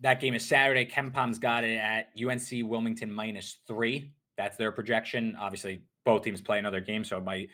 that 0.00 0.20
game 0.20 0.34
is 0.34 0.44
Saturday. 0.44 0.84
KenPom's 0.84 1.38
got 1.38 1.64
it 1.64 1.76
at 1.76 2.10
UNC 2.20 2.68
Wilmington 2.68 3.12
minus 3.12 3.58
three. 3.66 4.12
That's 4.36 4.56
their 4.56 4.72
projection. 4.72 5.36
Obviously, 5.38 5.82
both 6.04 6.22
teams 6.22 6.40
play 6.40 6.58
another 6.58 6.80
game, 6.80 7.04
so 7.04 7.18
it 7.18 7.24
might 7.24 7.48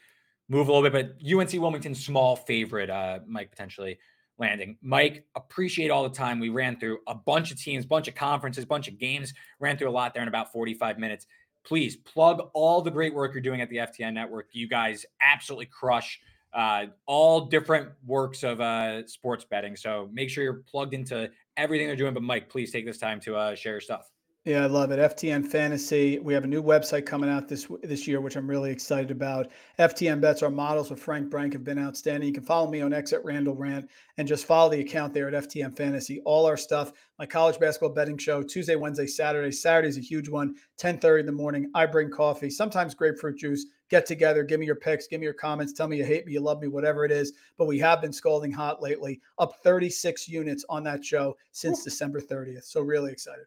move 0.49 0.69
a 0.69 0.73
little 0.73 0.89
bit. 0.89 0.93
But 0.93 1.39
UNC 1.39 1.53
Wilmington, 1.53 1.95
small 1.95 2.35
favorite, 2.35 2.91
uh, 2.91 3.21
Mike 3.27 3.51
potentially 3.51 3.99
landing. 4.39 4.77
Mike, 4.83 5.25
appreciate 5.35 5.91
all 5.91 6.03
the 6.03 6.15
time. 6.15 6.41
We 6.41 6.49
ran 6.49 6.79
through 6.79 6.99
a 7.07 7.15
bunch 7.15 7.51
of 7.51 7.59
teams, 7.59 7.85
bunch 7.87 8.09
of 8.09 8.15
conferences, 8.15 8.65
bunch 8.65 8.89
of 8.89 8.99
games, 8.99 9.33
ran 9.61 9.77
through 9.77 9.91
a 9.91 9.93
lot 9.93 10.15
there 10.15 10.23
in 10.23 10.29
about 10.29 10.53
45 10.53 10.99
minutes. 10.99 11.27
Please 11.65 11.97
plug 11.97 12.51
all 12.55 12.83
the 12.83 12.91
great 12.91 13.15
work 13.15 13.35
you're 13.35 13.43
doing 13.43 13.61
at 13.61 13.69
the 13.71 13.77
FTN 13.77 14.15
network. 14.15 14.49
You 14.53 14.69
guys 14.69 15.07
absolutely 15.21 15.67
crush 15.67 16.21
uh, 16.53 16.87
all 17.07 17.47
different 17.47 17.91
works 18.05 18.43
of 18.43 18.61
uh, 18.61 19.07
sports 19.07 19.45
betting. 19.45 19.77
So 19.77 20.11
make 20.13 20.29
sure 20.29 20.45
you're 20.45 20.63
plugged 20.71 20.95
into 20.95 21.31
everything 21.57 21.87
they're 21.87 21.97
doing. 21.97 22.15
But 22.15 22.23
Mike, 22.23 22.51
please 22.51 22.71
take 22.71 22.85
this 22.85 22.99
time 22.99 23.21
to 23.21 23.37
uh, 23.37 23.55
share 23.55 23.73
your 23.73 23.81
stuff. 23.81 24.12
Yeah, 24.45 24.65
I 24.65 24.67
love 24.67 24.91
it. 24.91 24.99
FTN 24.99 25.47
Fantasy. 25.47 26.19
We 26.19 26.35
have 26.35 26.43
a 26.43 26.49
new 26.49 26.65
website 26.65 27.07
coming 27.07 27.31
out 27.31 27.47
this 27.47 27.69
this 27.85 28.09
year, 28.09 28.21
which 28.21 28.35
I'm 28.35 28.51
really 28.51 28.73
excited 28.73 29.13
about. 29.13 29.53
FTN 29.79 30.21
bets. 30.21 30.43
Our 30.43 30.51
models 30.51 30.91
with 30.91 30.99
Frank 30.99 31.31
Brank 31.31 31.53
have 31.53 31.63
been 31.63 31.79
outstanding. 31.79 32.27
You 32.27 32.35
can 32.35 32.43
follow 32.43 32.69
me 32.69 32.81
on 32.81 32.93
X 32.93 33.13
at 33.13 33.25
Randle 33.25 33.55
Rant 33.55 33.89
and 34.19 34.27
just 34.27 34.45
follow 34.45 34.69
the 34.69 34.81
account 34.81 35.15
there 35.15 35.33
at 35.33 35.45
FTN 35.45 35.77
Fantasy. 35.77 36.21
All 36.25 36.45
our 36.45 36.57
stuff. 36.57 36.93
My 37.21 37.27
college 37.27 37.61
basketball 37.61 37.95
betting 37.95 38.19
show 38.19 38.43
Tuesday, 38.43 38.75
Wednesday, 38.75 39.07
Saturday. 39.07 39.53
Saturday's 39.53 39.97
a 39.97 40.01
huge 40.01 40.29
one. 40.29 40.57
10:30 40.77 41.21
in 41.21 41.27
the 41.27 41.31
morning. 41.31 41.71
I 41.77 41.87
bring 41.87 42.11
coffee, 42.11 42.51
sometimes 42.51 42.97
grapefruit 42.97 43.39
juice. 43.39 43.67
Get 43.91 44.07
together. 44.07 44.43
Give 44.43 44.59
me 44.59 44.67
your 44.67 44.75
picks. 44.75 45.07
Give 45.07 45.21
me 45.21 45.25
your 45.25 45.35
comments. 45.35 45.73
Tell 45.73 45.87
me 45.87 45.99
you 45.99 46.05
hate 46.05 46.27
me, 46.27 46.33
you 46.33 46.41
love 46.41 46.61
me, 46.61 46.67
whatever 46.67 47.05
it 47.05 47.13
is. 47.13 47.33
But 47.59 47.67
we 47.67 47.79
have 47.79 48.01
been 48.01 48.13
scalding 48.13 48.51
hot 48.51 48.83
lately. 48.83 49.21
Up 49.39 49.63
36 49.63 50.29
units 50.29 50.65
on 50.69 50.83
that 50.83 51.05
show 51.05 51.37
since. 51.53 51.85
December 51.85 52.21
30th. 52.21 52.65
So 52.65 52.81
really 52.81 53.13
excited. 53.13 53.45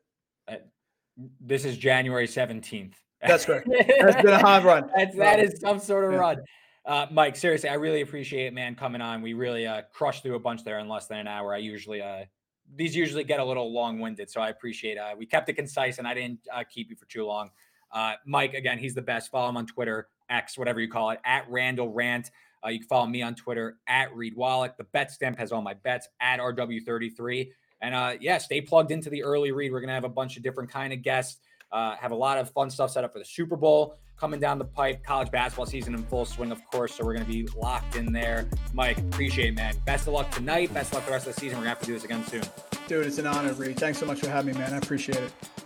This 1.39 1.65
is 1.65 1.77
January 1.77 2.27
17th. 2.27 2.93
That's 3.21 3.45
correct. 3.45 3.67
That's 4.01 4.21
been 4.21 4.33
a 4.33 4.39
hard 4.39 4.63
run. 4.63 4.89
That's, 4.95 5.15
that 5.15 5.39
is 5.39 5.59
some 5.59 5.79
sort 5.79 6.05
of 6.05 6.11
yeah. 6.11 6.17
run. 6.17 6.37
Uh, 6.85 7.07
Mike, 7.11 7.35
seriously, 7.35 7.69
I 7.69 7.75
really 7.75 8.01
appreciate 8.01 8.47
it, 8.47 8.53
man, 8.53 8.75
coming 8.75 9.01
on. 9.01 9.21
We 9.21 9.33
really 9.33 9.65
uh, 9.65 9.83
crushed 9.91 10.21
through 10.21 10.35
a 10.35 10.39
bunch 10.39 10.63
there 10.63 10.79
in 10.79 10.87
less 10.87 11.07
than 11.07 11.17
an 11.17 11.27
hour. 11.27 11.53
I 11.53 11.57
usually, 11.57 12.01
uh, 12.01 12.25
these 12.75 12.95
usually 12.95 13.23
get 13.23 13.39
a 13.39 13.45
little 13.45 13.73
long 13.73 13.99
winded. 13.99 14.29
So 14.29 14.41
I 14.41 14.49
appreciate 14.49 14.97
uh, 14.97 15.15
we 15.17 15.25
kept 15.25 15.49
it 15.49 15.53
concise 15.53 15.97
and 15.97 16.07
I 16.07 16.13
didn't 16.13 16.39
uh, 16.53 16.63
keep 16.69 16.89
you 16.89 16.95
for 16.95 17.05
too 17.05 17.25
long. 17.25 17.49
Uh, 17.91 18.13
Mike, 18.25 18.53
again, 18.53 18.77
he's 18.77 18.93
the 18.93 19.01
best. 19.01 19.31
Follow 19.31 19.49
him 19.49 19.57
on 19.57 19.65
Twitter, 19.65 20.09
X, 20.29 20.57
whatever 20.57 20.79
you 20.79 20.89
call 20.89 21.11
it, 21.11 21.19
at 21.25 21.49
Randle 21.49 21.91
Rant. 21.91 22.29
Uh, 22.63 22.69
you 22.69 22.79
can 22.79 22.87
follow 22.87 23.07
me 23.07 23.21
on 23.21 23.35
Twitter 23.35 23.77
at 23.87 24.13
Reed 24.15 24.35
Wallach. 24.35 24.75
The 24.77 24.85
bet 24.85 25.11
stamp 25.11 25.37
has 25.37 25.51
all 25.51 25.61
my 25.61 25.73
bets 25.73 26.07
at 26.19 26.39
RW33. 26.39 27.49
And 27.81 27.93
uh, 27.93 28.13
yeah, 28.19 28.37
stay 28.37 28.61
plugged 28.61 28.91
into 28.91 29.09
the 29.09 29.23
early 29.23 29.51
read. 29.51 29.71
We're 29.71 29.81
gonna 29.81 29.93
have 29.93 30.03
a 30.03 30.09
bunch 30.09 30.37
of 30.37 30.43
different 30.43 30.69
kind 30.69 30.93
of 30.93 31.01
guests. 31.01 31.39
Uh, 31.71 31.95
have 31.97 32.11
a 32.11 32.15
lot 32.15 32.37
of 32.37 32.49
fun 32.51 32.69
stuff 32.69 32.91
set 32.91 33.03
up 33.03 33.13
for 33.13 33.19
the 33.19 33.25
Super 33.25 33.55
Bowl 33.57 33.97
coming 34.17 34.39
down 34.39 34.57
the 34.57 34.65
pipe. 34.65 35.03
College 35.03 35.29
basketball 35.31 35.65
season 35.65 35.93
in 35.93 36.03
full 36.03 36.25
swing, 36.25 36.51
of 36.51 36.65
course. 36.71 36.95
So 36.95 37.05
we're 37.05 37.13
gonna 37.13 37.25
be 37.25 37.47
locked 37.55 37.95
in 37.95 38.11
there. 38.11 38.47
Mike, 38.73 38.97
appreciate 38.97 39.49
it, 39.49 39.55
man. 39.55 39.75
Best 39.85 40.07
of 40.07 40.13
luck 40.13 40.31
tonight. 40.31 40.73
Best 40.73 40.91
of 40.91 40.95
luck 40.95 41.05
the 41.05 41.11
rest 41.11 41.27
of 41.27 41.35
the 41.35 41.41
season. 41.41 41.57
We're 41.57 41.63
gonna 41.65 41.69
have 41.69 41.79
to 41.79 41.85
do 41.85 41.93
this 41.93 42.05
again 42.05 42.25
soon. 42.25 42.43
Dude, 42.87 43.05
it's 43.05 43.17
an 43.17 43.27
honor, 43.27 43.53
Reed. 43.53 43.77
Thanks 43.77 43.97
so 43.99 44.05
much 44.05 44.19
for 44.19 44.29
having 44.29 44.53
me, 44.53 44.59
man. 44.59 44.73
I 44.73 44.77
appreciate 44.77 45.17
it. 45.17 45.64